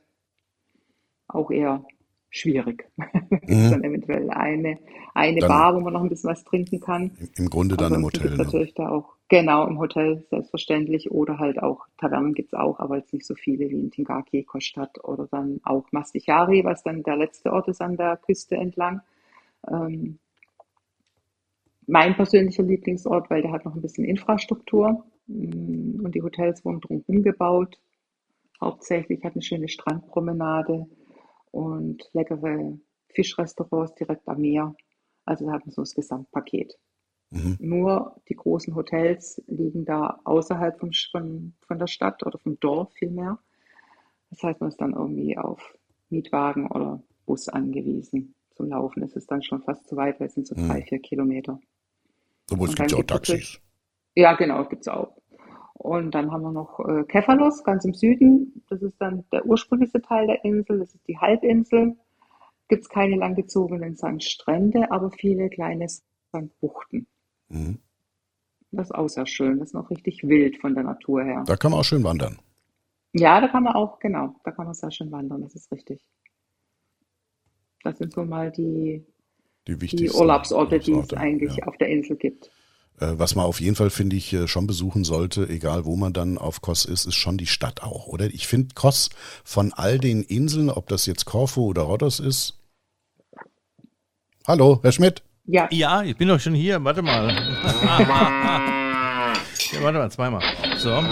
auch 1.27 1.49
eher 1.49 1.85
schwierig. 2.29 2.89
Mhm. 3.47 3.71
dann 3.71 3.83
eventuell 3.83 4.29
eine, 4.31 4.79
eine 5.13 5.39
dann 5.39 5.49
Bar, 5.49 5.75
wo 5.75 5.79
man 5.79 5.93
noch 5.93 6.01
ein 6.01 6.09
bisschen 6.09 6.31
was 6.31 6.43
trinken 6.43 6.79
kann. 6.79 7.11
Im 7.37 7.47
Grunde 7.47 7.77
dann 7.77 7.93
im 7.93 8.03
Hotel. 8.03 8.31
Ne? 8.31 8.37
Natürlich 8.37 8.73
da 8.73 8.89
auch, 8.89 9.14
genau, 9.29 9.67
im 9.67 9.79
Hotel 9.79 10.25
selbstverständlich 10.29 11.11
oder 11.11 11.39
halt 11.39 11.61
auch 11.61 11.85
Tavernen 11.97 12.33
gibt 12.33 12.53
es 12.53 12.59
auch, 12.59 12.79
aber 12.79 12.97
jetzt 12.97 13.13
nicht 13.13 13.25
so 13.25 13.35
viele 13.35 13.69
wie 13.69 13.79
in 13.79 13.91
Tingaki, 13.91 14.43
Kostadt 14.43 15.03
oder 15.03 15.27
dann 15.27 15.59
auch 15.63 15.91
Mastichari, 15.91 16.63
was 16.63 16.83
dann 16.83 17.03
der 17.03 17.17
letzte 17.17 17.51
Ort 17.53 17.67
ist 17.67 17.81
an 17.81 17.97
der 17.97 18.17
Küste 18.17 18.55
entlang. 18.55 19.01
Ähm, 19.67 20.19
mein 21.87 22.15
persönlicher 22.15 22.63
Lieblingsort, 22.63 23.29
weil 23.29 23.41
der 23.41 23.51
hat 23.51 23.65
noch 23.65 23.75
ein 23.75 23.81
bisschen 23.81 24.05
Infrastruktur. 24.05 25.05
Mm, 25.27 26.03
und 26.03 26.15
die 26.15 26.21
Hotels 26.21 26.63
wurden 26.65 26.81
drumherum 26.81 27.23
gebaut. 27.23 27.79
Hauptsächlich 28.61 29.23
hat 29.23 29.33
eine 29.33 29.41
schöne 29.41 29.67
Strandpromenade 29.69 30.87
und 31.51 32.09
leckere 32.13 32.77
Fischrestaurants 33.13 33.95
direkt 33.95 34.27
am 34.27 34.41
Meer. 34.41 34.75
Also 35.25 35.45
wir 35.45 35.53
hatten 35.53 35.71
so 35.71 35.81
das 35.81 35.95
Gesamtpaket. 35.95 36.77
Mhm. 37.35 37.57
Nur 37.59 38.15
die 38.29 38.35
großen 38.35 38.75
Hotels 38.75 39.43
liegen 39.47 39.83
da 39.83 40.21
außerhalb 40.23 40.79
vom, 40.79 40.91
von, 41.11 41.53
von 41.67 41.79
der 41.79 41.87
Stadt 41.87 42.25
oder 42.25 42.39
vom 42.39 42.57
Dorf 42.61 42.93
vielmehr. 42.93 43.39
Das 44.29 44.41
heißt, 44.41 44.61
man 44.61 44.69
ist 44.69 44.79
dann 44.79 44.93
irgendwie 44.93 45.37
auf 45.37 45.75
Mietwagen 46.09 46.71
oder 46.71 47.03
Bus 47.25 47.49
angewiesen. 47.49 48.35
Zum 48.55 48.69
Laufen 48.69 49.03
ist 49.03 49.17
es 49.17 49.27
dann 49.27 49.43
schon 49.43 49.61
fast 49.61 49.85
zu 49.87 49.97
weit, 49.97 50.19
weil 50.19 50.27
es 50.27 50.33
sind 50.33 50.47
so 50.47 50.55
mhm. 50.55 50.67
drei, 50.67 50.81
vier 50.83 50.99
Kilometer. 50.99 51.59
Obwohl 52.49 52.69
es 52.69 52.75
gibt 52.75 52.91
ja 52.91 52.97
auch 52.99 53.03
Taxis. 53.03 53.59
Ja, 54.15 54.33
genau, 54.35 54.63
gibt 54.65 54.83
es 54.83 54.87
auch. 54.87 55.17
Und 55.73 56.15
dann 56.15 56.31
haben 56.31 56.43
wir 56.43 56.53
noch 56.53 56.79
äh, 56.79 57.03
Kefalos, 57.03 57.65
ganz 57.65 57.83
im 57.83 57.93
Süden. 57.93 58.63
Das 58.69 58.81
ist 58.81 58.95
dann 58.99 59.25
der 59.33 59.45
ursprünglichste 59.45 60.01
Teil 60.01 60.27
der 60.27 60.45
Insel. 60.45 60.79
Das 60.79 60.95
ist 60.95 61.05
die 61.05 61.17
Halbinsel. 61.17 61.97
Gibt 62.69 62.83
es 62.83 62.89
keine 62.89 63.17
langgezogenen 63.17 63.97
Sandstrände, 63.97 64.89
aber 64.89 65.11
viele 65.11 65.49
kleine 65.49 65.87
Sandbuchten. 66.31 67.07
Mhm. 67.49 67.79
Das 68.71 68.87
ist 68.87 68.95
auch 68.95 69.07
sehr 69.07 69.25
schön. 69.25 69.59
Das 69.59 69.69
ist 69.69 69.73
noch 69.73 69.89
richtig 69.89 70.23
wild 70.23 70.57
von 70.57 70.75
der 70.75 70.83
Natur 70.83 71.23
her. 71.23 71.43
Da 71.45 71.55
kann 71.55 71.71
man 71.71 71.79
auch 71.79 71.85
schön 71.85 72.03
wandern. 72.03 72.39
Ja, 73.17 73.39
da 73.39 73.47
kann 73.47 73.63
man 73.63 73.73
auch, 73.73 73.99
genau, 73.99 74.35
da 74.43 74.51
kann 74.51 74.65
man 74.65 74.73
sehr 74.73 74.91
schön 74.91 75.09
wandern, 75.09 75.41
das 75.41 75.55
ist 75.55 75.71
richtig. 75.71 76.05
Das 77.81 77.97
sind 77.97 78.11
so 78.11 78.25
mal 78.25 78.51
die, 78.51 79.05
die, 79.67 79.77
die 79.77 80.11
Urlaubsorte, 80.11 80.79
die 80.79 80.91
es 80.93 81.13
eigentlich 81.13 81.55
ja. 81.55 81.65
auf 81.65 81.77
der 81.77 81.87
Insel 81.87 82.17
gibt. 82.17 82.51
Äh, 82.99 83.13
was 83.17 83.35
man 83.35 83.45
auf 83.45 83.61
jeden 83.61 83.75
Fall, 83.75 83.89
finde 83.89 84.17
ich, 84.17 84.33
äh, 84.33 84.49
schon 84.49 84.67
besuchen 84.67 85.05
sollte, 85.05 85.47
egal 85.47 85.85
wo 85.85 85.95
man 85.95 86.11
dann 86.11 86.37
auf 86.37 86.61
Kos 86.61 86.83
ist, 86.83 87.05
ist 87.05 87.15
schon 87.15 87.37
die 87.37 87.45
Stadt 87.45 87.83
auch, 87.83 88.07
oder? 88.07 88.25
Ich 88.25 88.47
finde 88.47 88.75
Kos 88.75 89.09
von 89.45 89.71
all 89.71 89.97
den 89.97 90.21
Inseln, 90.23 90.69
ob 90.69 90.87
das 90.87 91.05
jetzt 91.05 91.25
Korfu 91.25 91.67
oder 91.67 91.83
Rhodos 91.83 92.19
ist. 92.19 92.59
Hallo, 94.45 94.79
Herr 94.81 94.91
Schmidt? 94.91 95.23
Ja. 95.47 95.67
Ja, 95.71 96.03
ich 96.03 96.17
bin 96.17 96.27
doch 96.27 96.39
schon 96.39 96.53
hier. 96.53 96.83
Warte 96.83 97.01
mal. 97.01 97.33
Ja, 99.71 99.81
warte 99.81 99.97
mal, 99.97 100.11
zweimal. 100.11 100.43
So. 100.77 100.91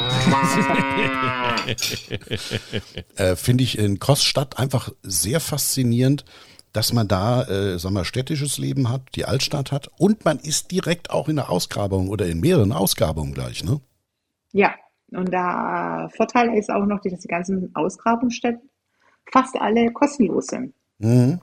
äh, 3.16 3.36
Finde 3.36 3.64
ich 3.64 3.78
in 3.78 4.00
Kos 4.00 4.24
Stadt 4.24 4.60
einfach 4.60 4.92
sehr 5.02 5.40
faszinierend, 5.40 6.24
dass 6.72 6.94
man 6.94 7.08
da, 7.08 7.44
äh, 7.44 7.80
sagen 7.80 7.96
wir, 7.96 8.06
städtisches 8.06 8.58
Leben 8.58 8.90
hat, 8.90 9.02
die 9.16 9.26
Altstadt 9.26 9.72
hat 9.72 9.90
und 9.98 10.24
man 10.24 10.40
ist 10.40 10.72
direkt 10.72 11.10
auch 11.10 11.30
in 11.30 11.36
der 11.38 11.50
Ausgrabung 11.50 12.10
oder 12.10 12.28
in 12.28 12.40
mehreren 12.40 12.72
Ausgrabungen 12.72 13.34
gleich, 13.34 13.64
ne? 13.64 13.82
Ja, 14.52 14.76
und 15.12 15.32
der 15.32 16.10
Vorteil 16.16 16.56
ist 16.56 16.70
auch 16.70 16.86
noch, 16.86 17.02
dass 17.02 17.20
die 17.20 17.28
ganzen 17.28 17.76
Ausgrabungsstätten 17.76 18.70
fast 19.32 19.56
alle 19.60 19.92
kostenlos 19.92 20.48
sind. 20.48 20.74
Mhm. 21.00 21.40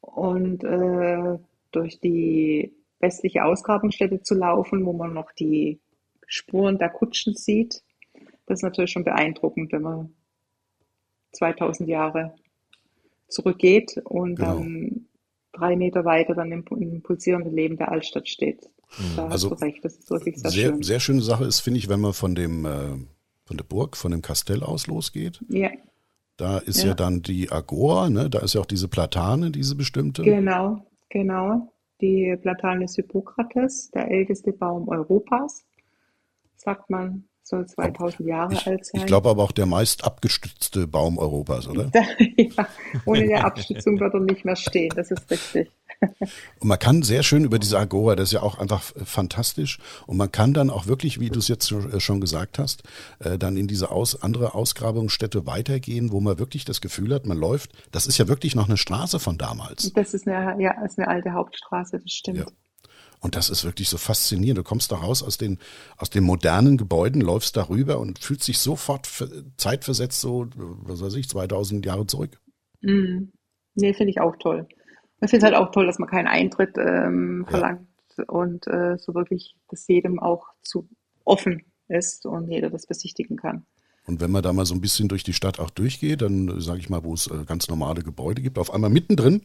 Und 0.00 0.64
äh, 0.64 1.38
durch 1.72 2.00
die 2.00 2.72
westliche 2.98 3.44
Ausgrabungsstätte 3.44 4.22
zu 4.22 4.34
laufen, 4.34 4.84
wo 4.84 4.92
man 4.92 5.14
noch 5.14 5.32
die 5.32 5.80
Spuren 6.26 6.78
der 6.78 6.90
Kutschen 6.90 7.34
sieht, 7.34 7.82
das 8.46 8.58
ist 8.58 8.62
natürlich 8.62 8.90
schon 8.90 9.04
beeindruckend, 9.04 9.72
wenn 9.72 9.82
man 9.82 10.14
2000 11.32 11.88
Jahre 11.88 12.34
zurückgeht 13.28 14.00
und 14.04 14.36
genau. 14.36 14.56
dann 14.56 15.06
drei 15.52 15.76
Meter 15.76 16.04
weiter 16.04 16.34
dann 16.34 16.50
im, 16.50 16.64
im 16.78 17.02
pulsierenden 17.02 17.54
Leben 17.54 17.76
der 17.76 17.90
Altstadt 17.90 18.28
steht. 18.28 18.68
Mhm. 18.98 19.16
Da 19.16 19.28
also 19.28 19.50
hast 19.50 19.60
du 19.60 19.64
recht, 19.64 19.84
das 19.84 19.96
ist 19.96 20.10
wirklich 20.10 20.36
sehr, 20.38 20.50
sehr 20.50 20.70
schön. 20.70 20.82
Sehr 20.82 21.00
schöne 21.00 21.22
Sache 21.22 21.44
ist, 21.44 21.60
finde 21.60 21.78
ich, 21.78 21.88
wenn 21.88 22.00
man 22.00 22.12
von 22.12 22.34
dem 22.34 22.64
äh, 22.64 22.96
von 23.44 23.56
der 23.56 23.64
Burg, 23.64 23.96
von 23.96 24.12
dem 24.12 24.22
Kastell 24.22 24.62
aus 24.62 24.86
losgeht. 24.86 25.40
Ja. 25.48 25.70
Da 26.36 26.58
ist 26.58 26.82
ja. 26.82 26.90
ja 26.90 26.94
dann 26.94 27.22
die 27.22 27.50
Agora, 27.50 28.08
ne? 28.08 28.30
da 28.30 28.40
ist 28.40 28.54
ja 28.54 28.60
auch 28.60 28.66
diese 28.66 28.88
Platane, 28.88 29.50
diese 29.50 29.74
bestimmte. 29.74 30.22
Genau, 30.22 30.84
genau. 31.10 31.72
die 32.00 32.36
Platanes 32.40 32.96
Hippokrates, 32.96 33.90
der 33.90 34.10
älteste 34.10 34.52
Baum 34.52 34.88
Europas, 34.88 35.66
sagt 36.56 36.88
man, 36.90 37.28
soll 37.42 37.66
2000 37.66 38.28
Jahre 38.28 38.54
ich, 38.54 38.66
alt 38.66 38.86
sein. 38.86 39.00
Ich 39.00 39.06
glaube 39.06 39.28
aber 39.28 39.42
auch 39.42 39.52
der 39.52 39.66
meist 39.66 40.04
abgestützte 40.04 40.86
Baum 40.86 41.18
Europas, 41.18 41.68
oder? 41.68 41.90
ja, 42.36 42.66
ohne 43.04 43.26
die 43.26 43.34
Abstützung 43.34 43.98
wird 44.00 44.14
er 44.14 44.20
nicht 44.20 44.44
mehr 44.44 44.56
stehen, 44.56 44.92
das 44.94 45.10
ist 45.10 45.30
richtig. 45.30 45.70
Und 46.00 46.68
man 46.68 46.78
kann 46.78 47.02
sehr 47.02 47.22
schön 47.22 47.44
über 47.44 47.58
diese 47.58 47.78
Agora, 47.78 48.16
das 48.16 48.28
ist 48.28 48.32
ja 48.32 48.42
auch 48.42 48.58
einfach 48.58 48.82
fantastisch. 49.04 49.78
Und 50.06 50.16
man 50.16 50.32
kann 50.32 50.54
dann 50.54 50.70
auch 50.70 50.86
wirklich, 50.86 51.20
wie 51.20 51.28
du 51.28 51.38
es 51.38 51.48
jetzt 51.48 51.70
äh, 51.72 52.00
schon 52.00 52.20
gesagt 52.20 52.58
hast, 52.58 52.82
äh, 53.18 53.38
dann 53.38 53.56
in 53.56 53.66
diese 53.66 53.90
aus, 53.90 54.22
andere 54.22 54.54
Ausgrabungsstätte 54.54 55.46
weitergehen, 55.46 56.12
wo 56.12 56.20
man 56.20 56.38
wirklich 56.38 56.64
das 56.64 56.80
Gefühl 56.80 57.14
hat, 57.14 57.26
man 57.26 57.38
läuft. 57.38 57.72
Das 57.92 58.06
ist 58.06 58.18
ja 58.18 58.28
wirklich 58.28 58.54
noch 58.54 58.68
eine 58.68 58.76
Straße 58.76 59.20
von 59.20 59.38
damals. 59.38 59.92
Das 59.92 60.14
ist 60.14 60.26
eine, 60.26 60.62
ja, 60.62 60.84
ist 60.84 60.98
eine 60.98 61.08
alte 61.08 61.32
Hauptstraße, 61.32 61.98
das 61.98 62.12
stimmt. 62.12 62.38
Ja. 62.38 62.46
Und 63.20 63.36
das 63.36 63.50
ist 63.50 63.64
wirklich 63.64 63.88
so 63.90 63.98
faszinierend. 63.98 64.58
Du 64.58 64.62
kommst 64.62 64.90
da 64.92 64.96
raus 64.96 65.22
aus 65.22 65.36
den, 65.36 65.58
aus 65.98 66.08
den 66.08 66.24
modernen 66.24 66.78
Gebäuden, 66.78 67.20
läufst 67.20 67.56
da 67.56 67.68
rüber 67.68 67.98
und 67.98 68.18
fühlst 68.18 68.48
dich 68.48 68.58
sofort 68.58 69.06
zeitversetzt 69.58 70.20
so, 70.20 70.46
was 70.56 71.02
weiß 71.02 71.14
ich, 71.16 71.28
2000 71.28 71.84
Jahre 71.84 72.06
zurück. 72.06 72.40
Mm. 72.80 73.28
Nee, 73.74 73.94
finde 73.94 74.10
ich 74.10 74.20
auch 74.20 74.36
toll. 74.36 74.66
Ich 75.22 75.30
finde 75.30 75.46
es 75.46 75.52
halt 75.52 75.54
auch 75.54 75.70
toll, 75.70 75.86
dass 75.86 75.98
man 75.98 76.08
keinen 76.08 76.28
Eintritt 76.28 76.76
ähm, 76.78 77.44
verlangt 77.48 77.88
ja. 78.16 78.24
und 78.24 78.66
äh, 78.66 78.96
so 78.98 79.14
wirklich 79.14 79.56
das 79.68 79.86
jedem 79.86 80.18
auch 80.18 80.48
zu 80.62 80.88
offen 81.24 81.62
ist 81.88 82.26
und 82.26 82.48
jeder 82.48 82.70
das 82.70 82.86
besichtigen 82.86 83.36
kann. 83.36 83.66
Und 84.06 84.20
wenn 84.20 84.30
man 84.30 84.42
da 84.42 84.52
mal 84.52 84.64
so 84.64 84.74
ein 84.74 84.80
bisschen 84.80 85.08
durch 85.08 85.24
die 85.24 85.34
Stadt 85.34 85.60
auch 85.60 85.70
durchgeht, 85.70 86.22
dann 86.22 86.60
sage 86.60 86.80
ich 86.80 86.88
mal, 86.88 87.04
wo 87.04 87.12
es 87.14 87.26
äh, 87.26 87.44
ganz 87.44 87.68
normale 87.68 88.02
Gebäude 88.02 88.42
gibt, 88.42 88.58
auf 88.58 88.72
einmal 88.72 88.90
mittendrin 88.90 89.42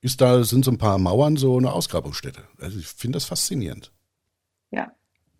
ist 0.00 0.20
da, 0.20 0.44
sind 0.44 0.64
so 0.64 0.70
ein 0.70 0.78
paar 0.78 0.98
Mauern 0.98 1.36
so 1.36 1.56
eine 1.56 1.72
Ausgrabungsstätte. 1.72 2.42
Also 2.60 2.78
ich 2.78 2.86
finde 2.86 3.16
das 3.16 3.24
faszinierend. 3.24 3.92
Ja. 4.70 4.92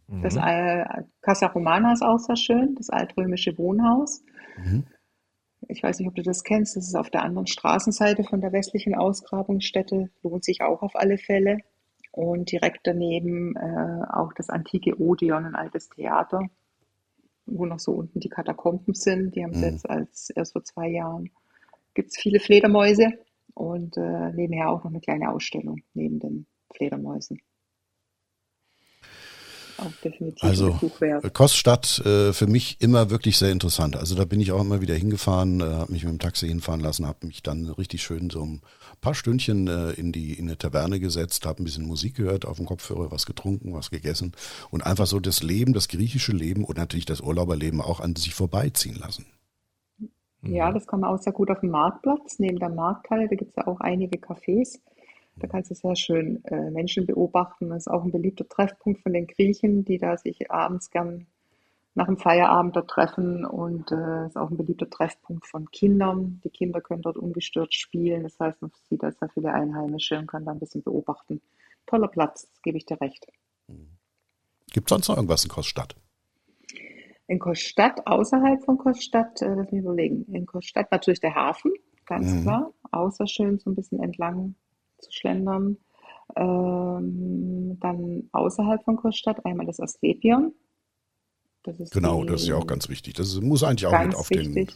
Mhm. 0.08 0.22
Das 0.22 0.36
äh, 0.36 0.84
Casa 1.20 1.46
Romana 1.46 1.92
ist 1.92 2.02
auch 2.02 2.18
sehr 2.18 2.36
schön, 2.36 2.74
das 2.76 2.90
altrömische 2.90 3.56
Wohnhaus. 3.56 4.22
Mhm. 4.58 4.86
Ich 5.66 5.82
weiß 5.82 5.98
nicht, 5.98 6.08
ob 6.08 6.14
du 6.14 6.22
das 6.22 6.44
kennst, 6.44 6.76
das 6.76 6.86
ist 6.86 6.94
auf 6.94 7.10
der 7.10 7.22
anderen 7.22 7.46
Straßenseite 7.46 8.22
von 8.22 8.40
der 8.40 8.52
westlichen 8.52 8.94
Ausgrabungsstätte, 8.94 10.10
lohnt 10.22 10.44
sich 10.44 10.62
auch 10.62 10.82
auf 10.82 10.94
alle 10.94 11.18
Fälle. 11.18 11.58
Und 12.12 12.50
direkt 12.50 12.80
daneben 12.84 13.54
äh, 13.56 14.02
auch 14.08 14.32
das 14.32 14.48
antike 14.48 15.00
Odeon, 15.00 15.44
ein 15.44 15.54
altes 15.54 15.88
Theater, 15.88 16.48
wo 17.46 17.64
noch 17.64 17.78
so 17.78 17.92
unten 17.92 18.20
die 18.20 18.28
Katakomben 18.28 18.94
sind. 18.94 19.36
Die 19.36 19.44
haben 19.44 19.52
es 19.52 19.58
mhm. 19.58 19.64
jetzt 19.64 19.88
als 19.88 20.30
erst 20.30 20.52
vor 20.52 20.64
zwei 20.64 20.88
Jahren. 20.88 21.30
Gibt 21.94 22.10
es 22.10 22.16
viele 22.16 22.40
Fledermäuse 22.40 23.12
und 23.54 23.96
äh, 23.96 24.32
nebenher 24.32 24.70
auch 24.70 24.84
noch 24.84 24.90
eine 24.90 25.00
kleine 25.00 25.30
Ausstellung 25.30 25.82
neben 25.94 26.18
den 26.18 26.46
Fledermäusen. 26.74 27.40
Auch 29.78 29.92
definitiv 30.04 30.42
also 30.42 30.76
Koststadt 31.32 32.00
äh, 32.04 32.32
für 32.32 32.48
mich 32.48 32.80
immer 32.80 33.10
wirklich 33.10 33.38
sehr 33.38 33.52
interessant. 33.52 33.96
Also 33.96 34.16
da 34.16 34.24
bin 34.24 34.40
ich 34.40 34.50
auch 34.50 34.60
immer 34.60 34.80
wieder 34.80 34.94
hingefahren, 34.94 35.60
äh, 35.60 35.64
habe 35.64 35.92
mich 35.92 36.02
mit 36.02 36.12
dem 36.12 36.18
Taxi 36.18 36.48
hinfahren 36.48 36.80
lassen, 36.80 37.06
habe 37.06 37.26
mich 37.26 37.44
dann 37.44 37.66
richtig 37.66 38.02
schön 38.02 38.28
so 38.28 38.42
ein 38.42 38.60
paar 39.00 39.14
Stündchen 39.14 39.68
äh, 39.68 39.92
in 39.92 40.10
die 40.10 40.32
in 40.32 40.48
eine 40.48 40.58
Taverne 40.58 40.98
gesetzt, 40.98 41.46
habe 41.46 41.62
ein 41.62 41.64
bisschen 41.64 41.86
Musik 41.86 42.16
gehört 42.16 42.44
auf 42.44 42.56
dem 42.56 42.66
Kopfhörer, 42.66 43.12
was 43.12 43.24
getrunken, 43.24 43.72
was 43.72 43.90
gegessen 43.90 44.32
und 44.70 44.84
einfach 44.84 45.06
so 45.06 45.20
das 45.20 45.44
Leben, 45.44 45.74
das 45.74 45.86
griechische 45.86 46.32
Leben 46.32 46.64
und 46.64 46.76
natürlich 46.76 47.06
das 47.06 47.20
Urlauberleben 47.20 47.80
auch 47.80 48.00
an 48.00 48.16
sich 48.16 48.34
vorbeiziehen 48.34 48.96
lassen. 48.96 49.26
Ja, 50.42 50.70
mhm. 50.70 50.74
das 50.74 50.86
kann 50.86 51.00
man 51.00 51.10
auch 51.10 51.18
sehr 51.18 51.32
gut 51.32 51.50
auf 51.50 51.60
dem 51.60 51.70
Marktplatz, 51.70 52.38
neben 52.38 52.58
der 52.58 52.68
Markthalle. 52.68 53.28
Da 53.28 53.36
gibt 53.36 53.50
es 53.50 53.56
ja 53.56 53.66
auch 53.66 53.80
einige 53.80 54.18
Cafés. 54.18 54.80
Da 55.40 55.46
kannst 55.46 55.70
du 55.70 55.74
sehr 55.74 55.96
schön 55.96 56.44
äh, 56.44 56.70
Menschen 56.70 57.06
beobachten. 57.06 57.70
Das 57.70 57.86
ist 57.86 57.88
auch 57.88 58.04
ein 58.04 58.12
beliebter 58.12 58.48
Treffpunkt 58.48 59.02
von 59.02 59.12
den 59.12 59.26
Griechen, 59.26 59.84
die 59.84 59.98
da 59.98 60.16
sich 60.16 60.50
abends 60.50 60.90
gern 60.90 61.26
nach 61.94 62.06
dem 62.06 62.16
Feierabend 62.16 62.76
dort 62.76 62.90
treffen. 62.90 63.44
Und 63.44 63.90
äh, 63.92 64.26
ist 64.26 64.36
auch 64.36 64.50
ein 64.50 64.56
beliebter 64.56 64.90
Treffpunkt 64.90 65.46
von 65.46 65.70
Kindern. 65.70 66.40
Die 66.44 66.50
Kinder 66.50 66.80
können 66.80 67.02
dort 67.02 67.16
ungestört 67.16 67.74
spielen. 67.74 68.24
Das 68.24 68.38
heißt, 68.38 68.62
man 68.62 68.70
sieht 68.88 69.02
da 69.02 69.10
sehr 69.12 69.28
viele 69.28 69.52
Einheimische 69.52 70.18
und 70.18 70.26
kann 70.26 70.44
da 70.44 70.52
ein 70.52 70.58
bisschen 70.58 70.82
beobachten. 70.82 71.40
Toller 71.86 72.08
Platz, 72.08 72.48
das 72.48 72.62
gebe 72.62 72.76
ich 72.76 72.86
dir 72.86 73.00
recht. 73.00 73.26
Gibt 74.72 74.90
es 74.90 74.90
sonst 74.90 75.08
noch 75.08 75.16
irgendwas 75.16 75.44
in 75.44 75.50
Koststadt? 75.50 75.96
In 77.26 77.38
Koststadt, 77.38 78.06
außerhalb 78.06 78.64
von 78.64 78.78
Koststadt, 78.78 79.42
äh, 79.42 79.54
lass 79.54 79.70
mich 79.70 79.82
überlegen. 79.82 80.24
In 80.32 80.46
Koststadt 80.46 80.90
natürlich 80.90 81.20
der 81.20 81.34
Hafen, 81.34 81.72
ganz 82.06 82.32
mhm. 82.32 82.42
klar. 82.42 82.72
Außer 82.90 83.26
schön 83.26 83.58
so 83.58 83.70
ein 83.70 83.74
bisschen 83.74 84.02
entlang 84.02 84.54
zu 84.98 85.10
schlendern. 85.12 85.78
Ähm, 86.36 87.78
dann 87.80 88.28
außerhalb 88.32 88.84
von 88.84 88.96
Koststadt 88.96 89.44
einmal 89.44 89.66
das 89.66 89.80
Asklepion. 89.80 90.52
Das 91.62 91.90
genau, 91.90 92.24
das 92.24 92.42
ist 92.42 92.48
ja 92.48 92.56
auch 92.56 92.66
ganz 92.66 92.88
wichtig. 92.88 93.14
Das 93.14 93.40
muss 93.40 93.62
eigentlich 93.62 93.86
auch 93.86 94.04
mit 94.04 94.14
auf 94.14 94.30
wichtig. 94.30 94.54
den. 94.54 94.68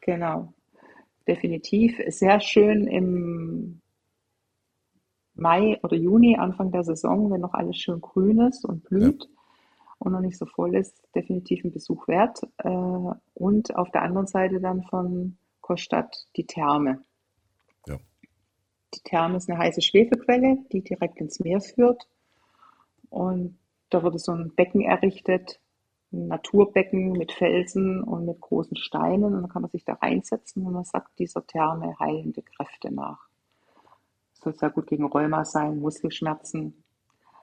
Genau, 0.00 0.52
definitiv. 1.26 2.00
Sehr 2.08 2.40
schön 2.40 2.86
im 2.86 3.80
Mai 5.34 5.78
oder 5.82 5.96
Juni, 5.96 6.36
Anfang 6.36 6.72
der 6.72 6.82
Saison, 6.82 7.30
wenn 7.30 7.40
noch 7.40 7.54
alles 7.54 7.76
schön 7.76 8.00
grün 8.00 8.40
ist 8.40 8.64
und 8.64 8.82
blüht. 8.84 9.24
Ja 9.24 9.38
und 9.98 10.12
noch 10.12 10.20
nicht 10.20 10.38
so 10.38 10.46
voll 10.46 10.76
ist, 10.76 11.02
definitiv 11.14 11.64
ein 11.64 11.72
Besuch 11.72 12.08
wert. 12.08 12.40
Äh, 12.58 12.68
und 13.34 13.76
auf 13.76 13.90
der 13.90 14.02
anderen 14.02 14.26
Seite 14.26 14.60
dann 14.60 14.82
von 14.84 15.36
Kostadt 15.60 16.26
die 16.36 16.46
Therme. 16.46 17.02
Die 18.94 19.00
Therme 19.00 19.36
ist 19.36 19.48
eine 19.48 19.58
heiße 19.58 19.82
Schwefelquelle, 19.82 20.58
die 20.72 20.82
direkt 20.82 21.18
ins 21.20 21.40
Meer 21.40 21.60
führt. 21.60 22.06
Und 23.10 23.58
da 23.90 24.02
wurde 24.02 24.18
so 24.18 24.32
ein 24.32 24.54
Becken 24.54 24.82
errichtet, 24.82 25.60
ein 26.12 26.28
Naturbecken 26.28 27.12
mit 27.12 27.32
Felsen 27.32 28.02
und 28.02 28.26
mit 28.26 28.40
großen 28.40 28.76
Steinen. 28.76 29.24
Und 29.24 29.42
dann 29.42 29.48
kann 29.48 29.62
man 29.62 29.70
sich 29.70 29.84
da 29.84 29.94
reinsetzen 29.94 30.66
und 30.66 30.72
man 30.72 30.84
sagt 30.84 31.18
dieser 31.18 31.46
Therme 31.46 31.98
heilende 31.98 32.42
Kräfte 32.42 32.92
nach. 32.92 33.28
Soll 34.32 34.54
sehr 34.54 34.70
gut 34.70 34.86
gegen 34.86 35.04
Rheuma 35.04 35.44
sein, 35.44 35.80
Muskelschmerzen. 35.80 36.82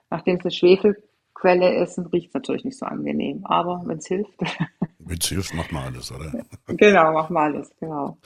Nachdem 0.09 0.37
es 0.37 0.45
eine 0.45 0.51
Schwefel 0.51 1.03
Quelle 1.35 1.75
essen 1.75 2.07
riecht 2.07 2.33
natürlich 2.33 2.63
nicht 2.63 2.79
so 2.79 2.85
angenehm, 2.85 3.45
aber 3.45 3.83
wenn 3.85 3.97
es 3.97 4.07
hilft. 4.07 4.39
Wenn 5.07 5.19
es 5.19 5.27
hilft, 5.27 5.53
macht 5.53 5.71
man 5.71 5.83
alles, 5.83 6.11
oder? 6.11 6.31
genau, 6.65 7.13
macht 7.13 7.29
man 7.29 7.53
alles, 7.53 7.71
genau. 7.79 8.17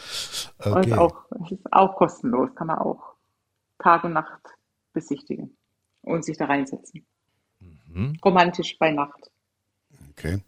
Okay. 0.59 0.69
Und 0.69 0.79
es 0.79 0.87
ist, 0.87 0.97
auch, 0.97 1.25
es 1.43 1.51
ist 1.51 1.73
auch 1.73 1.95
kostenlos, 1.97 2.55
kann 2.55 2.67
man 2.67 2.77
auch 2.77 3.08
Tag 3.79 4.03
und 4.03 4.13
Nacht 4.13 4.41
besichtigen 4.93 5.57
und 6.01 6.23
sich 6.23 6.37
da 6.37 6.45
reinsetzen. 6.45 7.05
Mhm. 7.59 8.17
Romantisch 8.23 8.77
bei 8.77 8.91
Nacht. 8.91 9.31
Okay. 10.11 10.43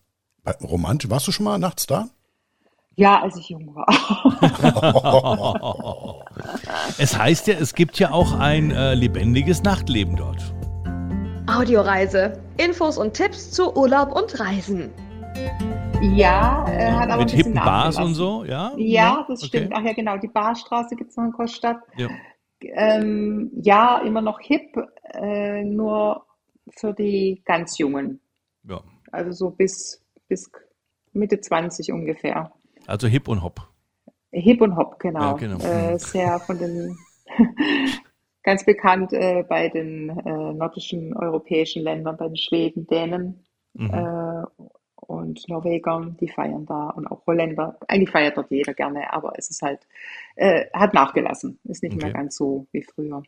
Romantisch, 0.61 1.09
warst 1.09 1.27
du 1.27 1.31
schon 1.31 1.45
mal 1.45 1.57
nachts 1.57 1.87
da? 1.87 2.09
Ja, 2.95 3.21
als 3.21 3.37
ich 3.37 3.49
jung 3.49 3.73
war. 3.73 3.87
es 6.97 7.17
heißt 7.17 7.47
ja, 7.47 7.55
es 7.55 7.73
gibt 7.73 7.97
ja 7.99 8.11
auch 8.11 8.37
ein 8.37 8.71
äh, 8.71 8.95
lebendiges 8.95 9.63
Nachtleben 9.63 10.17
dort. 10.17 10.53
Audioreise. 11.47 12.43
Infos 12.57 12.97
und 12.97 13.13
Tipps 13.13 13.51
zu 13.51 13.73
Urlaub 13.75 14.13
und 14.13 14.39
Reisen. 14.39 14.91
Ja, 16.01 16.65
äh, 16.67 16.91
hat 16.91 17.09
aber 17.09 17.23
Mit 17.23 17.31
hippen 17.31 17.53
Bars 17.53 17.97
und 17.97 18.15
so, 18.15 18.43
ja? 18.43 18.73
Ja, 18.75 19.25
das 19.27 19.39
okay. 19.39 19.47
stimmt. 19.47 19.73
Ach 19.75 19.83
ja, 19.83 19.93
genau, 19.93 20.17
die 20.17 20.27
Barstraße 20.27 20.95
gibt 20.95 21.11
es 21.11 21.17
noch 21.17 21.25
in 21.25 21.31
Koststadt. 21.31 21.77
Ja. 21.95 22.09
Ähm, 22.63 23.51
ja, 23.61 23.99
immer 23.99 24.21
noch 24.21 24.39
hip, 24.39 24.75
äh, 25.13 25.63
nur 25.63 26.25
für 26.69 26.93
die 26.93 27.41
ganz 27.45 27.77
Jungen. 27.77 28.21
Ja. 28.63 28.81
Also 29.11 29.31
so 29.31 29.49
bis, 29.51 30.03
bis 30.27 30.49
Mitte 31.13 31.39
20 31.39 31.91
ungefähr. 31.91 32.51
Also 32.87 33.07
hip 33.07 33.27
und 33.27 33.43
hop. 33.43 33.67
Hip 34.31 34.61
und 34.61 34.77
hop, 34.77 34.99
genau. 34.99 35.19
Ja, 35.19 35.33
genau. 35.33 35.59
Äh, 35.59 35.99
sehr 35.99 36.39
von 36.39 36.57
den 36.57 36.97
ganz 38.43 38.65
bekannt 38.65 39.13
äh, 39.13 39.43
bei 39.47 39.69
den 39.69 40.09
äh, 40.09 40.53
nordischen 40.53 41.15
europäischen 41.15 41.83
Ländern, 41.83 42.17
bei 42.17 42.27
den 42.27 42.37
Schweden, 42.37 42.87
Dänen 42.87 43.43
mhm. 43.73 43.91
Und 45.11 45.47
Norwegern, 45.49 46.15
die 46.19 46.29
feiern 46.29 46.65
da 46.65 46.89
und 46.89 47.05
auch 47.07 47.25
Holländer. 47.27 47.77
Eigentlich 47.87 48.09
feiert 48.09 48.37
dort 48.37 48.49
jeder 48.49 48.73
gerne, 48.73 49.11
aber 49.13 49.33
es 49.35 49.49
ist 49.49 49.61
halt, 49.61 49.85
äh, 50.35 50.65
hat 50.73 50.93
nachgelassen, 50.93 51.59
ist 51.65 51.83
nicht 51.83 51.95
okay. 51.95 52.05
mehr 52.05 52.13
ganz 52.13 52.37
so 52.37 52.67
wie 52.71 52.83
früher. 52.83 53.19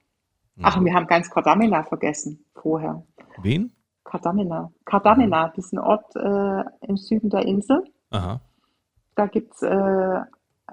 Mhm. 0.55 0.63
Ach, 0.63 0.77
und 0.77 0.85
wir 0.85 0.93
haben 0.93 1.07
ganz 1.07 1.29
Kardamina 1.29 1.83
vergessen 1.83 2.45
vorher. 2.55 3.03
Wen? 3.41 3.71
Kardamina. 4.03 4.71
Kardamina, 4.85 5.49
das 5.55 5.65
ist 5.65 5.73
ein 5.73 5.79
Ort 5.79 6.15
äh, 6.15 6.87
im 6.87 6.97
Süden 6.97 7.29
der 7.29 7.45
Insel. 7.45 7.83
Aha. 8.11 8.41
Da 9.15 9.27
gibt's, 9.27 9.61
äh, 9.61 10.21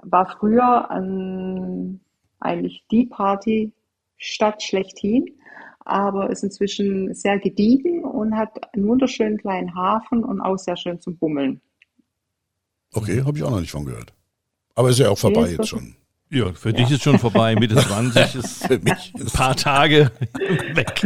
war 0.03 0.25
früher 0.39 0.89
ein, 0.89 2.01
eigentlich 2.39 2.85
die 2.89 3.05
Party 3.05 3.73
Stadt 4.17 4.61
schlechthin, 4.61 5.25
aber 5.85 6.29
ist 6.29 6.43
inzwischen 6.43 7.13
sehr 7.13 7.39
gediegen 7.39 8.03
und 8.03 8.35
hat 8.35 8.73
einen 8.73 8.87
wunderschönen 8.87 9.37
kleinen 9.37 9.75
Hafen 9.75 10.23
und 10.23 10.41
auch 10.41 10.57
sehr 10.57 10.77
schön 10.77 10.99
zum 10.99 11.17
Bummeln. 11.17 11.61
Okay, 12.93 13.23
habe 13.23 13.37
ich 13.37 13.43
auch 13.43 13.51
noch 13.51 13.61
nicht 13.61 13.71
von 13.71 13.85
gehört. 13.85 14.13
Aber 14.75 14.89
ist 14.89 14.99
ja 14.99 15.09
auch 15.09 15.17
vorbei 15.17 15.51
jetzt 15.51 15.67
schon. 15.67 15.95
Ja, 16.29 16.53
für 16.53 16.69
ja. 16.69 16.77
dich 16.77 16.91
ist 16.91 17.03
schon 17.03 17.19
vorbei. 17.19 17.55
Mitte 17.59 17.75
20 17.75 18.35
ist 18.35 18.65
für 18.65 18.79
mich 18.79 19.13
ein 19.15 19.25
paar 19.27 19.55
Tage 19.55 20.11
weg. 20.73 21.01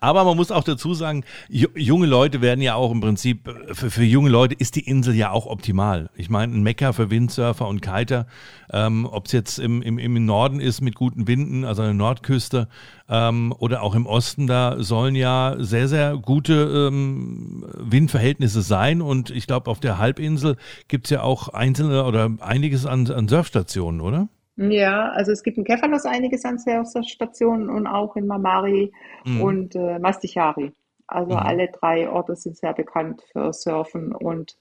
Aber 0.02 0.24
man 0.24 0.36
muss 0.36 0.50
auch 0.50 0.64
dazu 0.64 0.94
sagen, 0.94 1.22
junge 1.48 2.08
Leute 2.08 2.40
werden 2.40 2.60
ja 2.60 2.74
auch 2.74 2.90
im 2.90 3.00
Prinzip, 3.00 3.48
für, 3.72 3.88
für 3.88 4.02
junge 4.02 4.30
Leute 4.30 4.52
ist 4.52 4.74
die 4.74 4.80
Insel 4.80 5.14
ja 5.14 5.30
auch 5.30 5.46
optimal. 5.46 6.10
Ich 6.16 6.28
meine, 6.28 6.52
ein 6.52 6.64
Mecker 6.64 6.92
für 6.92 7.08
Windsurfer 7.08 7.68
und 7.68 7.82
Kiter, 7.82 8.26
ähm, 8.72 9.06
ob 9.08 9.26
es 9.26 9.32
jetzt 9.32 9.60
im, 9.60 9.80
im, 9.80 9.98
im 9.98 10.24
Norden 10.26 10.58
ist 10.58 10.80
mit 10.80 10.96
guten 10.96 11.28
Winden, 11.28 11.64
also 11.64 11.82
an 11.82 11.88
der 11.88 11.94
Nordküste, 11.94 12.66
ähm, 13.08 13.54
oder 13.56 13.84
auch 13.84 13.94
im 13.94 14.06
Osten, 14.06 14.48
da 14.48 14.82
sollen 14.82 15.14
ja 15.14 15.54
sehr, 15.60 15.86
sehr 15.86 16.16
gute 16.16 16.88
ähm, 16.90 17.64
Windverhältnisse 17.78 18.62
sein. 18.62 19.02
Und 19.02 19.30
ich 19.30 19.46
glaube, 19.46 19.70
auf 19.70 19.78
der 19.78 19.98
Halbinsel 19.98 20.56
gibt 20.88 21.06
es 21.06 21.10
ja 21.10 21.22
auch 21.22 21.46
einzelne 21.50 22.04
oder 22.06 22.28
einiges 22.40 22.86
an, 22.86 23.08
an 23.08 23.28
Surfstationen, 23.28 24.00
oder? 24.00 24.28
Ja, 24.70 25.10
also 25.10 25.32
es 25.32 25.42
gibt 25.42 25.58
in 25.58 25.64
Kefalos 25.64 26.04
einiges 26.04 26.44
an 26.44 26.58
Surfstationen 26.58 27.70
und 27.70 27.86
auch 27.86 28.16
in 28.16 28.26
Mamari 28.26 28.92
mhm. 29.24 29.40
und 29.42 29.74
äh, 29.74 29.98
Mastichari. 29.98 30.72
Also 31.06 31.32
mhm. 31.32 31.38
alle 31.38 31.68
drei 31.68 32.08
Orte 32.08 32.36
sind 32.36 32.56
sehr 32.56 32.72
bekannt 32.72 33.22
für 33.32 33.52
Surfen 33.52 34.14
und 34.14 34.56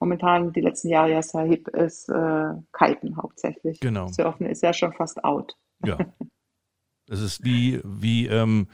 momentan 0.00 0.52
die 0.52 0.60
letzten 0.60 0.88
Jahre 0.88 1.12
ja 1.12 1.22
sehr 1.22 1.42
hip 1.42 1.68
ist 1.68 2.08
äh, 2.08 2.50
Kiten 2.72 3.16
hauptsächlich. 3.16 3.80
Genau. 3.80 4.08
Surfen 4.08 4.46
ist 4.46 4.62
ja 4.62 4.72
schon 4.72 4.92
fast 4.92 5.24
out. 5.24 5.56
Ja. 5.84 5.98
Es 7.10 7.20
ist 7.20 7.44
wie, 7.44 7.80
wie, 7.84 8.26
ähm, 8.28 8.66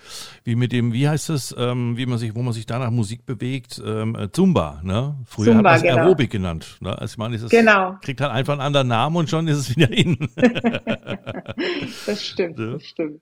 wie 0.45 0.55
mit 0.55 0.70
dem, 0.70 0.93
wie 0.93 1.09
heißt 1.09 1.31
es, 1.31 1.55
ähm, 1.59 1.97
wie 1.97 2.07
man 2.07 2.18
sich, 2.18 2.35
wo 2.37 2.43
man 2.43 2.53
sich 2.53 2.64
danach 2.64 2.91
Musik 2.93 3.26
bewegt, 3.26 3.83
ähm, 3.85 4.14
äh, 4.14 4.31
Zumba, 4.31 4.81
ne? 4.85 5.16
Früher 5.26 5.47
Zumba, 5.47 5.59
hat 5.59 5.64
man 5.64 5.74
es 5.74 5.83
genau. 5.83 5.97
Aerobik 6.05 6.31
genannt. 6.31 6.78
Ne? 6.81 6.97
Also 6.97 7.14
ich 7.14 7.18
meine, 7.18 7.35
es 7.35 7.49
genau. 7.49 7.97
kriegt 8.01 8.20
halt 8.20 8.31
einfach 8.31 8.53
einen 8.53 8.62
anderen 8.62 8.87
Namen 8.87 9.16
und 9.16 9.28
schon 9.28 9.49
ist 9.49 9.59
es 9.59 9.76
wieder 9.76 9.91
in. 9.91 10.16
das 12.07 12.24
stimmt, 12.24 12.59
ja. 12.59 12.72
das 12.72 12.85
stimmt. 12.85 13.20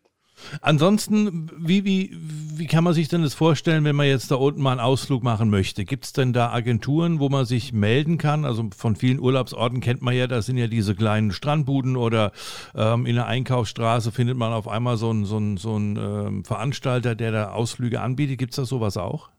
Ansonsten, 0.61 1.51
wie, 1.57 1.85
wie, 1.85 2.17
wie 2.55 2.67
kann 2.67 2.85
man 2.85 2.95
sich 2.95 3.09
denn 3.09 3.23
das 3.23 3.35
vorstellen, 3.35 3.85
wenn 3.85 3.97
man 3.97 4.07
jetzt 4.07 4.31
da 4.31 4.37
unten 4.37 4.63
mal 4.63 4.73
einen 4.73 4.81
Ausflug 4.81 5.23
machen 5.23 5.51
möchte? 5.51 5.85
Gibt 5.85 6.05
es 6.05 6.13
denn 6.13 6.33
da 6.33 6.51
Agenturen, 6.51 7.21
wo 7.21 7.29
man 7.29 7.45
sich 7.45 7.73
melden 7.73 8.19
kann? 8.19 8.45
Also 8.45 8.69
von 8.77 8.97
vielen 8.97 9.21
Urlaubsorten 9.21 9.81
kennt 9.81 10.03
man 10.03 10.15
ja, 10.15 10.27
da 10.27 10.43
sind 10.43 10.57
ja 10.57 10.67
diese 10.67 10.95
kleinen 10.95 11.33
Strandbuden 11.33 11.97
oder 11.97 12.33
ähm, 12.75 13.07
in 13.07 13.15
der 13.15 13.27
Einkaufsstraße 13.27 14.13
findet 14.13 14.37
man 14.37 14.53
auf 14.53 14.69
einmal 14.69 14.97
so 14.97 15.11
einen 15.11 15.25
so 15.25 15.37
einen, 15.37 15.57
so 15.57 15.75
einen 15.75 15.97
ähm, 15.97 16.45
Veranstalter, 16.45 17.15
der 17.15 17.33
da 17.33 17.51
Ausflüge 17.51 18.01
anbietet. 18.01 18.39
Gibt 18.39 18.53
es 18.53 18.57
da 18.57 18.65
sowas 18.65 18.97
auch? 18.97 19.31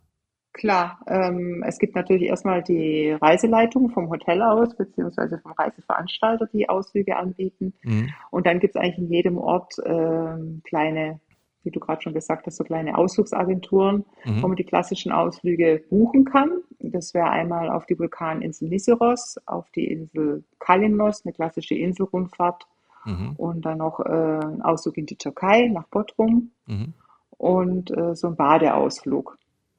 Klar, 0.52 1.00
ähm, 1.08 1.64
es 1.66 1.78
gibt 1.78 1.96
natürlich 1.96 2.24
erstmal 2.24 2.64
die 2.64 3.12
Reiseleitung 3.12 3.90
vom 3.92 4.10
Hotel 4.10 4.42
aus, 4.42 4.76
beziehungsweise 4.76 5.38
vom 5.38 5.52
Reiseveranstalter, 5.52 6.48
die 6.48 6.68
Ausflüge 6.68 7.18
anbieten. 7.18 7.74
Mhm. 7.84 8.10
Und 8.32 8.48
dann 8.48 8.60
gibt 8.60 8.76
es 8.76 8.82
eigentlich 8.82 8.98
in 8.98 9.14
jedem 9.14 9.38
Ort 9.38 9.76
ähm, 9.86 10.62
kleine, 10.64 11.20
wie 11.64 11.70
du 11.70 11.80
gerade 11.80 12.02
schon 12.02 12.16
gesagt 12.16 12.48
hast, 12.48 12.58
so 12.58 12.64
kleine 12.64 12.98
Ausflugsagenturen, 12.98 14.06
mhm. 14.26 14.42
wo 14.42 14.48
man 14.48 14.56
die 14.56 14.64
klassischen 14.64 15.12
Ausflüge 15.12 15.84
buchen 15.90 16.26
kann. 16.26 16.50
Das 16.80 17.14
wäre 17.14 17.30
einmal 17.30 17.70
auf 17.70 17.86
die 17.86 18.00
Vulkaninsel 18.00 18.70
Nisyros, 18.70 19.38
auf 19.46 19.70
die 19.72 19.86
Insel 19.86 20.44
Kalimnos, 20.58 21.26
eine 21.26 21.34
klassische 21.34 21.76
Inselrundfahrt. 21.76 22.66
Mhm. 23.06 23.36
Und 23.38 23.62
dann 23.66 23.78
noch 23.78 24.00
äh, 24.00 24.10
ein 24.10 24.62
Ausflug 24.64 24.98
in 24.98 25.06
die 25.06 25.16
Türkei 25.16 25.68
nach 25.68 25.88
Bodrum 25.88 26.52
mhm. 26.66 26.94
und 27.38 27.96
äh, 27.96 28.16
so 28.16 28.28
ein 28.28 28.36
Badeausflug. 28.36 29.38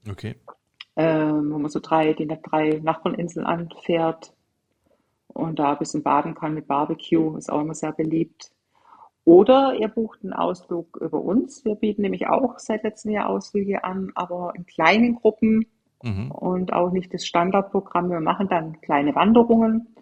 Okay 0.09 0.37
ähm, 0.97 1.53
wo 1.53 1.59
man 1.59 1.71
so 1.71 1.81
drei, 1.81 2.13
die 2.13 2.27
drei 2.27 2.81
Nachbarninseln 2.83 3.47
anfährt 3.47 4.35
und 5.29 5.59
da 5.59 5.73
ein 5.73 5.79
bisschen 5.79 6.03
baden 6.03 6.35
kann 6.35 6.55
mit 6.55 6.67
Barbecue, 6.67 7.37
ist 7.37 7.51
auch 7.51 7.61
immer 7.61 7.75
sehr 7.75 7.93
beliebt. 7.93 8.51
Oder 9.25 9.75
ihr 9.75 9.89
bucht 9.89 10.21
einen 10.23 10.33
Ausflug 10.33 10.97
über 11.01 11.21
uns. 11.21 11.65
Wir 11.65 11.75
bieten 11.75 12.03
nämlich 12.03 12.27
auch 12.27 12.59
seit 12.59 12.83
letztem 12.83 13.13
Jahr 13.13 13.29
Ausflüge 13.29 13.85
an, 13.85 14.11
aber 14.15 14.53
in 14.57 14.67
kleinen 14.67 15.17
Gruppen 15.17 15.67
mhm. 16.03 16.31
und 16.31 16.73
auch 16.73 16.91
nicht 16.91 17.13
das 17.15 17.27
Standardprogramm. 17.27 18.11
Wir 18.11 18.21
machen 18.21 18.49
dann 18.49 18.81
kleine 18.81 19.15
Wanderungen 19.15 19.95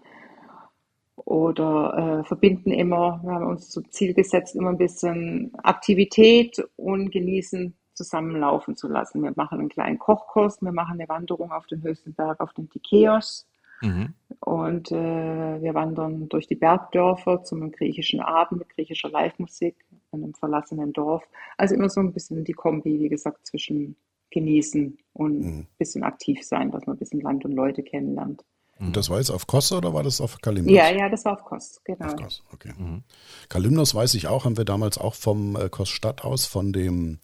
oder 1.17 2.21
äh, 2.21 2.25
verbinden 2.25 2.71
immer, 2.71 3.21
wir 3.23 3.33
haben 3.33 3.49
uns 3.49 3.69
zum 3.69 3.91
Ziel 3.91 4.15
gesetzt, 4.15 4.57
immer 4.57 4.71
ein 4.71 4.79
bisschen 4.79 5.53
Aktivität 5.63 6.65
und 6.77 7.11
genießen 7.11 7.77
zusammenlaufen 7.99 8.77
zu 8.77 8.89
lassen. 8.89 9.23
Wir 9.23 9.33
machen 9.37 9.61
einen 9.61 9.69
kleinen 9.69 9.99
Kochkurs, 9.99 10.63
wir 10.63 10.73
machen 10.73 10.95
eine 10.95 11.09
Wanderung 11.09 11.53
auf 11.53 11.67
den 11.67 11.83
höchsten 11.83 12.15
Berg, 12.15 12.41
auf 12.41 12.55
den 12.55 12.71
Tikeos. 12.71 13.47
Mhm. 13.83 14.15
Und 14.41 14.91
äh, 14.91 15.63
wir 15.63 15.75
wandern 15.75 16.29
durch 16.29 16.47
die 16.47 16.57
Bergdörfer 16.57 17.45
zum 17.45 17.71
griechischen 17.71 18.21
Abend 18.21 18.61
mit 18.61 18.69
griechischer 18.71 19.11
Live-Musik 19.11 19.77
in 20.13 20.25
einem 20.25 20.35
verlassenen 20.35 20.93
Dorf. 20.93 21.25
Also 21.57 21.75
immer 21.75 21.89
so 21.89 22.01
ein 22.01 22.13
bisschen 22.13 22.45
die 22.45 22.55
Kombi, 22.55 23.01
wie 23.01 23.09
gesagt, 23.09 23.47
zwischen 23.47 23.97
genießen 24.31 24.99
und 25.13 25.41
ein 25.41 25.57
mhm. 25.59 25.67
bisschen 25.79 26.03
aktiv 26.03 26.45
sein, 26.45 26.71
dass 26.71 26.87
man 26.87 26.97
ein 26.97 26.99
bisschen 26.99 27.21
Land 27.21 27.45
und 27.45 27.53
Leute 27.53 27.83
kennenlernt. 27.83 28.45
Und 28.81 28.97
das 28.97 29.11
war 29.11 29.19
jetzt 29.19 29.31
auf 29.31 29.47
Kos 29.47 29.73
oder 29.73 29.93
war 29.93 30.05
das 30.05 30.21
auf 30.21 30.41
Kalymnos? 30.41 30.73
Ja, 30.73 30.89
ja, 30.91 31.09
das 31.09 31.25
war 31.25 31.33
auf 31.33 31.45
Kos, 31.45 31.81
genau. 31.85 32.07
Auf 32.07 32.17
Kos, 32.17 32.43
okay. 32.53 32.73
Mhm. 32.79 33.03
Kalymnos 33.49 33.95
weiß 33.95 34.15
ich 34.15 34.29
auch, 34.29 34.45
haben 34.45 34.57
wir 34.57 34.65
damals 34.65 34.99
auch 34.99 35.15
vom 35.15 35.57
äh, 35.57 35.69
Kos 35.69 35.89
Stadt 35.89 36.25
aus, 36.25 36.47
von 36.47 36.73
dem 36.73 37.19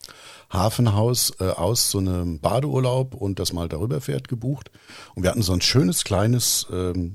Hafenhaus 0.51 1.33
äh, 1.41 1.45
aus 1.45 1.91
so 1.91 1.99
einen 1.99 2.41
Badeurlaub 2.41 3.15
und 3.15 3.39
das 3.39 3.53
mal 3.53 3.69
darüber 3.69 4.01
fährt 4.01 4.29
gebucht. 4.29 4.71
Und 5.15 5.23
wir 5.23 5.31
hatten 5.31 5.43
so 5.43 5.53
ein 5.53 5.61
schönes 5.61 6.03
kleines 6.03 6.67
ähm, 6.73 7.15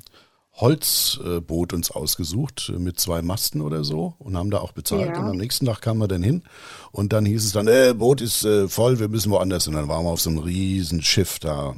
Holzboot 0.54 1.74
äh, 1.74 1.76
uns 1.76 1.92
ausgesucht 1.92 2.72
äh, 2.74 2.80
mit 2.80 3.00
zwei 3.00 3.22
Masten 3.22 3.62
oder 3.62 3.84
so 3.84 4.16
und 4.20 4.38
haben 4.38 4.52
da 4.52 4.60
auch 4.60 4.72
bezahlt. 4.72 5.16
Ja. 5.16 5.20
Und 5.20 5.30
am 5.30 5.38
nächsten 5.38 5.66
Tag 5.66 5.82
kamen 5.82 6.00
wir 6.00 6.08
dann 6.08 6.24
hin 6.24 6.44
und 6.92 7.14
dann 7.14 7.26
hieß 7.26 7.46
es 7.46 7.52
dann, 7.52 7.68
äh, 7.68 7.94
Boot 7.94 8.22
ist 8.22 8.46
äh, 8.46 8.68
voll, 8.68 9.00
wir 9.00 9.10
müssen 9.10 9.32
woanders. 9.32 9.68
Und 9.68 9.74
dann 9.74 9.88
waren 9.88 10.06
wir 10.06 10.12
auf 10.12 10.22
so 10.22 10.30
einem 10.30 10.40
riesen 10.40 11.02
Schiff 11.02 11.40
da 11.40 11.76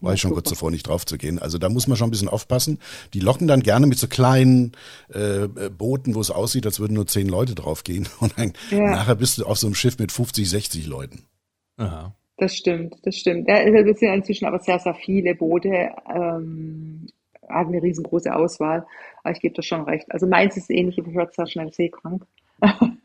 war 0.00 0.14
ich 0.14 0.20
schon 0.20 0.32
kurz 0.32 0.50
davor, 0.50 0.70
nicht 0.70 0.86
drauf 0.86 1.06
zu 1.06 1.18
gehen. 1.18 1.38
Also 1.38 1.58
da 1.58 1.68
muss 1.68 1.86
man 1.86 1.96
schon 1.96 2.08
ein 2.08 2.10
bisschen 2.10 2.28
aufpassen. 2.28 2.78
Die 3.14 3.20
locken 3.20 3.46
dann 3.46 3.62
gerne 3.62 3.86
mit 3.86 3.98
so 3.98 4.08
kleinen 4.08 4.72
äh, 5.12 5.44
äh 5.44 5.70
Booten, 5.70 6.14
wo 6.14 6.20
es 6.20 6.30
aussieht, 6.30 6.66
als 6.66 6.80
würden 6.80 6.94
nur 6.94 7.06
zehn 7.06 7.28
Leute 7.28 7.54
draufgehen. 7.54 8.08
Und 8.20 8.38
dann 8.38 8.52
ja. 8.70 8.90
nachher 8.90 9.16
bist 9.16 9.38
du 9.38 9.44
auf 9.44 9.58
so 9.58 9.66
einem 9.66 9.74
Schiff 9.74 9.98
mit 9.98 10.12
50, 10.12 10.48
60 10.48 10.86
Leuten. 10.86 11.24
Aha. 11.76 12.14
Das 12.38 12.54
stimmt, 12.54 12.96
das 13.02 13.16
stimmt. 13.16 13.48
Ja, 13.48 13.56
es 13.60 13.98
sind 13.98 14.12
inzwischen 14.12 14.46
aber 14.46 14.58
sehr, 14.58 14.78
sehr 14.78 14.94
viele 14.94 15.34
Boote. 15.34 15.90
Ähm, 16.14 17.06
hat 17.48 17.68
eine 17.68 17.82
riesengroße 17.82 18.34
Auswahl. 18.34 18.86
Aber 19.22 19.34
ich 19.34 19.40
gebe 19.40 19.54
das 19.54 19.64
schon 19.64 19.82
recht. 19.82 20.06
Also 20.10 20.26
meins 20.26 20.56
ist 20.56 20.70
ähnlich, 20.70 20.98
ich 20.98 21.14
werde 21.14 21.32
sehr 21.34 21.46
schnell 21.46 21.72
seekrank. 21.72 22.26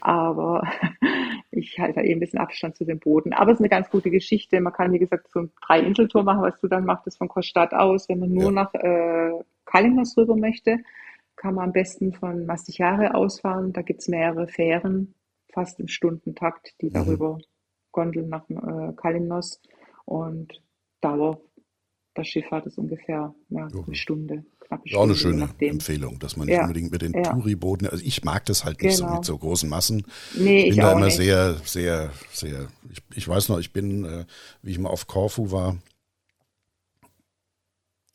aber 0.00 0.66
ich 1.50 1.78
halte 1.78 2.00
eben 2.00 2.18
ein 2.18 2.20
bisschen 2.20 2.38
Abstand 2.38 2.76
zu 2.76 2.84
dem 2.84 2.98
Boden. 2.98 3.32
Aber 3.32 3.50
es 3.50 3.56
ist 3.56 3.60
eine 3.60 3.68
ganz 3.68 3.90
gute 3.90 4.10
Geschichte. 4.10 4.60
Man 4.60 4.72
kann, 4.72 4.92
wie 4.92 4.98
gesagt, 4.98 5.28
so 5.32 5.40
ein 5.40 5.52
Drei-Insel-Tour 5.66 6.22
machen, 6.22 6.42
was 6.42 6.60
du 6.60 6.68
dann 6.68 6.84
machst, 6.84 7.06
das 7.06 7.16
von 7.16 7.28
Koststadt 7.28 7.74
aus. 7.74 8.08
Wenn 8.08 8.20
man 8.20 8.32
nur 8.32 8.44
ja. 8.46 8.50
nach 8.50 8.74
äh, 8.74 9.32
Kalingos 9.64 10.16
rüber 10.16 10.36
möchte, 10.36 10.78
kann 11.36 11.54
man 11.54 11.66
am 11.66 11.72
besten 11.72 12.12
von 12.12 12.46
Mastichare 12.46 13.14
ausfahren. 13.14 13.72
Da 13.72 13.82
gibt 13.82 14.00
es 14.00 14.08
mehrere 14.08 14.48
Fähren, 14.48 15.14
fast 15.52 15.80
im 15.80 15.88
Stundentakt, 15.88 16.74
die 16.80 16.86
mhm. 16.86 16.94
darüber 16.94 17.38
gondeln 17.92 18.28
nach 18.28 18.48
äh, 18.50 18.92
Kalymnos. 18.94 19.60
Und 20.04 20.62
Dauer 21.00 21.40
der 22.16 22.24
Schifffahrt 22.24 22.66
ist 22.66 22.78
ungefähr 22.78 23.34
ja, 23.48 23.66
eine 23.66 23.94
Stunde 23.94 24.44
knappe 24.68 24.88
Stunde. 24.88 24.98
Auch 24.98 25.04
eine 25.04 25.16
schöne 25.16 25.48
Empfehlung, 25.60 26.18
dass 26.18 26.36
man 26.36 26.46
nicht 26.46 26.56
ja. 26.56 26.62
unbedingt 26.62 26.92
mit 26.92 27.02
den 27.02 27.14
ja. 27.14 27.22
Touri-Booten, 27.22 27.86
also 27.88 28.04
ich 28.04 28.24
mag 28.24 28.44
das 28.46 28.64
halt 28.64 28.82
nicht 28.82 28.98
genau. 28.98 29.08
so 29.08 29.14
mit 29.16 29.24
so 29.24 29.38
großen 29.38 29.68
Massen. 29.68 30.04
Nee, 30.34 30.64
ich 30.64 30.76
bin 30.76 30.80
da 30.80 30.92
immer 30.92 31.06
nicht. 31.06 31.16
sehr, 31.16 31.56
sehr, 31.64 32.10
sehr, 32.32 32.68
ich, 32.90 33.02
ich 33.14 33.28
weiß 33.28 33.48
noch, 33.48 33.58
ich 33.58 33.72
bin, 33.72 34.04
äh, 34.04 34.24
wie 34.62 34.72
ich 34.72 34.78
mal 34.78 34.90
auf 34.90 35.06
Korfu 35.06 35.50
war, 35.50 35.76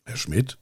Herr 0.05 0.17
Schmidt? 0.17 0.57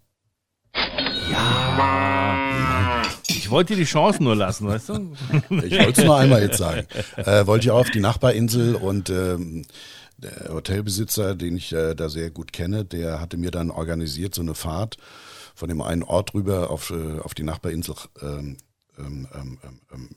Ja. 1.31 3.01
Ich 3.27 3.49
wollte 3.49 3.73
dir 3.73 3.79
die 3.79 3.85
Chance 3.85 4.23
nur 4.23 4.35
lassen, 4.35 4.67
weißt 4.67 4.89
du? 4.89 5.13
ich 5.63 5.77
wollte 5.79 6.01
es 6.01 6.05
nur 6.05 6.17
einmal 6.17 6.41
jetzt 6.43 6.57
sagen. 6.57 6.85
Äh, 7.17 7.47
wollte 7.47 7.65
ich 7.65 7.71
auch 7.71 7.79
auf 7.79 7.89
die 7.89 7.99
Nachbarinsel 7.99 8.75
und 8.75 9.09
ähm, 9.09 9.65
der 10.17 10.53
Hotelbesitzer, 10.53 11.35
den 11.35 11.57
ich 11.57 11.73
äh, 11.73 11.95
da 11.95 12.07
sehr 12.07 12.29
gut 12.29 12.53
kenne, 12.53 12.85
der 12.85 13.19
hatte 13.19 13.37
mir 13.37 13.51
dann 13.51 13.71
organisiert 13.71 14.35
so 14.35 14.41
eine 14.41 14.53
Fahrt 14.53 14.97
von 15.61 15.69
dem 15.69 15.83
einen 15.83 16.01
Ort 16.01 16.33
rüber 16.33 16.71
auf, 16.71 16.89
äh, 16.89 17.19
auf 17.19 17.35
die 17.35 17.43
Nachbarinsel 17.43 17.93
ähm, 18.23 18.57
ähm, 18.97 19.27
ähm, 19.31 19.59
ähm, 19.63 19.79
ähm 19.93 20.09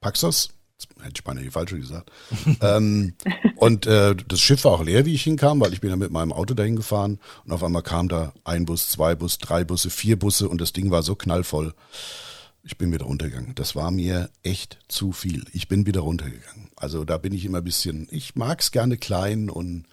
Paxos. 0.00 0.50
Hätte 1.00 1.14
ich 1.16 1.24
beinahe 1.24 1.42
die 1.42 1.50
falsche 1.50 1.80
gesagt. 1.80 2.12
ähm, 2.60 3.14
und 3.56 3.86
äh, 3.86 4.14
das 4.14 4.40
Schiff 4.40 4.62
war 4.62 4.70
auch 4.70 4.84
leer, 4.84 5.04
wie 5.04 5.14
ich 5.14 5.24
hinkam, 5.24 5.58
weil 5.58 5.72
ich 5.72 5.80
bin 5.80 5.90
ja 5.90 5.96
mit 5.96 6.12
meinem 6.12 6.32
Auto 6.32 6.54
dahin 6.54 6.76
gefahren 6.76 7.18
und 7.44 7.50
auf 7.50 7.64
einmal 7.64 7.82
kam 7.82 8.08
da 8.08 8.32
ein 8.44 8.66
Bus, 8.66 8.88
zwei 8.88 9.16
Bus, 9.16 9.38
drei 9.38 9.64
Busse, 9.64 9.90
vier 9.90 10.16
Busse 10.16 10.48
und 10.48 10.60
das 10.60 10.72
Ding 10.72 10.92
war 10.92 11.02
so 11.02 11.16
knallvoll. 11.16 11.74
Ich 12.62 12.78
bin 12.78 12.92
wieder 12.92 13.06
runtergegangen. 13.06 13.56
Das 13.56 13.74
war 13.74 13.90
mir 13.90 14.30
echt 14.44 14.78
zu 14.86 15.10
viel. 15.10 15.44
Ich 15.52 15.66
bin 15.66 15.86
wieder 15.86 16.02
runtergegangen. 16.02 16.70
Also 16.76 17.04
da 17.04 17.18
bin 17.18 17.32
ich 17.32 17.44
immer 17.44 17.58
ein 17.58 17.64
bisschen, 17.64 18.06
ich 18.12 18.36
mag 18.36 18.60
es 18.60 18.70
gerne 18.70 18.96
klein 18.96 19.50
und 19.50 19.86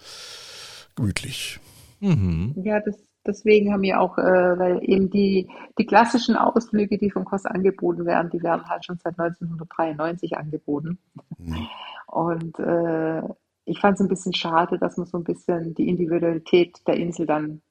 gemütlich. 0.94 1.58
Mhm. 1.98 2.54
Ja, 2.62 2.78
das, 2.78 2.94
Deswegen 3.26 3.72
haben 3.72 3.82
wir 3.82 4.00
auch, 4.00 4.18
äh, 4.18 4.58
weil 4.58 4.80
eben 4.82 5.10
die, 5.10 5.48
die 5.78 5.86
klassischen 5.86 6.36
Ausflüge, 6.36 6.98
die 6.98 7.10
von 7.10 7.24
Kos 7.24 7.46
angeboten 7.46 8.04
werden, 8.04 8.30
die 8.30 8.42
werden 8.42 8.68
halt 8.68 8.84
schon 8.84 8.98
seit 8.98 9.18
1993 9.18 10.36
angeboten. 10.36 10.98
Mhm. 11.38 11.68
Und 12.06 12.58
äh, 12.58 13.22
ich 13.64 13.78
fand 13.78 13.94
es 13.94 14.00
ein 14.00 14.08
bisschen 14.08 14.34
schade, 14.34 14.78
dass 14.78 14.96
man 14.96 15.06
so 15.06 15.18
ein 15.18 15.24
bisschen 15.24 15.74
die 15.74 15.88
Individualität 15.88 16.80
der 16.86 16.96
Insel 16.96 17.26
dann 17.26 17.62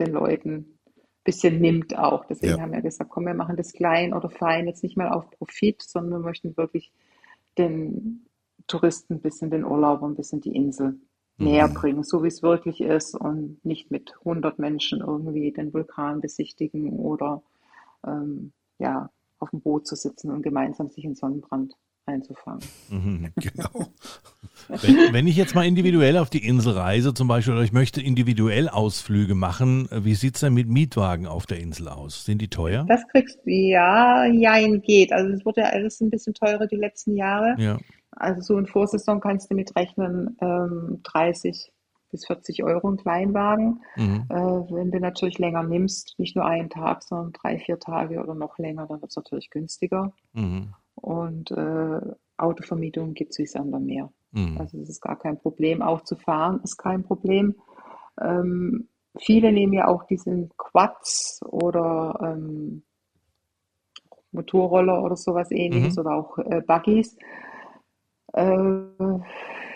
den 0.00 0.12
Leuten 0.12 0.50
ein 0.50 0.78
bisschen 1.24 1.60
nimmt 1.60 1.96
auch. 1.96 2.24
Deswegen 2.24 2.56
ja. 2.56 2.60
haben 2.60 2.72
wir 2.72 2.82
gesagt, 2.82 3.10
komm, 3.10 3.26
wir 3.26 3.34
machen 3.34 3.56
das 3.56 3.72
klein 3.72 4.12
oder 4.12 4.30
fein, 4.30 4.66
jetzt 4.66 4.82
nicht 4.82 4.96
mal 4.96 5.10
auf 5.10 5.30
Profit, 5.30 5.82
sondern 5.82 6.20
wir 6.20 6.26
möchten 6.26 6.56
wirklich 6.56 6.92
den 7.56 8.26
Touristen 8.66 9.14
ein 9.14 9.20
bisschen, 9.20 9.50
den 9.50 9.64
Urlaubern 9.64 10.12
ein 10.12 10.16
bisschen 10.16 10.40
die 10.40 10.54
Insel 10.54 11.00
näher 11.38 11.68
mhm. 11.68 11.74
bringen, 11.74 12.02
so 12.02 12.22
wie 12.22 12.28
es 12.28 12.42
wirklich 12.42 12.80
ist 12.80 13.14
und 13.14 13.64
nicht 13.64 13.90
mit 13.90 14.14
100 14.20 14.58
Menschen 14.58 15.00
irgendwie 15.00 15.52
den 15.52 15.72
Vulkan 15.72 16.20
besichtigen 16.20 16.90
oder 16.90 17.42
ähm, 18.06 18.52
ja, 18.78 19.10
auf 19.38 19.50
dem 19.50 19.60
Boot 19.60 19.86
zu 19.86 19.96
sitzen 19.96 20.30
und 20.30 20.42
gemeinsam 20.42 20.88
sich 20.88 21.04
in 21.04 21.14
Sonnenbrand 21.14 21.74
einzufangen. 22.06 22.60
Mhm, 22.90 23.32
genau. 23.36 23.88
wenn, 24.68 25.12
wenn, 25.12 25.26
ich 25.26 25.36
jetzt 25.36 25.54
mal 25.54 25.66
individuell 25.66 26.16
auf 26.16 26.30
die 26.30 26.44
Insel 26.44 26.72
reise 26.72 27.14
zum 27.14 27.28
Beispiel 27.28 27.54
oder 27.54 27.62
ich 27.62 27.72
möchte 27.72 28.00
individuell 28.00 28.68
Ausflüge 28.68 29.34
machen, 29.34 29.88
wie 29.92 30.14
sieht 30.14 30.34
es 30.34 30.40
denn 30.40 30.54
mit 30.54 30.68
Mietwagen 30.68 31.26
auf 31.26 31.46
der 31.46 31.60
Insel 31.60 31.88
aus? 31.88 32.24
Sind 32.24 32.40
die 32.40 32.48
teuer? 32.48 32.84
Das 32.88 33.06
kriegst 33.08 33.38
du, 33.44 33.50
ja, 33.50 34.24
jein 34.26 34.80
geht. 34.80 35.12
Also 35.12 35.32
es 35.32 35.44
wurde 35.44 35.60
ja 35.60 35.68
alles 35.68 36.00
ein 36.00 36.10
bisschen 36.10 36.34
teurer 36.34 36.66
die 36.66 36.76
letzten 36.76 37.14
Jahre. 37.14 37.54
Ja. 37.58 37.78
Also 38.10 38.40
so 38.40 38.58
in 38.58 38.66
Vorsaison 38.66 39.20
kannst 39.20 39.50
du 39.50 39.54
mit 39.54 39.74
rechnen 39.76 40.36
ähm, 40.40 41.00
30 41.04 41.72
bis 42.10 42.26
40 42.26 42.62
Euro 42.64 42.88
ein 42.88 42.96
Kleinwagen. 42.96 43.82
Mhm. 43.96 44.24
Äh, 44.28 44.34
wenn 44.34 44.90
du 44.90 45.00
natürlich 45.00 45.38
länger 45.38 45.62
nimmst, 45.62 46.14
nicht 46.18 46.36
nur 46.36 46.46
einen 46.46 46.70
Tag, 46.70 47.02
sondern 47.02 47.32
drei, 47.32 47.58
vier 47.58 47.78
Tage 47.78 48.20
oder 48.22 48.34
noch 48.34 48.58
länger, 48.58 48.86
dann 48.86 49.00
wird 49.00 49.10
es 49.10 49.16
natürlich 49.16 49.50
günstiger. 49.50 50.12
Mhm. 50.32 50.74
Und 50.94 51.50
äh, 51.50 52.00
Autovermietung 52.36 53.14
gibt 53.14 53.32
es 53.32 53.38
wie 53.38 53.46
Sand 53.46 53.74
am 53.74 53.84
Meer. 53.84 54.10
Mhm. 54.32 54.58
Also 54.58 54.78
das 54.78 54.88
ist 54.88 55.00
gar 55.00 55.18
kein 55.18 55.38
Problem. 55.38 55.82
Auch 55.82 56.02
zu 56.02 56.16
fahren 56.16 56.60
ist 56.62 56.76
kein 56.76 57.04
Problem. 57.04 57.56
Ähm, 58.20 58.88
viele 59.18 59.52
nehmen 59.52 59.74
ja 59.74 59.88
auch 59.88 60.04
diesen 60.04 60.50
Quads 60.56 61.40
oder 61.44 62.18
ähm, 62.22 62.82
Motorroller 64.32 65.02
oder 65.02 65.16
sowas 65.16 65.50
ähnliches 65.50 65.96
mhm. 65.96 66.00
oder 66.00 66.14
auch 66.14 66.38
äh, 66.38 66.62
Buggies. 66.66 67.16
Äh, 68.32 69.20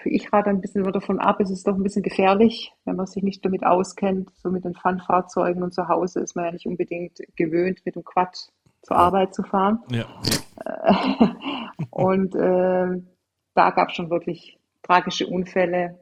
ich 0.05 0.33
rate 0.33 0.51
ein 0.51 0.61
bisschen 0.61 0.85
davon 0.93 1.21
ab, 1.21 1.41
es 1.41 1.51
ist 1.51 1.67
doch 1.67 1.75
ein 1.75 1.83
bisschen 1.83 2.03
gefährlich, 2.03 2.73
wenn 2.85 2.97
man 2.97 3.07
sich 3.07 3.23
nicht 3.23 3.45
damit 3.45 3.65
auskennt. 3.65 4.31
So 4.37 4.51
mit 4.51 4.65
den 4.65 4.75
Fun-Fahrzeugen 4.75 5.63
und 5.63 5.73
zu 5.73 5.89
Hause 5.89 6.21
ist 6.21 6.35
man 6.35 6.47
ja 6.47 6.53
nicht 6.53 6.67
unbedingt 6.67 7.19
gewöhnt, 7.37 7.81
mit 7.85 7.95
dem 7.95 8.05
Quad 8.05 8.37
zur 8.83 8.97
Arbeit 8.97 9.35
zu 9.35 9.43
fahren. 9.43 9.81
Ja. 9.91 10.07
und 11.91 12.35
äh, 12.35 13.03
da 13.55 13.71
gab 13.71 13.89
es 13.89 13.95
schon 13.95 14.11
wirklich 14.11 14.59
tragische 14.83 15.27
Unfälle. 15.27 15.99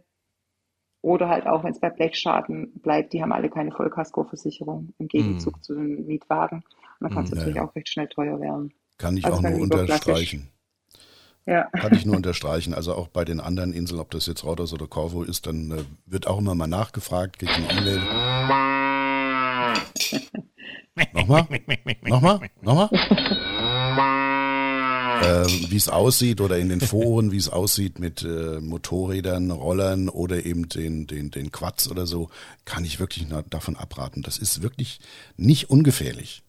Oder 1.02 1.30
halt 1.30 1.46
auch, 1.46 1.64
wenn 1.64 1.72
es 1.72 1.80
bei 1.80 1.88
Blechschaden 1.88 2.78
bleibt, 2.82 3.14
die 3.14 3.22
haben 3.22 3.32
alle 3.32 3.48
keine 3.48 3.72
Vollkaskoversicherung 3.72 4.92
im 4.98 5.08
Gegenzug 5.08 5.56
mm. 5.56 5.62
zu 5.62 5.74
den 5.74 6.06
Mietwagen. 6.06 6.58
Und 6.58 6.64
dann 7.00 7.10
kann 7.10 7.24
es 7.24 7.30
mm, 7.30 7.36
natürlich 7.36 7.56
ja. 7.56 7.64
auch 7.64 7.74
recht 7.74 7.88
schnell 7.88 8.08
teuer 8.08 8.38
werden. 8.38 8.74
Kann 8.98 9.16
ich 9.16 9.24
also 9.24 9.38
auch 9.38 9.42
nur 9.42 9.60
unterstreichen. 9.60 10.50
Ja. 11.46 11.64
Kann 11.72 11.94
ich 11.94 12.04
nur 12.06 12.16
unterstreichen. 12.16 12.74
Also 12.74 12.94
auch 12.94 13.08
bei 13.08 13.24
den 13.24 13.40
anderen 13.40 13.72
Inseln, 13.72 14.00
ob 14.00 14.10
das 14.10 14.26
jetzt 14.26 14.44
Rhodos 14.44 14.72
oder 14.72 14.86
Corvo 14.86 15.22
ist, 15.22 15.46
dann 15.46 15.70
äh, 15.70 15.84
wird 16.06 16.26
auch 16.26 16.38
immer 16.38 16.54
mal 16.54 16.66
nachgefragt, 16.66 17.38
kriegt 17.38 17.52
eine 17.52 17.70
E-Mail. 17.80 18.00
Nochmal? 21.14 21.46
Nochmal? 22.02 22.40
Nochmal? 22.62 22.88
äh, 25.22 25.46
wie 25.70 25.76
es 25.76 25.88
aussieht 25.88 26.40
oder 26.40 26.58
in 26.58 26.68
den 26.68 26.80
Foren, 26.80 27.32
wie 27.32 27.36
es 27.36 27.48
aussieht 27.48 27.98
mit 27.98 28.22
äh, 28.22 28.60
Motorrädern, 28.60 29.50
Rollern 29.50 30.08
oder 30.08 30.44
eben 30.44 30.68
den, 30.68 31.06
den, 31.06 31.30
den 31.30 31.50
Quads 31.50 31.90
oder 31.90 32.06
so, 32.06 32.28
kann 32.64 32.84
ich 32.84 33.00
wirklich 33.00 33.26
davon 33.48 33.76
abraten. 33.76 34.22
Das 34.22 34.38
ist 34.38 34.62
wirklich 34.62 35.00
nicht 35.36 35.70
ungefährlich. 35.70 36.42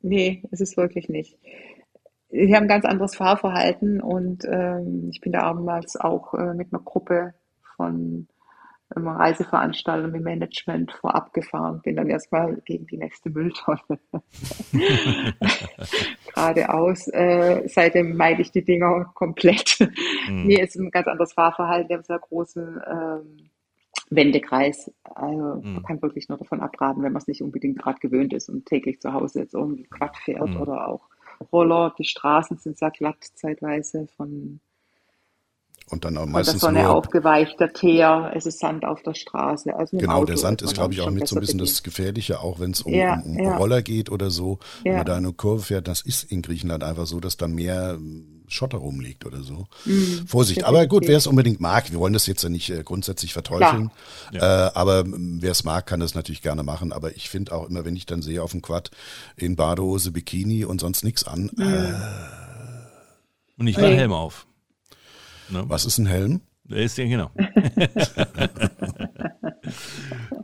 Nee, 0.00 0.42
es 0.50 0.60
ist 0.60 0.76
wirklich 0.76 1.08
nicht. 1.08 1.38
Sie 2.36 2.52
haben 2.54 2.64
ein 2.64 2.68
ganz 2.68 2.84
anderes 2.84 3.14
Fahrverhalten 3.14 4.00
und 4.00 4.44
ähm, 4.44 5.08
ich 5.12 5.20
bin 5.20 5.30
da 5.30 5.42
damals 5.42 5.96
auch 5.96 6.34
äh, 6.34 6.52
mit 6.52 6.72
einer 6.72 6.82
Gruppe 6.82 7.32
von 7.76 8.26
ähm, 8.96 9.06
Reiseveranstaltern 9.06 10.10
mit 10.10 10.24
Management 10.24 10.90
vorab 10.90 11.32
gefahren, 11.32 11.80
bin 11.84 11.94
dann 11.94 12.10
erstmal 12.10 12.56
gegen 12.64 12.88
die 12.88 12.96
nächste 12.96 13.30
Mülltonne 13.30 13.78
geradeaus. 16.34 17.06
Äh, 17.08 17.68
seitdem 17.68 18.16
meide 18.16 18.42
ich 18.42 18.50
die 18.50 18.64
Dinger 18.64 19.12
komplett. 19.14 19.78
Mhm. 20.28 20.46
Mir 20.46 20.64
ist 20.64 20.74
ein 20.74 20.90
ganz 20.90 21.06
anderes 21.06 21.34
Fahrverhalten, 21.34 21.88
wir 21.88 21.96
haben 21.98 22.04
sehr 22.04 22.18
großen 22.18 22.80
ähm, 22.90 23.50
Wendekreis. 24.10 24.92
Also 25.04 25.62
mhm. 25.62 25.74
man 25.74 25.82
kann 25.84 26.02
wirklich 26.02 26.28
nur 26.28 26.38
davon 26.38 26.60
abraten, 26.60 27.04
wenn 27.04 27.12
man 27.12 27.22
es 27.22 27.28
nicht 27.28 27.42
unbedingt 27.42 27.78
gerade 27.78 28.00
gewöhnt 28.00 28.32
ist 28.32 28.48
und 28.48 28.66
täglich 28.66 29.00
zu 29.00 29.12
Hause 29.12 29.40
jetzt 29.40 29.54
irgendwie 29.54 29.84
Quad 29.84 30.16
fährt 30.16 30.50
mhm. 30.50 30.60
oder 30.60 30.88
auch 30.88 31.08
Roller. 31.52 31.94
Die 31.98 32.04
Straßen 32.04 32.58
sind 32.58 32.78
sehr 32.78 32.90
glatt 32.90 33.22
zeitweise 33.34 34.06
von 34.16 34.60
und 35.90 36.04
dann 36.04 36.16
auch 36.16 36.24
meistens 36.24 36.62
von 36.62 36.74
der 36.74 36.84
Sonne 36.84 36.96
aufgeweichter 36.96 37.72
Teer, 37.72 38.32
es 38.34 38.46
ist 38.46 38.58
Sand 38.58 38.86
auf 38.86 39.02
der 39.02 39.14
Straße. 39.14 39.74
Also 39.76 39.98
genau, 39.98 40.14
Auto 40.14 40.26
der 40.26 40.38
Sand 40.38 40.62
ist, 40.62 40.72
glaube 40.74 40.94
ich, 40.94 41.02
auch 41.02 41.10
mit 41.10 41.28
so 41.28 41.36
ein 41.36 41.40
bisschen 41.40 41.58
bedient. 41.58 41.76
das 41.76 41.82
Gefährliche, 41.82 42.40
auch 42.40 42.58
wenn 42.58 42.70
es 42.70 42.80
um, 42.80 42.94
ja, 42.94 43.20
um, 43.22 43.36
um 43.36 43.44
ja. 43.44 43.56
Roller 43.58 43.82
geht 43.82 44.10
oder 44.10 44.30
so. 44.30 44.60
Ja. 44.78 44.84
Wenn 44.84 44.96
man 44.96 45.06
da 45.06 45.16
eine 45.16 45.32
Kurve 45.32 45.62
fährt, 45.62 45.86
das 45.86 46.00
ist 46.00 46.24
in 46.32 46.40
Griechenland 46.40 46.82
einfach 46.82 47.06
so, 47.06 47.20
dass 47.20 47.36
da 47.36 47.48
mehr 47.48 47.98
Schotter 48.54 48.78
rumliegt 48.78 49.26
oder 49.26 49.42
so. 49.42 49.66
Mhm, 49.84 50.26
Vorsicht. 50.26 50.64
Aber 50.64 50.86
gut, 50.86 51.06
wer 51.06 51.18
es 51.18 51.26
unbedingt 51.26 51.60
mag, 51.60 51.90
wir 51.90 51.98
wollen 51.98 52.12
das 52.12 52.26
jetzt 52.26 52.42
ja 52.42 52.48
nicht 52.48 52.70
äh, 52.70 52.82
grundsätzlich 52.82 53.32
verteufeln, 53.32 53.90
äh, 54.32 54.38
aber 54.38 55.04
wer 55.06 55.50
es 55.50 55.64
mag, 55.64 55.86
kann 55.86 56.00
das 56.00 56.14
natürlich 56.14 56.42
gerne 56.42 56.62
machen. 56.62 56.92
Aber 56.92 57.16
ich 57.16 57.28
finde 57.28 57.52
auch 57.52 57.68
immer, 57.68 57.84
wenn 57.84 57.96
ich 57.96 58.06
dann 58.06 58.22
sehe 58.22 58.42
auf 58.42 58.52
dem 58.52 58.62
Quad 58.62 58.90
in 59.36 59.56
Badehose, 59.56 60.12
Bikini 60.12 60.64
und 60.64 60.80
sonst 60.80 61.04
nichts 61.04 61.24
an. 61.24 61.50
Mhm. 61.56 61.62
Äh, 61.62 61.94
und 63.58 63.66
ich 63.66 63.76
war 63.76 63.88
Helm 63.88 64.12
auf. 64.12 64.46
Ne? 65.48 65.64
Was 65.68 65.84
ist 65.84 65.98
ein 65.98 66.06
Helm? 66.06 66.40
Ist 66.68 66.96
ja 66.96 67.04
genau. 67.06 67.30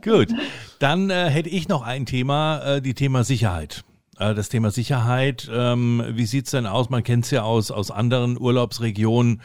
Gut, 0.03 0.29
dann 0.79 1.09
äh, 1.09 1.29
hätte 1.29 1.49
ich 1.49 1.67
noch 1.67 1.81
ein 1.81 2.05
Thema, 2.05 2.75
äh, 2.75 2.81
die 2.81 2.93
Thema 2.93 3.23
Sicherheit. 3.23 3.83
Äh, 4.21 4.35
das 4.35 4.49
Thema 4.49 4.69
Sicherheit, 4.69 5.49
ähm, 5.51 6.03
wie 6.11 6.25
sieht 6.25 6.45
es 6.45 6.51
denn 6.51 6.67
aus? 6.67 6.89
Man 6.89 7.03
kennt 7.03 7.25
es 7.25 7.31
ja 7.31 7.41
aus, 7.41 7.71
aus 7.71 7.89
anderen 7.89 8.39
Urlaubsregionen, 8.39 9.41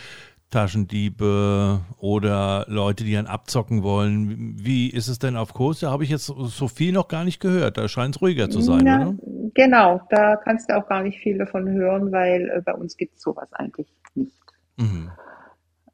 Taschendiebe 0.50 1.80
oder 1.98 2.66
Leute, 2.68 3.02
die 3.02 3.14
dann 3.14 3.26
abzocken 3.26 3.82
wollen. 3.82 4.54
Wie 4.58 4.88
ist 4.88 5.08
es 5.08 5.18
denn 5.18 5.36
auf 5.36 5.54
Kurs? 5.54 5.80
Da 5.80 5.90
habe 5.90 6.04
ich 6.04 6.10
jetzt 6.10 6.26
so 6.26 6.68
viel 6.68 6.92
noch 6.92 7.08
gar 7.08 7.24
nicht 7.24 7.40
gehört. 7.40 7.78
Da 7.78 7.88
scheint 7.88 8.16
es 8.16 8.22
ruhiger 8.22 8.48
zu 8.48 8.60
sein, 8.60 8.82
Na, 8.84 9.08
oder? 9.08 9.14
Genau, 9.54 10.00
da 10.10 10.36
kannst 10.36 10.70
du 10.70 10.76
auch 10.76 10.86
gar 10.86 11.02
nicht 11.02 11.18
viel 11.18 11.38
davon 11.38 11.68
hören, 11.68 12.12
weil 12.12 12.48
äh, 12.50 12.60
bei 12.60 12.74
uns 12.74 12.96
gibt 12.96 13.16
es 13.16 13.22
sowas 13.22 13.52
eigentlich 13.52 13.88
nicht. 14.14 14.44
Mhm 14.76 15.10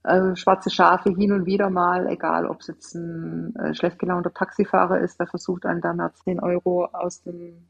äh, 0.04 0.34
schwarze 0.34 0.68
Schafe 0.68 1.10
hin 1.10 1.30
und 1.30 1.46
wieder 1.46 1.70
mal, 1.70 2.08
egal 2.08 2.46
ob 2.46 2.60
es 2.60 2.66
jetzt 2.66 2.94
ein 2.96 3.54
äh, 3.54 3.72
schlecht 3.72 4.00
gelaunter 4.00 4.34
Taxifahrer 4.34 4.98
ist, 4.98 5.20
der 5.20 5.28
versucht 5.28 5.64
einen 5.64 5.80
nach 5.96 6.12
10 6.14 6.40
Euro 6.40 6.86
aus 6.86 7.22
dem 7.22 7.68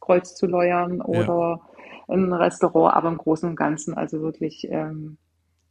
Kreuz 0.00 0.34
zu 0.34 0.46
leuern 0.46 1.00
oder 1.00 1.60
ja. 2.08 2.14
ein 2.14 2.32
Restaurant, 2.32 2.94
aber 2.94 3.08
im 3.08 3.18
Großen 3.18 3.48
und 3.48 3.56
Ganzen 3.56 3.94
also 3.94 4.20
wirklich 4.20 4.66
ähm, 4.70 5.18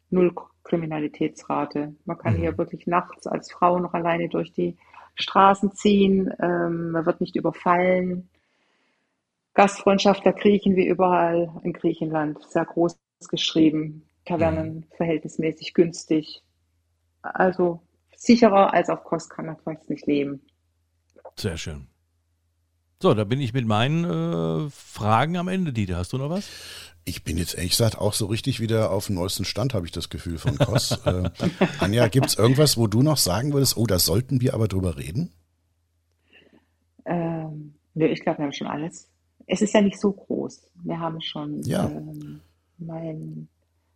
null 0.09 0.33
Kriminalitätsrate. 0.63 1.95
Man 2.05 2.17
kann 2.17 2.33
mhm. 2.33 2.37
hier 2.37 2.57
wirklich 2.57 2.87
nachts 2.87 3.27
als 3.27 3.51
Frau 3.51 3.79
noch 3.79 3.93
alleine 3.93 4.29
durch 4.29 4.53
die 4.53 4.77
Straßen 5.15 5.73
ziehen, 5.73 6.33
ähm, 6.39 6.91
man 6.91 7.05
wird 7.05 7.19
nicht 7.21 7.35
überfallen. 7.35 8.29
Gastfreundschaft 9.53 10.23
der 10.23 10.33
Griechen 10.33 10.75
wie 10.75 10.87
überall 10.87 11.51
in 11.63 11.73
Griechenland, 11.73 12.41
sehr 12.43 12.65
groß 12.65 12.97
geschrieben. 13.29 14.05
Tavernen 14.25 14.75
mhm. 14.75 14.83
verhältnismäßig 14.95 15.73
günstig. 15.73 16.43
Also 17.21 17.81
sicherer 18.15 18.73
als 18.73 18.89
auf 18.89 19.03
Kost 19.03 19.29
kann 19.29 19.47
man 19.47 19.57
fast 19.57 19.89
nicht 19.89 20.07
leben. 20.07 20.41
Sehr 21.35 21.57
schön. 21.57 21.87
So, 23.01 23.13
da 23.13 23.23
bin 23.23 23.39
ich 23.39 23.53
mit 23.53 23.65
meinen 23.65 24.03
äh, 24.03 24.69
Fragen 24.71 25.37
am 25.37 25.47
Ende, 25.47 25.71
Dieter. 25.71 25.95
Hast 25.95 26.11
du 26.11 26.17
noch 26.17 26.29
was? 26.29 26.49
Ich 27.05 27.23
bin 27.23 27.37
jetzt 27.37 27.55
ehrlich 27.55 27.71
gesagt 27.71 27.97
auch 27.97 28.11
so 28.11 28.25
richtig 28.25 28.59
wieder 28.59 28.91
auf 28.91 29.05
dem 29.05 29.15
neuesten 29.15 29.45
Stand, 29.45 29.73
habe 29.73 29.85
ich 29.85 29.93
das 29.93 30.09
Gefühl 30.09 30.37
von 30.37 30.57
Kos. 30.57 30.91
äh, 31.05 31.29
Anja, 31.79 32.09
gibt 32.09 32.25
es 32.25 32.37
irgendwas, 32.37 32.75
wo 32.77 32.87
du 32.87 33.01
noch 33.01 33.15
sagen 33.15 33.53
würdest, 33.53 33.77
oh, 33.77 33.85
da 33.85 33.99
sollten 33.99 34.41
wir 34.41 34.53
aber 34.53 34.67
drüber 34.67 34.97
reden? 34.97 35.31
Ähm, 37.05 37.75
nö, 37.93 38.05
ich 38.05 38.19
glaube, 38.19 38.39
wir 38.39 38.45
haben 38.45 38.51
schon 38.51 38.67
alles. 38.67 39.07
Es 39.47 39.61
ist 39.61 39.73
ja 39.73 39.79
nicht 39.79 39.97
so 39.97 40.11
groß. 40.11 40.67
Wir 40.83 40.99
haben 40.99 41.21
schon 41.21 41.63
ja. 41.63 41.85
ähm, 41.85 42.41
mein 42.79 43.47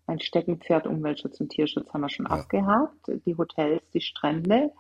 mein 0.08 0.22
Steckenpferd 0.22 0.88
Umweltschutz 0.88 1.42
und 1.42 1.50
Tierschutz 1.50 1.94
haben 1.94 2.02
wir 2.02 2.10
schon 2.10 2.26
ja. 2.26 2.32
abgehakt. 2.32 3.12
Die 3.26 3.36
Hotels, 3.36 3.84
die 3.94 4.02
Strände, 4.02 4.72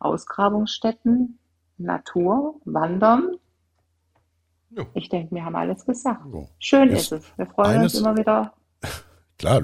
Ausgrabungsstätten. 0.00 1.38
Natur, 1.78 2.60
Wandern. 2.64 3.36
Ja. 4.76 4.84
Ich 4.94 5.08
denke, 5.08 5.34
wir 5.34 5.44
haben 5.44 5.56
alles 5.56 5.84
gesagt. 5.84 6.22
So. 6.30 6.48
Schön 6.58 6.90
Ist 6.90 7.12
ist 7.12 7.12
es. 7.12 7.24
Wir 7.38 7.46
freuen 7.46 7.78
eines- 7.80 7.94
uns 7.94 8.02
immer 8.02 8.16
wieder. 8.16 8.52
Klar, 9.38 9.62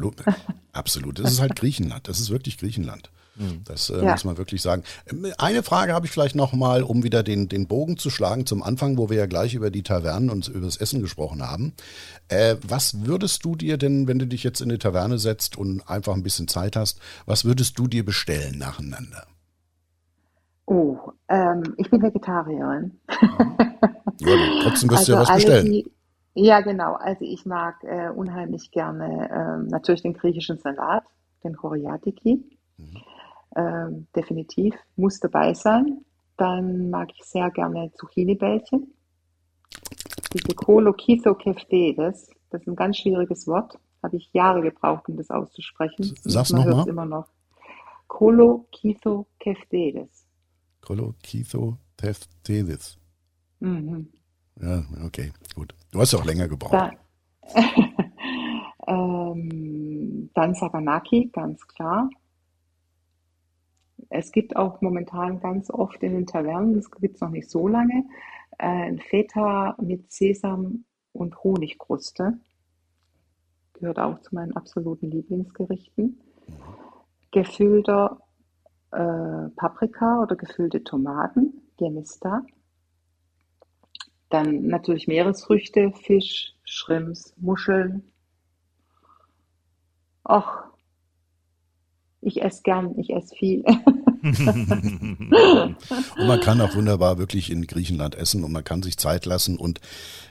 absolut. 0.73 1.19
Das 1.19 1.31
ist 1.33 1.41
halt 1.41 1.55
Griechenland. 1.55 2.09
Das 2.09 2.19
ist 2.19 2.31
wirklich 2.31 2.57
Griechenland. 2.59 3.11
Das 3.67 3.91
äh, 3.91 4.03
Ja. 4.03 4.13
muss 4.13 4.25
man 4.25 4.39
wirklich 4.39 4.63
sagen. 4.63 4.83
Ähm, 5.11 5.27
Eine 5.37 5.63
Frage 5.63 5.93
habe 5.93 6.07
ich 6.07 6.13
vielleicht 6.13 6.35
noch 6.35 6.55
mal, 6.55 6.83
um 6.83 7.03
wieder 7.03 7.23
den, 7.23 7.51
den 7.51 7.67
Bogen 7.67 7.99
zu 7.99 8.09
schlagen 8.09 8.47
zum 8.47 8.63
Anfang, 8.63 8.97
wo 8.97 9.11
wir 9.11 9.19
ja 9.19 9.27
gleich 9.27 9.53
über 9.53 9.71
die 9.71 9.83
Tavernen 9.83 10.31
und 10.31 10.49
über 10.49 10.65
das 10.65 10.79
Essen 10.79 11.03
gesprochen 11.03 11.43
haben. 11.47 11.75
Äh, 12.29 12.57
was 12.67 13.05
würdest 13.05 13.45
du 13.45 13.55
dir 13.55 13.77
denn, 13.77 14.09
wenn 14.09 14.19
du 14.19 14.27
dich 14.27 14.43
jetzt 14.43 14.63
in 14.63 14.71
eine 14.71 14.79
Taverne 14.79 15.19
setzt 15.19 15.59
und 15.59 15.87
einfach 15.87 16.15
ein 16.15 16.23
bisschen 16.23 16.49
Zeit 16.49 16.77
hast, 16.77 16.99
was 17.27 17.45
würdest 17.45 17.79
du 17.79 17.87
dir 17.87 18.07
bestellen 18.07 18.57
nacheinander? 18.57 19.27
Oh, 20.67 20.99
ähm, 21.29 21.63
ich 21.77 21.89
bin 21.91 22.03
Vegetarierin. 22.03 23.01
Ja, 23.09 23.17
du- 24.19 24.61
trotzdem 24.63 24.91
wirst 24.91 25.09
du 25.09 25.13
ja 25.13 25.21
was 25.21 25.31
alle 25.31 25.37
bestellen. 25.45 25.67
die- 25.73 25.91
ja, 26.35 26.61
genau. 26.61 26.95
Also 26.95 27.25
ich 27.25 27.47
mag 27.47 27.83
äh, 27.85 28.11
unheimlich 28.11 28.71
gerne 28.71 29.31
ähm, 29.33 29.69
natürlich 29.69 30.03
den 30.03 30.13
griechischen 30.13 30.59
Salat, 30.59 31.05
den 31.45 31.57
Choriatiki. 31.57 32.45
Mhm. 32.77 32.97
Ähm, 33.57 34.07
definitiv, 34.15 34.75
muss 34.97 35.19
dabei 35.21 35.55
sein. 35.55 36.05
Dann 36.37 36.91
mag 36.91 37.09
ich 37.17 37.25
sehr 37.25 37.51
gerne 37.51 37.91
Zucchini-Bällchen. 37.95 38.93
Diese 40.35 40.55
Kolokithokeftedes, 40.55 42.29
das 42.51 42.61
ist 42.61 42.67
ein 42.69 42.77
ganz 42.77 42.99
schwieriges 42.99 43.47
Wort. 43.47 43.79
Habe 44.03 44.17
ich 44.17 44.31
Jahre 44.35 44.61
gebraucht, 44.61 45.09
um 45.09 45.17
das 45.17 45.31
auszusprechen. 45.31 46.15
Sag's 46.23 46.53
Man 46.53 46.61
noch 46.63 46.67
hört's 46.67 46.87
mal. 46.87 46.93
immer 46.93 47.07
noch. 47.07 47.29
Kolokithokeftedes. 48.09 49.17
Kolokitho 49.35 50.26
Teftedis. 51.97 52.99
Mhm. 53.61 54.09
Ja, 54.61 54.85
okay, 55.05 55.33
gut. 55.55 55.75
Du 55.91 56.01
hast 56.01 56.15
auch 56.15 56.25
länger 56.25 56.49
gebraucht. 56.49 56.73
Da, 56.73 56.93
ähm, 58.87 60.31
dann 60.35 60.55
Saganaki, 60.55 61.31
ganz 61.33 61.67
klar. 61.67 62.09
Es 64.09 64.31
gibt 64.31 64.57
auch 64.57 64.81
momentan 64.81 65.41
ganz 65.41 65.71
oft 65.71 66.03
in 66.03 66.15
den 66.15 66.27
Tavernen, 66.27 66.75
das 66.75 66.91
gibt 66.91 67.17
es 67.17 67.21
noch 67.21 67.31
nicht 67.31 67.51
so 67.51 67.67
lange, 67.67 68.05
äh, 68.59 68.67
ein 68.67 68.99
Feta 68.99 69.77
mit 69.81 70.13
Sesam 70.13 70.85
und 71.13 71.43
Honigkruste. 71.43 72.39
Gehört 73.75 73.99
auch 73.99 74.21
zu 74.21 74.35
meinen 74.35 74.57
absoluten 74.57 75.11
Lieblingsgerichten. 75.11 76.21
Gefüllter 77.33 78.21
äh, 78.93 79.49
Paprika 79.57 80.23
oder 80.23 80.37
gefüllte 80.37 80.85
Tomaten, 80.85 81.63
Gemista. 81.77 82.43
Dann 84.29 84.67
natürlich 84.67 85.07
Meeresfrüchte, 85.07 85.93
Fisch, 85.93 86.55
Shrimps, 86.65 87.35
Muscheln. 87.37 88.03
Och, 90.29 90.65
ich 92.21 92.43
esse 92.43 92.63
gern, 92.63 92.99
ich 92.99 93.11
esse 93.11 93.35
viel. 93.37 93.65
Und 94.27 95.77
man 96.27 96.41
kann 96.41 96.61
auch 96.61 96.75
wunderbar 96.75 97.19
wirklich 97.19 97.51
in 97.51 97.67
Griechenland 97.67 98.17
essen 98.17 98.43
und 98.43 98.51
man 98.51 98.65
kann 98.65 98.83
sich 98.83 98.97
Zeit 98.97 99.25
lassen 99.25 99.57
und 99.57 99.81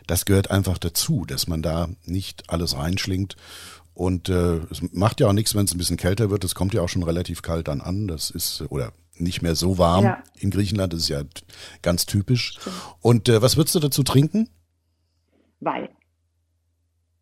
das 0.07 0.25
gehört 0.25 0.51
einfach 0.51 0.77
dazu, 0.77 1.23
dass 1.25 1.47
man 1.47 1.61
da 1.61 1.87
nicht 2.03 2.49
alles 2.49 2.77
reinschlingt. 2.77 3.37
Und 3.95 4.29
äh, 4.29 4.57
es 4.69 4.81
macht 4.93 5.21
ja 5.21 5.27
auch 5.27 5.33
nichts, 5.33 5.55
wenn 5.55 5.65
es 5.65 5.73
ein 5.73 5.77
bisschen 5.77 5.97
kälter 5.97 6.29
wird. 6.29 6.43
Es 6.43 6.53
kommt 6.53 6.73
ja 6.73 6.81
auch 6.81 6.89
schon 6.89 7.03
relativ 7.03 7.41
kalt 7.41 7.69
dann 7.69 7.81
an. 7.81 8.07
Das 8.07 8.29
ist, 8.29 8.63
oder 8.69 8.91
nicht 9.17 9.41
mehr 9.41 9.55
so 9.55 9.77
warm 9.77 10.03
Ja. 10.03 10.17
in 10.37 10.51
Griechenland. 10.51 10.91
Das 10.93 10.99
ist 10.99 11.09
ja 11.09 11.21
ganz 11.81 12.05
typisch. 12.05 12.59
Und 13.01 13.29
äh, 13.29 13.41
was 13.41 13.55
würdest 13.55 13.73
du 13.75 13.79
dazu 13.79 14.03
trinken? 14.03 14.49
Wein. 15.61 15.87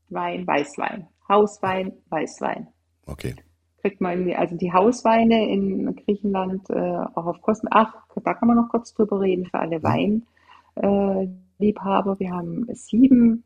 Wein, 0.10 0.46
Weißwein. 0.48 1.08
Hauswein, 1.30 1.94
Weißwein. 2.10 2.68
Okay. 3.06 3.36
Kriegt 3.82 4.02
man 4.02 4.14
irgendwie, 4.14 4.36
also 4.36 4.58
die 4.58 4.74
Hausweine 4.74 5.48
in 5.50 5.96
Griechenland 5.96 6.68
äh, 6.70 6.74
auch 6.74 7.28
auf 7.28 7.42
Kosten. 7.42 7.68
Ach, 7.70 7.94
da 8.24 8.34
kann 8.34 8.48
man 8.48 8.58
noch 8.58 8.70
kurz 8.70 8.94
drüber 8.94 9.22
reden 9.22 9.46
für 9.46 9.60
alle 9.60 9.84
Weinliebhaber. 9.84 12.14
Äh. 12.14 12.20
Wir 12.20 12.32
haben 12.32 12.66
sieben 12.74 13.44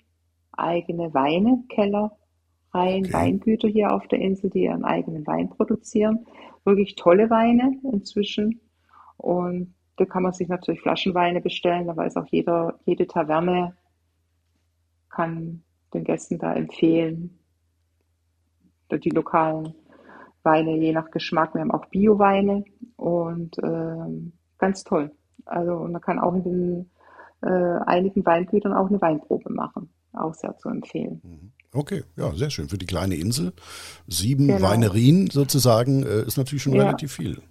eigene 0.54 1.14
Weine, 1.14 1.64
Reihen, 2.74 3.06
Okay. 3.06 3.14
Weingüter 3.14 3.68
hier 3.68 3.94
auf 3.94 4.08
der 4.08 4.20
Insel, 4.20 4.50
die 4.50 4.64
ihren 4.64 4.84
eigenen 4.86 5.26
Wein 5.26 5.50
produzieren. 5.50 6.26
Wirklich 6.66 6.96
tolle 6.96 7.30
Weine 7.30 7.80
inzwischen. 7.92 8.62
Und 9.18 9.74
da 9.98 10.06
kann 10.06 10.24
man 10.24 10.34
sich 10.34 10.48
natürlich 10.48 10.82
Flaschenweine 10.82 11.42
bestellen. 11.42 11.88
Da 11.88 11.96
weiß 11.96 12.18
auch 12.18 12.28
jeder, 12.28 12.80
jede 12.86 13.08
Taverne 13.08 13.76
kann 15.10 15.64
den 15.94 16.04
Gästen 16.04 16.38
da 16.38 16.54
empfehlen, 16.54 17.40
die 18.92 19.10
lokalen 19.10 19.74
Weine 20.44 20.78
je 20.78 20.94
nach 20.94 21.10
Geschmack. 21.12 21.54
Wir 21.54 21.62
haben 21.62 21.72
auch 21.72 21.86
Bio-Weine 21.88 22.64
und 22.96 23.58
ähm, 23.64 24.34
ganz 24.58 24.84
toll. 24.84 25.12
Also 25.46 25.74
und 25.74 25.92
man 25.92 26.02
kann 26.02 26.20
auch 26.20 26.36
in 26.36 26.44
den 26.44 26.92
äh, 27.42 27.80
einigen 27.86 28.26
Weingütern 28.26 28.74
auch 28.74 28.90
eine 28.90 29.02
Weinprobe 29.02 29.52
machen. 29.52 29.90
Auch 30.14 30.34
sehr 30.34 30.56
zu 30.58 30.70
empfehlen. 30.70 31.54
Okay, 31.74 32.04
ja, 32.16 32.34
sehr 32.34 32.50
schön. 32.50 32.70
Für 32.70 32.78
die 32.78 32.86
kleine 32.86 33.16
Insel. 33.16 33.54
Sieben 34.08 34.48
Genau. 34.48 34.62
Weinerien 34.62 35.30
sozusagen 35.30 36.04
äh, 36.04 36.22
ist 36.24 36.38
natürlich 36.38 36.64
schon 36.64 36.74
Ja. 36.74 36.84
relativ 36.84 37.14
viel. 37.14 37.42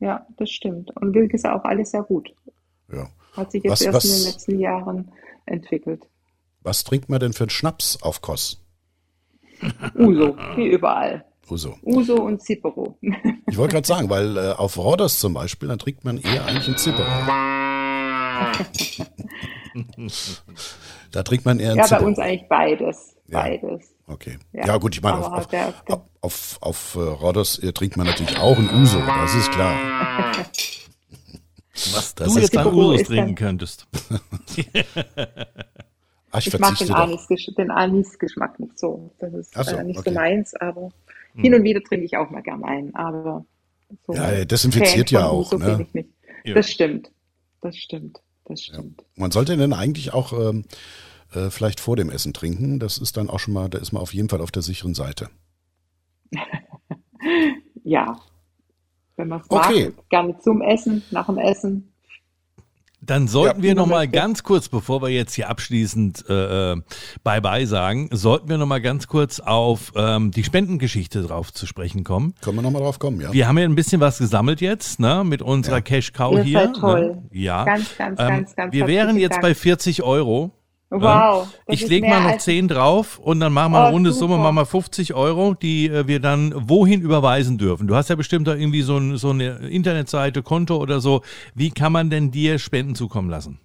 Ja, 0.00 0.26
das 0.36 0.50
stimmt. 0.50 0.94
Und 0.96 1.14
Wilk 1.14 1.32
ist 1.34 1.46
auch 1.46 1.64
alles 1.64 1.90
sehr 1.90 2.02
gut. 2.02 2.28
Ja. 2.92 3.08
Hat 3.32 3.50
sich 3.50 3.62
jetzt 3.64 3.72
Was- 3.72 3.82
erst 3.82 3.96
was- 3.96 4.04
in 4.04 4.12
den 4.12 4.24
letzten 4.32 4.58
Jahren 4.60 5.12
entwickelt. 5.46 6.02
Was 6.62 6.84
trinkt 6.84 7.08
man 7.08 7.20
denn 7.20 7.32
für 7.32 7.44
einen 7.44 7.50
Schnaps 7.50 8.00
auf 8.02 8.20
Kos? 8.20 8.62
Uso, 9.94 10.36
wie 10.56 10.66
überall. 10.68 11.24
Uso. 11.50 11.76
Uso 11.82 12.14
und 12.22 12.42
Zipero. 12.42 12.98
Ich 13.46 13.56
wollte 13.56 13.72
gerade 13.74 13.86
sagen, 13.86 14.10
weil 14.10 14.36
äh, 14.36 14.52
auf 14.52 14.76
Rhodos 14.76 15.18
zum 15.18 15.32
Beispiel, 15.34 15.68
da 15.68 15.76
trinkt 15.76 16.04
man 16.04 16.18
eher 16.18 16.44
eigentlich 16.44 16.66
einen 16.68 16.76
Zipper. 16.76 17.06
da 21.12 21.22
trinkt 21.22 21.44
man 21.44 21.58
eher 21.58 21.70
einen 21.70 21.78
Ja, 21.78 21.82
bei 21.84 21.88
Zipper. 21.88 22.06
uns 22.06 22.18
eigentlich 22.18 22.48
beides. 22.48 23.16
Ja. 23.30 23.42
Beides. 23.42 23.94
Okay. 24.06 24.38
Ja, 24.52 24.66
Ja, 24.66 24.76
gut, 24.78 24.94
ich 24.94 25.02
meine, 25.02 25.18
auf, 25.18 25.52
auf, 25.52 25.82
auf, 25.86 26.02
auf, 26.22 26.58
auf 26.60 26.94
äh, 26.94 26.98
Rhodos 27.00 27.58
äh, 27.58 27.72
trinkt 27.72 27.96
man 27.98 28.06
natürlich 28.06 28.38
auch 28.38 28.56
einen 28.56 28.70
Uso, 28.82 28.98
das 29.00 29.34
ist 29.34 29.50
klar. 29.52 29.76
Was 31.94 32.14
Das 32.14 32.32
du 32.32 32.38
ist- 32.40 32.54
jetzt 32.54 32.56
an 32.56 32.92
ist 32.94 33.06
trinken 33.06 33.26
dann- 33.26 33.34
könntest. 33.36 33.86
Ach, 36.30 36.38
ich 36.40 36.46
Ich 36.48 36.58
mag 36.58 36.76
den 36.78 36.88
doch. 36.88 36.94
Anis, 36.96 37.26
Anis-Geschmack 37.68 38.58
nicht 38.58 38.78
so. 38.78 39.12
Das 39.18 39.32
ist 39.34 39.54
so, 39.54 39.76
äh, 39.76 39.84
nicht 39.84 39.98
okay. 39.98 40.10
so 40.10 40.14
meins, 40.14 40.54
aber 40.54 40.90
hin 41.36 41.54
und 41.54 41.62
wieder 41.62 41.80
trinke 41.82 42.04
ich 42.04 42.16
auch 42.16 42.30
mal 42.30 42.42
gern 42.42 42.64
einen. 42.64 42.94
Aber 42.96 43.44
so 44.06 44.14
Ja, 44.14 44.24
er 44.30 44.44
desinfiziert 44.46 45.10
ja 45.10 45.28
auch, 45.28 45.52
Uso 45.52 45.58
ne? 45.58 45.76
bin 45.76 45.80
ich 45.86 45.94
nicht. 45.94 46.08
Ja. 46.44 46.54
Das 46.54 46.70
stimmt. 46.70 47.10
Das 47.60 47.76
stimmt. 47.76 48.20
Das 48.46 48.62
stimmt. 48.62 49.04
Man 49.14 49.30
sollte 49.30 49.56
denn 49.56 49.72
eigentlich 49.72 50.12
auch 50.14 50.32
ähm, 50.32 50.64
äh, 51.34 51.50
vielleicht 51.50 51.80
vor 51.80 51.96
dem 51.96 52.10
Essen 52.10 52.32
trinken. 52.32 52.78
Das 52.78 52.98
ist 52.98 53.16
dann 53.16 53.28
auch 53.30 53.38
schon 53.38 53.54
mal, 53.54 53.68
da 53.68 53.78
ist 53.78 53.92
man 53.92 54.02
auf 54.02 54.14
jeden 54.14 54.28
Fall 54.28 54.40
auf 54.40 54.50
der 54.50 54.62
sicheren 54.62 54.94
Seite. 54.94 55.28
Ja. 57.84 58.18
Wenn 59.16 59.28
man 59.28 59.40
es 59.40 59.46
Okay. 59.50 59.92
mag, 59.96 60.08
gerne 60.10 60.38
zum 60.40 60.62
Essen, 60.62 61.02
nach 61.10 61.26
dem 61.26 61.38
Essen. 61.38 61.92
Dann 63.00 63.28
sollten 63.28 63.60
Ja. 63.60 63.62
wir 63.62 63.74
noch 63.76 63.86
mal 63.86 64.06
ganz 64.08 64.42
kurz, 64.42 64.68
bevor 64.68 65.00
wir 65.02 65.08
jetzt 65.08 65.32
hier 65.34 65.48
abschließend 65.48 66.24
äh, 66.28 66.72
äh, 66.72 66.76
Bye-bye 67.24 67.66
sagen, 67.66 68.08
sollten 68.12 68.48
wir 68.48 68.58
noch 68.58 68.66
mal 68.66 68.80
ganz 68.82 69.06
kurz 69.06 69.40
auf 69.40 69.92
ähm, 69.96 70.30
die 70.32 70.44
Spendengeschichte 70.44 71.22
drauf 71.22 71.52
zu 71.52 71.66
sprechen 71.66 72.04
kommen. 72.04 72.34
Können 72.42 72.56
wir 72.58 72.62
nochmal 72.62 72.82
drauf 72.82 72.98
kommen, 72.98 73.20
ja? 73.20 73.32
Wir 73.32 73.48
haben 73.48 73.56
ja 73.56 73.64
ein 73.64 73.74
bisschen 73.76 74.00
was 74.00 74.18
gesammelt 74.18 74.60
jetzt, 74.60 75.00
ne, 75.00 75.24
mit 75.24 75.40
unserer 75.42 75.76
Ja. 75.76 75.80
Cash 75.80 76.12
Cow 76.12 76.34
Ihr 76.34 76.42
hier. 76.42 76.58
seid 76.60 76.76
toll. 76.76 77.06
Ne? 77.14 77.22
Ja. 77.32 77.64
Ganz, 77.64 77.96
ganz, 77.96 78.20
Ähm, 78.20 78.28
ganz, 78.28 78.54
ganz 78.56 78.72
wir 78.74 78.86
wären 78.86 79.16
jetzt 79.16 79.34
Dank. 79.34 79.42
bei 79.42 79.54
40 79.54 80.02
Euro. 80.02 80.50
Wow. 80.90 81.54
das 81.66 81.74
Ich 81.76 81.82
ist 81.82 81.88
leg 81.90 82.00
mehr 82.02 82.14
mal 82.14 82.22
noch 82.22 82.30
als- 82.32 82.44
10 82.44 82.66
drauf 82.68 83.18
und 83.18 83.40
dann 83.40 83.52
machen 83.52 83.72
wir 83.72 83.80
eine 83.80 83.88
Oh, 83.88 83.92
runde. 83.92 84.12
Summe, 84.12 84.38
machen 84.38 84.54
wir 84.56 84.64
50 84.66 85.12
Euro, 85.14 85.52
die 85.54 85.86
äh, 85.88 86.06
wir 86.06 86.18
dann 86.20 86.52
wohin 86.56 87.02
überweisen 87.02 87.58
dürfen. 87.58 87.86
Du 87.86 87.94
hast 87.94 88.08
ja 88.08 88.16
bestimmt 88.16 88.48
da 88.48 88.54
irgendwie 88.54 88.80
so, 88.82 88.96
ein, 88.96 89.16
so 89.18 89.30
eine 89.30 89.68
Internetseite, 89.68 90.42
Konto 90.42 90.76
oder 90.78 91.00
so. 91.00 91.20
Wie 91.54 91.70
kann 91.70 91.92
man 91.92 92.08
denn 92.08 92.30
dir 92.30 92.58
Spenden 92.58 92.94
zukommen 92.94 93.28
lassen? 93.28 93.60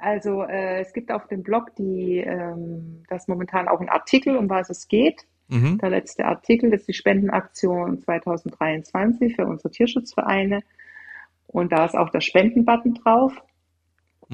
Also 0.00 0.42
äh, 0.42 0.80
es 0.80 0.92
gibt 0.92 1.12
auf 1.12 1.28
dem 1.28 1.42
Blog 1.44 1.74
die, 1.76 2.18
ähm, 2.18 3.04
das 3.08 3.28
momentan 3.28 3.68
auch 3.68 3.80
ein 3.80 3.88
Artikel, 3.88 4.36
um 4.36 4.50
was 4.50 4.68
es 4.68 4.88
geht. 4.88 5.22
Mhm. 5.48 5.78
Der 5.78 5.90
letzte 5.90 6.24
Artikel 6.24 6.70
das 6.70 6.80
ist 6.80 6.88
die 6.88 6.94
Spendenaktion 6.94 8.00
2023 8.00 9.36
für 9.36 9.46
unsere 9.46 9.70
Tierschutzvereine. 9.70 10.60
Und 11.46 11.70
da 11.72 11.84
ist 11.84 11.94
auch 11.96 12.10
der 12.10 12.20
Spendenbutton 12.20 12.94
drauf. 12.94 13.32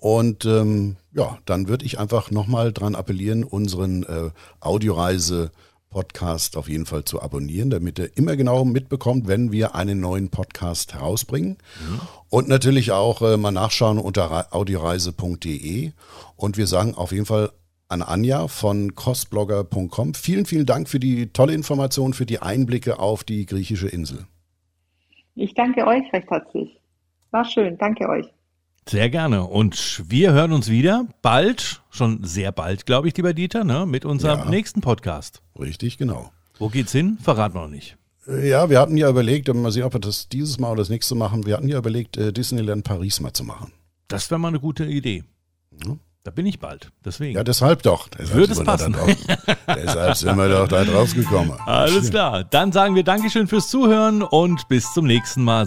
Und 0.03 0.47
ähm, 0.47 0.97
ja, 1.13 1.39
dann 1.45 1.69
würde 1.69 1.85
ich 1.85 2.01
einfach 2.01 2.33
nochmal 2.33 2.73
dran 2.73 2.97
appellieren, 2.97 3.45
unseren 3.45 4.03
äh, 4.03 4.31
Audioreise 4.59 5.53
Podcast 5.91 6.57
auf 6.57 6.69
jeden 6.69 6.87
Fall 6.87 7.05
zu 7.05 7.23
abonnieren, 7.23 7.71
damit 7.71 8.01
ihr 8.01 8.11
immer 8.17 8.35
genau 8.35 8.65
mitbekommt, 8.65 9.29
wenn 9.29 9.53
wir 9.53 9.77
einen 9.77 10.01
neuen 10.01 10.29
Podcast 10.29 10.95
herausbringen. 10.95 11.51
Mhm. 11.51 12.01
Und 12.31 12.49
natürlich 12.49 12.91
auch 12.91 13.23
äh, 13.23 13.37
mal 13.37 13.53
nachschauen 13.53 13.99
unter 14.01 14.53
audioreise.de. 14.53 15.93
Und 16.35 16.57
wir 16.57 16.67
sagen 16.67 16.97
auf 16.97 17.13
jeden 17.13 17.27
Fall 17.27 17.53
an 17.87 18.03
Anja 18.03 18.49
von 18.49 18.97
costblogger.com. 18.97 20.15
Vielen, 20.15 20.47
vielen 20.47 20.67
Dank 20.67 20.89
für 20.89 20.99
die 20.99 21.29
tolle 21.29 21.55
Information, 21.55 22.13
für 22.13 22.27
die 22.27 22.43
Einblicke 22.43 22.99
auf 22.99 23.23
die 23.23 23.47
griechische 23.47 23.87
Insel. 23.87 24.27
Ich 25.37 25.55
danke 25.55 25.87
euch 25.87 26.13
recht 26.13 26.29
herzlich. 26.29 26.81
War 27.31 27.45
schön, 27.45 27.79
danke 27.79 28.09
euch. 28.09 28.27
Sehr 28.89 29.11
gerne. 29.11 29.45
Und 29.45 30.03
wir 30.09 30.33
hören 30.33 30.53
uns 30.53 30.69
wieder 30.69 31.07
bald, 31.23 31.83
schon 31.91 32.25
sehr 32.25 32.53
bald, 32.53 32.85
glaube 32.87 33.09
ich, 33.09 33.17
lieber 33.17 33.33
Dieter, 33.33 33.65
ne, 33.65 33.87
mit 33.87 34.05
unserem 34.05 34.41
ja, 34.41 34.51
nächsten 34.51 34.81
Podcast. 34.81 35.41
Richtig, 35.59 35.99
genau. 35.99 36.33
Wo 36.59 36.69
geht's 36.69 36.93
hin? 36.93 37.19
Verraten 37.23 37.55
wir 37.55 37.63
noch 37.63 37.69
nicht. 37.69 37.97
Äh, 38.27 38.49
ja, 38.49 38.71
wir 38.71 38.81
hatten 38.81 38.97
ja 38.97 39.09
überlegt, 39.09 39.53
mal 39.55 39.73
sehen, 39.73 39.85
ob 39.85 39.95
wir 39.95 40.01
das 40.01 40.29
dieses 40.29 40.59
Mal 40.59 40.71
oder 40.71 40.83
das 40.83 40.89
nächste 40.89 41.15
machen. 41.15 41.47
Wir 41.47 41.57
hatten 41.57 41.69
ja 41.69 41.79
überlegt, 41.79 42.17
äh, 42.17 42.33
Disneyland 42.33 42.85
Paris 42.85 43.21
mal 43.21 43.33
zu 43.33 43.45
machen. 43.45 43.73
Das 44.09 44.31
wäre 44.31 44.39
mal 44.39 44.49
eine 44.49 44.61
gute 44.61 44.85
Idee. 44.85 45.25
Ja. 45.85 45.97
Da 46.25 46.31
bin 46.31 46.47
ich 46.47 46.61
bald. 46.61 46.93
Deswegen. 47.05 47.35
Ja, 47.35 47.43
deshalb 47.43 47.83
doch. 47.83 48.09
Deshalb 48.09 48.35
Würde 48.35 48.53
es 48.53 48.63
passen. 48.63 48.95
deshalb 49.67 50.17
sind 50.17 50.37
wir 50.37 50.49
doch 50.49 50.69
da 50.69 50.85
drauf 50.85 51.13
gekommen. 51.15 51.53
Alles 51.67 52.11
klar. 52.11 52.45
Dann 52.45 52.71
sagen 52.71 52.95
wir 52.95 53.03
Dankeschön 53.03 53.49
fürs 53.49 53.69
Zuhören 53.69 54.23
und 54.23 54.69
bis 54.69 54.93
zum 54.93 55.07
nächsten 55.07 55.43
Mal. 55.43 55.67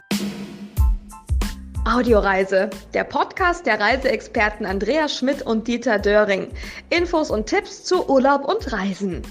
Audioreise, 1.87 2.71
der 2.95 3.03
Podcast 3.03 3.67
der 3.67 3.79
Reiseexperten 3.79 4.65
Andrea 4.65 5.07
Schmidt 5.07 5.43
und 5.43 5.67
Dieter 5.67 5.99
Döring. 5.99 6.47
Infos 6.89 7.29
und 7.29 7.45
Tipps 7.45 7.83
zu 7.83 8.09
Urlaub 8.09 8.43
und 8.43 8.73
Reisen. 8.73 9.21